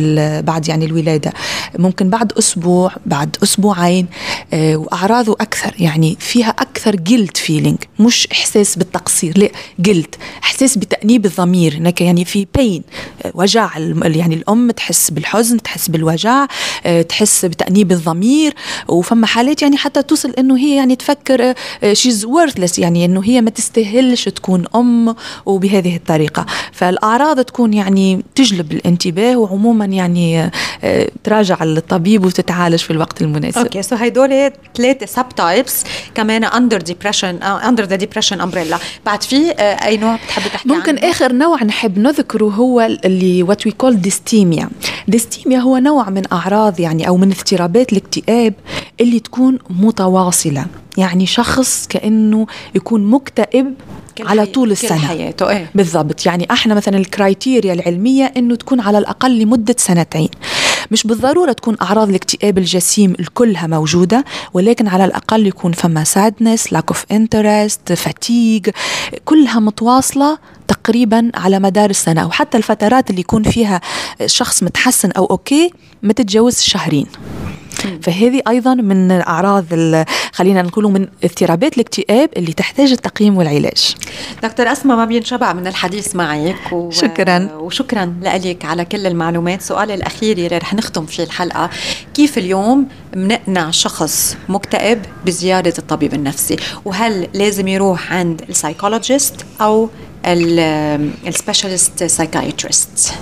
بعد 0.46 0.68
يعني 0.68 0.86
الولادة. 0.86 1.34
ممكن 1.80 2.10
بعد 2.10 2.32
أسبوع 2.34 2.92
بعد 3.06 3.38
أسبوعين 3.44 4.08
آه 4.54 4.76
وأعراضه 4.76 5.34
أكثر. 5.34 5.76
يعني 5.80 6.18
فيها 6.20 6.50
أكثر 6.50 6.96
guilt 6.96 7.38
feeling 7.38 7.78
مش 8.00 8.28
إحساس 8.32 8.76
بالتقصير. 8.76 9.38
لا 9.38 9.50
guilt 9.80 10.16
إحساس 10.44 10.78
بتأنيب 10.78 11.26
الضمير. 11.26 11.74
هناك 11.78 12.02
يعني 12.02 12.26
في 12.26 12.48
بين 12.56 12.84
آه 13.26 13.32
وجع. 13.34 13.70
يعني 14.04 14.36
الأم 14.36 14.72
تحس 14.72 15.12
بالحزن 15.12 15.62
تحس 15.62 15.88
بالوجع 15.88 16.48
آه 16.86 17.02
تحس 17.02 17.46
بتأنيب 17.46 17.92
الضمير. 17.92 18.54
وفما 18.88 19.28
حالات 19.28 19.62
يعني 19.62 19.78
حتى 19.78 20.02
توصل 20.14 20.34
إنه 20.40 20.58
هي 20.58 20.76
يعني 20.76 20.96
تفكر 20.96 21.54
she's 21.94 22.26
آه، 22.26 22.30
worthless 22.30 22.80
يعني 22.80 23.06
إنه 23.06 23.22
هي 23.24 23.42
ما 23.42 23.50
تستاهلش 23.50 24.30
تكون 24.30 24.66
أم 24.76 25.16
وبهذه 25.46 25.96
الطريقة. 25.96 26.46
فالأعراض 26.72 27.42
تكون 27.42 27.74
يعني 27.74 28.24
تجلب 28.36 28.72
الانتباه 28.72 29.36
وعموما 29.36 29.86
يعني 29.86 30.52
آه، 30.84 31.10
تراجع 31.24 31.64
للطبيب 31.64 32.26
وتتعالج 32.26 32.80
في 32.80 32.92
الوقت 32.92 33.22
المناسب. 33.22 33.58
okay 33.58 33.82
so 33.82 33.96
هدول 33.96 34.52
ثلاثة 34.76 35.06
subtypes 35.06 35.84
كمان 36.16 36.44
under 36.44 36.82
depression 36.82 37.44
under 37.44 37.84
the 37.84 37.96
depression 37.96 38.42
umbrella 38.42 38.78
بعد 39.06 39.24
في 39.24 39.52
آه، 39.52 39.86
أي 39.86 39.98
نوع 39.98 40.16
بتحب 40.16 40.44
تحكي 40.54 40.70
ممكن 40.70 40.98
عنه؟ 40.98 41.10
آخر 41.10 41.34
نوع 41.34 41.64
نحب 41.64 42.00
نذكره 42.00 42.46
هو 42.46 42.82
اللي 43.06 43.44
what 43.44 43.66
we 43.66 43.72
call 43.72 44.02
dysthymia 44.02 44.70
dysthymia 45.08 45.60
هو 45.60 45.78
نوع 45.78 46.10
من 46.10 46.24
أعراض 46.32 46.80
يعني 46.80 47.08
أو 47.08 47.18
من 47.18 47.32
اضطرابات 47.32 47.92
الاكتئاب 47.92 48.54
اللي 49.02 49.20
تكون 49.20 49.60
متواصلة. 50.04 50.66
يعني 50.98 51.26
شخص 51.26 51.88
كأنه 51.88 52.48
يكون 52.76 53.06
مكتئب 53.06 53.74
على 54.20 54.46
طول 54.46 54.72
السنة. 54.72 54.98
كل 55.02 55.08
حياته 55.08 55.50
إيه. 55.50 55.72
بالضبط. 55.76 56.26
يعني 56.26 56.48
إحنا 56.52 56.74
مثلا 56.76 56.98
ال 56.98 57.06
criteria 57.06 57.74
العلمية 57.74 58.34
إنه 58.38 58.56
تكون 58.56 58.80
على 58.80 58.98
الأقل 58.98 59.40
لمدة 59.40 59.76
سنتين. 59.78 60.30
مش 60.92 61.08
بالضرورة 61.08 61.52
تكون 61.52 61.78
أعراض 61.82 62.10
الاكتئاب 62.10 62.58
الجسيم 62.58 63.16
الكلها 63.20 63.68
موجودة 63.68 64.26
ولكن 64.54 64.88
على 64.88 65.06
الأقل 65.06 65.48
يكون 65.48 65.72
فما 65.72 66.04
sadness 66.04 66.74
lack 66.74 66.88
of 66.88 67.06
interest 67.12 67.94
fatigue 67.94 68.70
كلها 69.26 69.60
متواصلة 69.60 70.38
تقريبا 70.68 71.32
على 71.36 71.60
مدار 71.60 71.90
السنة. 71.90 72.28
وحتى 72.28 72.58
الفترات 72.58 73.10
اللي 73.10 73.22
يكون 73.22 73.44
فيها 73.44 73.82
شخص 74.26 74.64
متحسن 74.64 75.12
أو 75.12 75.26
أوكي 75.26 75.70
ما 76.04 76.14
تتجاوز 76.14 76.60
شهرين. 76.60 77.06
فهذه 78.02 78.42
أيضا 78.48 78.74
من 78.74 79.12
اعراض 79.12 79.66
خلينا 80.34 80.62
نقول 80.62 80.86
من 80.86 81.08
اضطرابات 81.24 81.76
الاكتئاب 81.76 82.30
اللي 82.38 82.54
تحتاج 82.54 82.92
التقييم 82.92 83.38
والعلاج. 83.38 83.96
دكتور 84.44 84.72
أسماء 84.72 84.98
ما 84.98 85.06
بينشبع 85.06 85.54
من 85.54 85.68
الحديث 85.68 86.16
معك 86.16 86.72
و... 86.72 86.92
شكرا. 86.92 87.50
وشكرا 87.56 88.14
لك 88.24 88.66
على 88.66 88.86
كل 88.86 89.08
المعلومات. 89.08 89.62
سؤالي 89.62 89.94
الأخير 89.94 90.38
اللي 90.38 90.58
رح 90.58 90.74
نختم 90.74 91.06
فيه 91.06 91.24
الحلقة. 91.24 91.70
كيف 92.14 92.38
اليوم 92.38 92.88
بنقنع 93.14 93.72
شخص 93.72 94.38
مكتئب 94.50 95.02
بزياره 95.26 95.74
الطبيب 95.78 96.14
النفسي؟ 96.14 96.56
وهل 96.86 97.28
لازم 97.34 97.68
يروح 97.68 98.14
عند 98.14 98.42
ال 98.50 98.57
psychologist 98.57 99.46
أو 99.62 99.90
ال 100.26 100.42
specialist 100.42 102.04
psychiatrist 102.04 103.14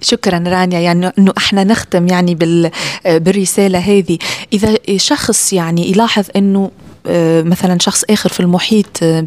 شكرا 0.00 0.44
رانيا. 0.46 0.80
يعني 0.80 1.12
إنه 1.18 1.32
إحنا 1.38 1.64
نختم 1.64 2.08
يعني 2.08 2.34
بال 2.34 2.70
بالرسالة 3.04 3.78
هذه. 3.78 4.18
إذا 4.52 4.76
شخص 4.96 5.52
يعني 5.52 5.90
يلاحظ 5.90 6.24
إنه 6.36 6.70
آه، 7.08 7.42
مثلا 7.42 7.78
شخص 7.80 8.04
آخر 8.10 8.28
في 8.28 8.40
المحيط 8.40 9.02
آه، 9.02 9.26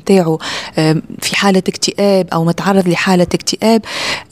آه، 0.78 1.02
في 1.22 1.36
حالة 1.36 1.64
اكتئاب 1.68 2.28
أو 2.34 2.46
متعرض 2.46 2.88
لحالة 2.88 3.28
اكتئاب 3.34 3.82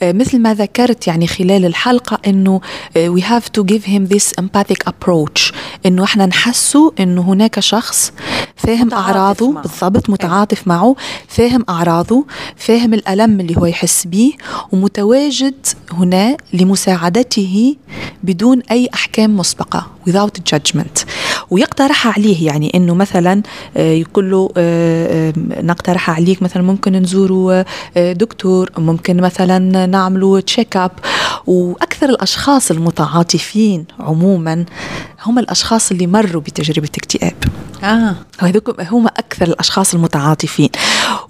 مثل 0.04 0.40
ما 0.40 0.54
ذكرت 0.54 1.08
يعني 1.08 1.28
خلال 1.28 1.66
الحلقة 1.66 2.20
إنه 2.28 2.62
we 2.96 3.22
have 3.22 3.60
to 3.60 3.64
give 3.64 3.84
him 3.86 4.16
this 4.16 4.42
empathic 4.42 4.90
approach. 4.90 5.54
إنه 5.86 6.04
إحنا 6.04 6.26
نحسه 6.26 6.94
إنه 7.00 7.22
هناك 7.22 7.60
شخص 7.60 8.12
فاهم 8.58 8.94
أعراضه 8.94 9.52
معه. 9.52 9.64
بالضبط 9.64 10.10
متعاطف 10.10 10.68
معه 10.68 10.96
فاهم 11.28 11.66
أعراضه 11.70 12.26
فاهم 12.56 12.94
الألم 12.94 13.40
اللي 13.40 13.58
هو 13.58 13.66
يحس 13.66 14.08
به 14.08 14.34
ومتواجد 14.72 15.66
هنا 15.92 16.38
لمساعدته 16.54 17.76
بدون 18.24 18.62
أي 18.72 18.90
أحكام 18.94 19.38
مسبقة 19.38 19.88
without 20.10 20.56
judgment. 20.56 21.06
ويقترح 21.50 22.08
عليه 22.18 22.46
يعني 22.46 22.72
إنه 22.76 22.96
مثلا 22.96 23.42
آه، 23.78 23.94
يقول 23.94 24.32
له 24.32 24.50
آه، 24.58 25.30
آه، 25.30 25.34
نقترح 25.62 26.10
عليك 26.10 26.44
مثلا 26.44 26.64
ممكن 26.64 26.94
نزوروا 26.94 27.64
دكتور 28.14 28.72
ممكن 28.78 29.18
مثلا 29.18 29.86
نعملوا 29.86 30.40
تشيك 30.40 30.78
اب 30.78 30.92
وأكثر 31.48 32.10
الأشخاص 32.10 32.72
المتعاطفين 32.72 33.86
عموما 34.00 34.66
هم 35.26 35.40
الأشخاص 35.40 35.92
اللي 35.92 36.08
مروا 36.08 36.42
بتجربة 36.42 36.90
اكتئاب. 36.98 37.36
آه. 37.84 38.16
هذوك 38.40 38.82
هم 38.82 39.08
أكثر 39.08 39.48
الأشخاص 39.48 39.94
المتعاطفين. 39.94 40.70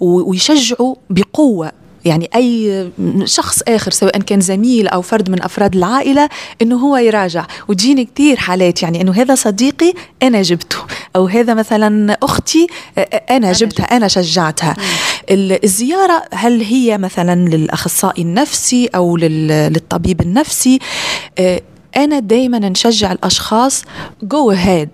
ويشجعوا 0.00 0.94
بقوة. 1.10 1.72
يعني 2.04 2.30
أي 2.34 2.90
شخص 3.24 3.62
آخر 3.68 3.90
سواء 3.90 4.18
كان 4.18 4.40
زميل 4.40 4.88
أو 4.88 5.02
فرد 5.02 5.30
من 5.30 5.42
أفراد 5.42 5.76
العائلة 5.76 6.28
إنه 6.62 6.76
هو 6.76 6.96
يراجع. 6.96 7.46
وتجيني 7.68 8.04
كثير 8.14 8.36
حالات 8.36 8.82
يعني 8.82 9.00
إنه 9.00 9.12
هذا 9.12 9.34
صديقي 9.34 9.92
أنا 10.22 10.42
جبته. 10.42 10.78
أو 11.16 11.26
هذا 11.26 11.54
مثلا 11.54 12.18
أختي 12.22 12.66
أنا 13.30 13.52
جبتها 13.52 13.84
أنا 13.84 14.08
شجعتها. 14.08 14.76
الزيارة 15.30 16.22
هل 16.34 16.60
هي 16.62 16.98
مثلا 16.98 17.48
للأخصائي 17.48 18.22
النفسي 18.22 18.86
أو 18.86 19.16
للطبيب 19.16 20.20
النفسي؟ 20.20 20.78
أنا 21.96 22.18
دايما 22.18 22.58
نشجع 22.58 23.12
الأشخاص 23.12 23.82
go 24.24 24.54
ahead. 24.54 24.88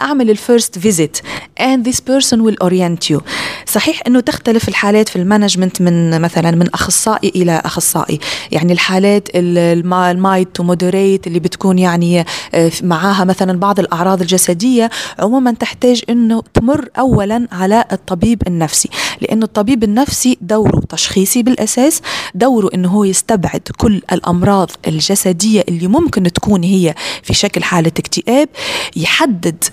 أعمل 0.00 0.30
ال 0.30 0.38
first 0.38 0.78
visit 0.78 1.18
and 1.60 1.84
this 1.88 2.00
person 2.00 2.38
will 2.42 2.66
orient 2.66 3.10
you. 3.10 3.20
صحيح 3.66 4.02
إنه 4.06 4.20
تختلف 4.20 4.68
الحالات 4.68 5.08
في 5.08 5.16
ال 5.16 5.22
management 5.22 5.82
من 5.82 6.20
مثلا 6.20 6.50
من 6.50 6.68
أخصائي 6.74 7.32
إلى 7.36 7.62
أخصائي. 7.64 8.18
يعني 8.52 8.72
الحالات 8.72 9.28
ال 9.34 9.56
mild 9.56 10.46
to 10.46 10.62
moderate 10.62 11.26
اللي 11.26 11.40
بتكون 11.40 11.78
يعني 11.78 12.24
آه، 12.54 12.72
معاها 12.82 13.24
مثلا 13.24 13.58
بعض 13.58 13.78
الأعراض 13.80 14.20
الجسدية 14.20 14.90
عموما 15.18 15.52
تحتاج 15.52 16.02
إنه 16.10 16.42
تمر 16.54 16.88
اولا 16.98 17.48
على 17.52 17.84
الطبيب 17.92 18.42
النفسي. 18.46 18.88
لأنه 19.20 19.44
الطبيب 19.44 19.84
النفسي 19.84 20.38
دوره 20.40 20.82
تشخيصي 20.88 21.42
بالأساس 21.42 22.02
دوره 22.34 22.70
إنه 22.74 22.88
هو 22.88 23.04
يستبعد 23.04 23.60
كل 23.78 24.02
الأمراض 24.12 24.70
الجسدية 24.86 25.64
اللي 25.68 25.86
ممكن 25.86 26.22
تكون 26.32 26.62
هي 26.62 26.94
في 27.22 27.34
شكل 27.34 27.62
حالة 27.62 27.92
اكتئاب 27.98 28.48
يحدد 28.96 29.64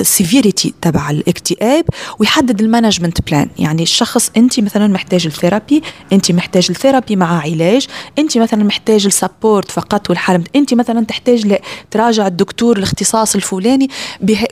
ال 0.00 0.08
severity 0.08 0.74
تبع 0.82 1.10
الاكتئاب 1.10 1.84
ويحدد 2.18 2.60
ال 2.60 2.66
management 2.66 3.30
plan. 3.30 3.48
يعني 3.58 3.82
الشخص 3.82 4.30
أنت 4.36 4.60
مثلا 4.60 4.86
محتاج 4.86 5.26
ال 5.26 5.33
therapy 5.33 5.82
أنت 6.12 6.32
محتاج 6.32 6.66
ال 6.70 6.76
therapy 6.76 7.16
مع 7.16 7.40
علاج 7.40 7.86
أنت 8.18 8.38
مثلا 8.38 8.64
محتاج 8.64 9.06
ال 9.06 9.14
support 9.14 9.70
فقط 9.70 10.10
والحاله 10.10 10.44
أنت 10.56 10.74
مثلا 10.74 11.04
تحتاج 11.04 11.58
تراجع 11.90 12.26
الدكتور 12.26 12.78
الاختصاص 12.78 13.34
الفلاني 13.34 13.88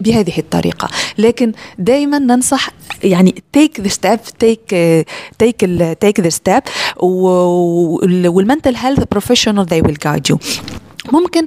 بهذه 0.00 0.38
الطريقة. 0.38 0.88
لكن 1.18 1.52
دائما 1.78 2.18
ننصح 2.18 2.70
يعني 3.04 3.42
take 3.52 3.80
the 3.80 3.88
step 3.88 4.20
take 4.38 4.74
take 5.38 5.64
take 6.00 6.20
the 6.20 6.28
step 6.28 6.62
وال 8.26 8.39
mental 8.39 8.76
health 8.76 9.04
professional 9.10 9.66
they 9.68 9.88
will 9.88 9.96
guide 10.08 10.32
you. 10.32 10.38
ممكن 11.12 11.46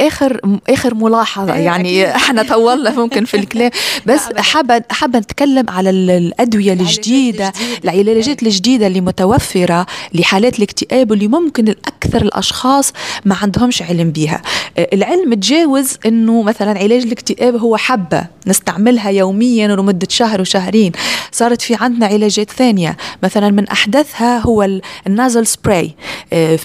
آخر 0.00 0.40
آخر 0.68 0.94
ملاحظة 0.94 1.54
إيه 1.54 1.64
يعني 1.64 2.06
إحنا 2.16 2.42
طولنا 2.42 2.90
ممكن 2.90 3.24
في 3.24 3.36
الكلام. 3.36 3.70
بس 4.06 4.20
حابة 4.36 4.82
حابة 4.90 5.18
نتكلم 5.18 5.70
على 5.70 5.90
الأدوية 5.90 6.72
الجديدة 6.72 7.52
العلاجات 7.84 8.42
الجديدة 8.42 8.86
اللي 8.86 9.00
متوفرة 9.00 9.86
لحالات 10.14 10.58
الاكتئاب 10.58 11.10
واللي 11.10 11.28
ممكن 11.28 11.68
الأكثر 11.68 12.22
الأشخاص 12.22 12.92
ما 13.24 13.36
عندهمش 13.42 13.82
علم 13.82 14.10
بيها. 14.10 14.42
العلم 14.78 15.34
تجاوز 15.34 15.96
إنه 16.06 16.42
مثلا 16.42 16.78
علاج 16.78 17.02
الاكتئاب 17.02 17.56
هو 17.56 17.76
حبة 17.76 18.26
نستعملها 18.46 19.10
يوميا 19.10 19.68
لمدة 19.68 20.08
شهر 20.10 20.40
وشهرين. 20.40 20.92
صارت 21.32 21.62
في 21.62 21.74
عندنا 21.74 22.06
علاجات 22.06 22.50
ثانية. 22.50 22.96
مثلا 23.22 23.50
من 23.50 23.68
أحدثها 23.68 24.38
هو 24.38 24.68
النازل 25.06 25.46
سبراي 25.46 25.94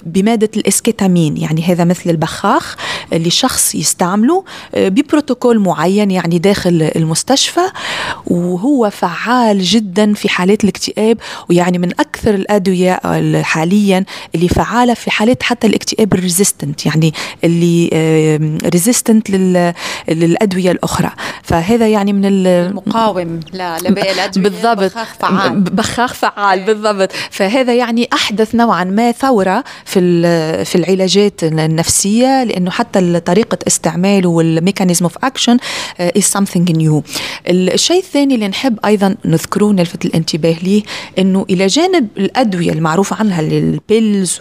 بمادة 0.06 0.50
الإسكيتامين. 0.56 1.36
يعني 1.36 1.62
هذا 1.62 1.84
مثل 1.84 2.10
البخاخ 2.10 2.25
اللي 3.12 3.30
شخص 3.30 3.74
يستعمله 3.74 4.44
آه، 4.74 4.88
ببروتوكول 4.88 5.58
معين 5.58 6.10
يعني 6.10 6.38
داخل 6.38 6.90
المستشفى 6.96 7.60
وهو 8.26 8.90
فعال 8.90 9.62
جدا 9.62 10.14
في 10.14 10.28
حالات 10.28 10.64
الاكتئاب 10.64 11.18
ويعني 11.50 11.78
من 11.78 11.90
أكثر 12.00 12.34
الأدوية 12.34 13.00
حاليا 13.42 14.04
اللي 14.34 14.48
فعالة 14.48 14.94
في 14.94 15.10
حالات 15.10 15.42
حتى 15.42 15.66
الاكتئاب 15.66 16.14
ال 16.14 16.21
resistant 16.21 16.86
يعني 16.86 17.14
اللي 17.44 17.88
resistant 18.64 19.30
للأدوية 20.08 20.70
الأخرى. 20.70 21.10
فهذا 21.42 21.88
يعني 21.88 22.12
من 22.12 22.24
المقاوم 22.24 23.40
لباقي 23.54 24.12
الأدوية. 24.12 24.44
بالضبط. 24.44 24.78
بخاخ 24.78 25.14
فعال. 25.20 25.60
بخاخ 25.60 26.14
فعال 26.14 26.58
إيه. 26.58 26.66
بالضبط. 26.66 27.12
فهذا 27.30 27.74
يعني 27.74 28.08
أحدث 28.12 28.54
نوعا 28.54 28.84
ما 28.84 29.12
ثورة 29.12 29.64
في 29.84 30.00
في 30.64 30.74
العلاجات 30.74 31.44
النفسية 31.44 32.15
النفسيه 32.16 32.44
لأنه 32.44 32.70
حتى 32.70 33.20
طريقة 33.20 33.58
استعماله 33.66 34.28
وال 34.28 34.42
mechanism 34.42 35.04
of 35.04 35.16
action 35.24 35.56
is 36.00 36.22
something 36.22 36.70
new 36.72 37.02
الشيء 37.48 37.98
الثاني 37.98 38.34
اللي 38.34 38.48
نحب 38.48 38.78
أيضا 38.84 39.16
نذكره 39.24 39.72
نلفت 39.72 40.04
الانتباه 40.04 40.56
ليه 40.62 40.82
إنه 41.18 41.46
إلى 41.50 41.66
جانب 41.66 42.08
الأدوية 42.16 42.72
المعروف 42.72 43.12
عنها 43.12 43.40
ال 43.40 43.56
pills 43.56 44.38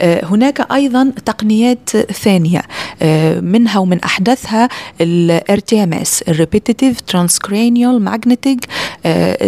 آه، 0.00 0.24
هناك 0.24 0.72
أيضا 0.72 1.12
تقنيات 1.24 1.90
ثانية 2.12 2.62
آه، 3.02 3.40
منها 3.40 3.78
ومن 3.78 4.00
أحدثها 4.00 4.68
ال 5.00 5.58
rTMS 5.58 6.22
ال 6.28 6.35
repetitive 6.35 7.00
transcranial 7.00 8.02
magnetic 8.02 8.66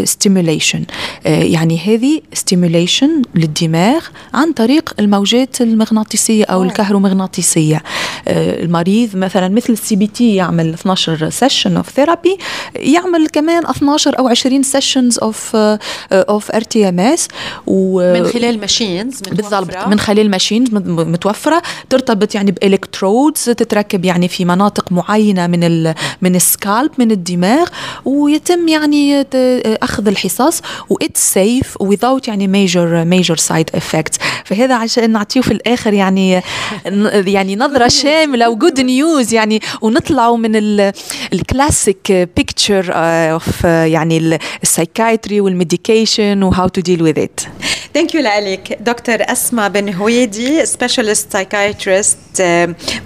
stimulation 0.04 0.84
يعني 1.24 1.78
هذه 1.78 2.20
stimulation 2.32 3.22
للدماغ 3.34 4.04
عن 4.34 4.52
طريق 4.52 4.94
الموجات 4.98 5.60
المغناطيسية 5.60 6.44
أو 6.44 6.62
الكهرومغناطيسية. 6.62 7.67
النفسيه 7.68 7.82
آه، 8.28 8.62
المريض 8.62 9.16
مثلا 9.16 9.48
مثل 9.48 9.72
ال 9.72 9.96
CBT 9.96 10.34
يعمل 10.34 10.74
12 10.74 11.30
session 11.30 11.76
of 11.76 11.90
therapy 11.90 12.38
يعمل 12.76 13.28
كمان 13.28 13.66
12 13.66 14.18
أو 14.18 14.28
20 14.28 14.62
sessions 14.62 15.18
of 15.18 15.56
of 16.12 16.50
rTMS 16.50 17.28
من 17.66 18.26
خلال 18.26 18.60
machines 18.60 19.20
بالضبط 19.20 19.88
من 19.88 20.00
خلال 20.00 20.30
machines 20.30 20.74
متوفرة. 20.74 21.62
ترتبط 21.90 22.34
يعني 22.34 22.50
ب 22.50 22.59
electrodes 22.59 23.44
تتركب 23.44 24.04
يعني 24.04 24.28
في 24.28 24.44
مناطق 24.44 24.92
معينة 24.92 25.46
من 25.46 25.64
ال 25.64 25.94
من 26.22 26.36
ال 26.36 26.45
scalp 26.45 26.90
من 26.98 27.10
الدماغ. 27.10 27.66
ويتم 28.04 28.68
يعني 28.68 29.26
أخذ 29.82 30.08
الحصص 30.08 30.60
و 30.90 30.99
it's 30.99 31.32
safe 31.32 31.78
without 31.82 32.28
يعني 32.28 32.48
major 32.48 33.04
major 33.04 33.36
side 33.36 33.70
effects 33.74 34.18
فهذا 34.44 34.74
عشان 34.74 35.10
نعطيه 35.10 35.40
في 35.40 35.50
الآخر 35.52 35.92
يعني 35.92 36.42
يعني 37.36 37.56
نظرة 37.58 37.88
شاملة 37.88 38.48
و 38.50 38.56
good 38.56 38.80
news 38.80 39.34
يعني 39.34 39.60
ونطلعوا 39.82 40.36
من 40.36 40.56
ال 41.32 41.42
classic 41.42 42.12
picture 42.12 42.90
of 42.94 43.64
يعني 43.64 44.38
ال 44.62 44.69
psychiatry 44.69 45.40
وال 45.40 45.57
medication 45.57 46.42
و 46.42 46.68
how 46.68 46.75
to 46.75 46.80
deal 46.80 47.02
with 47.02 47.18
it 47.18 47.40
thank 47.94 48.14
you 48.14 48.20
لك 48.20 48.78
دكتور 48.80 49.16
أسماء 49.20 49.68
بن 49.68 49.94
هويدي 49.94 50.66
specialist 50.66 51.32
psychiatrist 51.32 52.18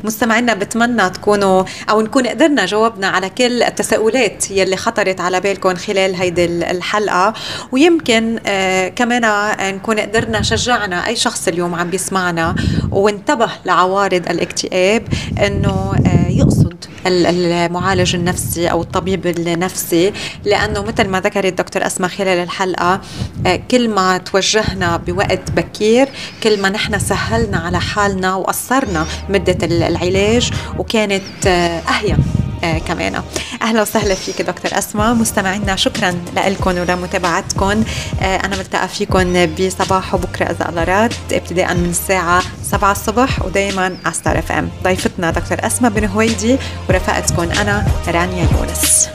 مستمعينا 0.04 0.54
بتمنى 0.54 1.10
تكونوا 1.10 1.64
أو 1.90 2.00
نكون 2.00 2.26
قدرنا 2.26 2.66
جاوبنا 2.66 3.06
على 3.06 3.30
كل 3.30 3.62
التساؤلات 3.62 4.50
يلي 4.50 4.76
خطرت 4.76 5.20
على 5.20 5.40
بالكم 5.40 5.74
خلال 5.74 6.14
هيدي 6.14 6.44
الحلقة. 6.44 7.34
ويمكن 7.72 8.38
آه، 8.46 8.88
كمان 8.88 9.22
نكون 9.74 10.00
قدرنا 10.00 10.42
شجعنا 10.42 11.06
أي 11.06 11.16
شخص 11.16 11.48
اليوم 11.48 11.74
عم 11.74 11.90
بيسمعنا 11.90 12.54
وانتبه 12.90 13.48
لعوارض 13.66 14.28
الاكتئاب 14.42 15.02
أنه 15.46 15.92
آه، 16.06 16.28
يقصد 16.28 16.84
المعالج 17.06 18.14
النفسي 18.14 18.70
أو 18.70 18.82
الطبيب 18.82 19.26
النفسي 19.26 20.12
لأنه 20.44 20.82
مثل 20.82 21.08
ما 21.08 21.20
ذكرت 21.20 21.52
دكتور 21.58 21.86
أسماء 21.86 22.10
خلال 22.10 22.38
الحلقة 22.38 23.00
آه، 23.46 23.60
كل 23.70 23.88
ما 23.88 24.18
توجهنا 24.18 24.96
بوقت 24.96 25.50
بكير 25.50 26.08
كل 26.42 26.60
ما 26.60 26.68
نحن 26.68 26.98
سهلنا 26.98 27.56
على 27.58 27.80
حالنا 27.80 28.34
وقصرنا 28.34 29.06
مدة 29.28 29.58
العلاج 29.66 30.50
وكانت 30.78 31.46
آه، 31.46 31.50
أهين. 31.88 32.16
كمان. 32.88 33.22
أهلا 33.62 33.82
وسهلا 33.82 34.14
فيك 34.14 34.42
دكتور 34.42 34.78
أسماء. 34.78 35.14
مستمعينا 35.14 35.76
شكرا 35.76 36.24
لكم 36.36 36.78
ولمتابعتكم. 36.78 37.84
آه 38.22 38.36
أنا 38.36 38.56
ملتقى 38.56 38.88
فيكم 38.88 39.46
بصباح 39.46 40.14
وبكرة 40.14 40.44
إذا 40.44 40.68
الله 40.68 41.10
ابتداء 41.32 41.74
من 41.74 41.90
الساعة 41.90 42.42
7 42.62 42.92
الصبح 42.92 43.42
ودائما 43.44 43.96
على 44.04 44.14
ستار 44.14 44.38
اف 44.38 44.52
ام 44.52 44.70
ضيفتنا 44.84 45.30
دكتور 45.30 45.58
أسماء 45.66 45.90
بن 45.90 46.04
هويدي 46.04 46.56
ورفقتكم 46.88 47.42
أنا 47.42 47.86
رانيا 48.08 48.48
يونس. 48.52 49.08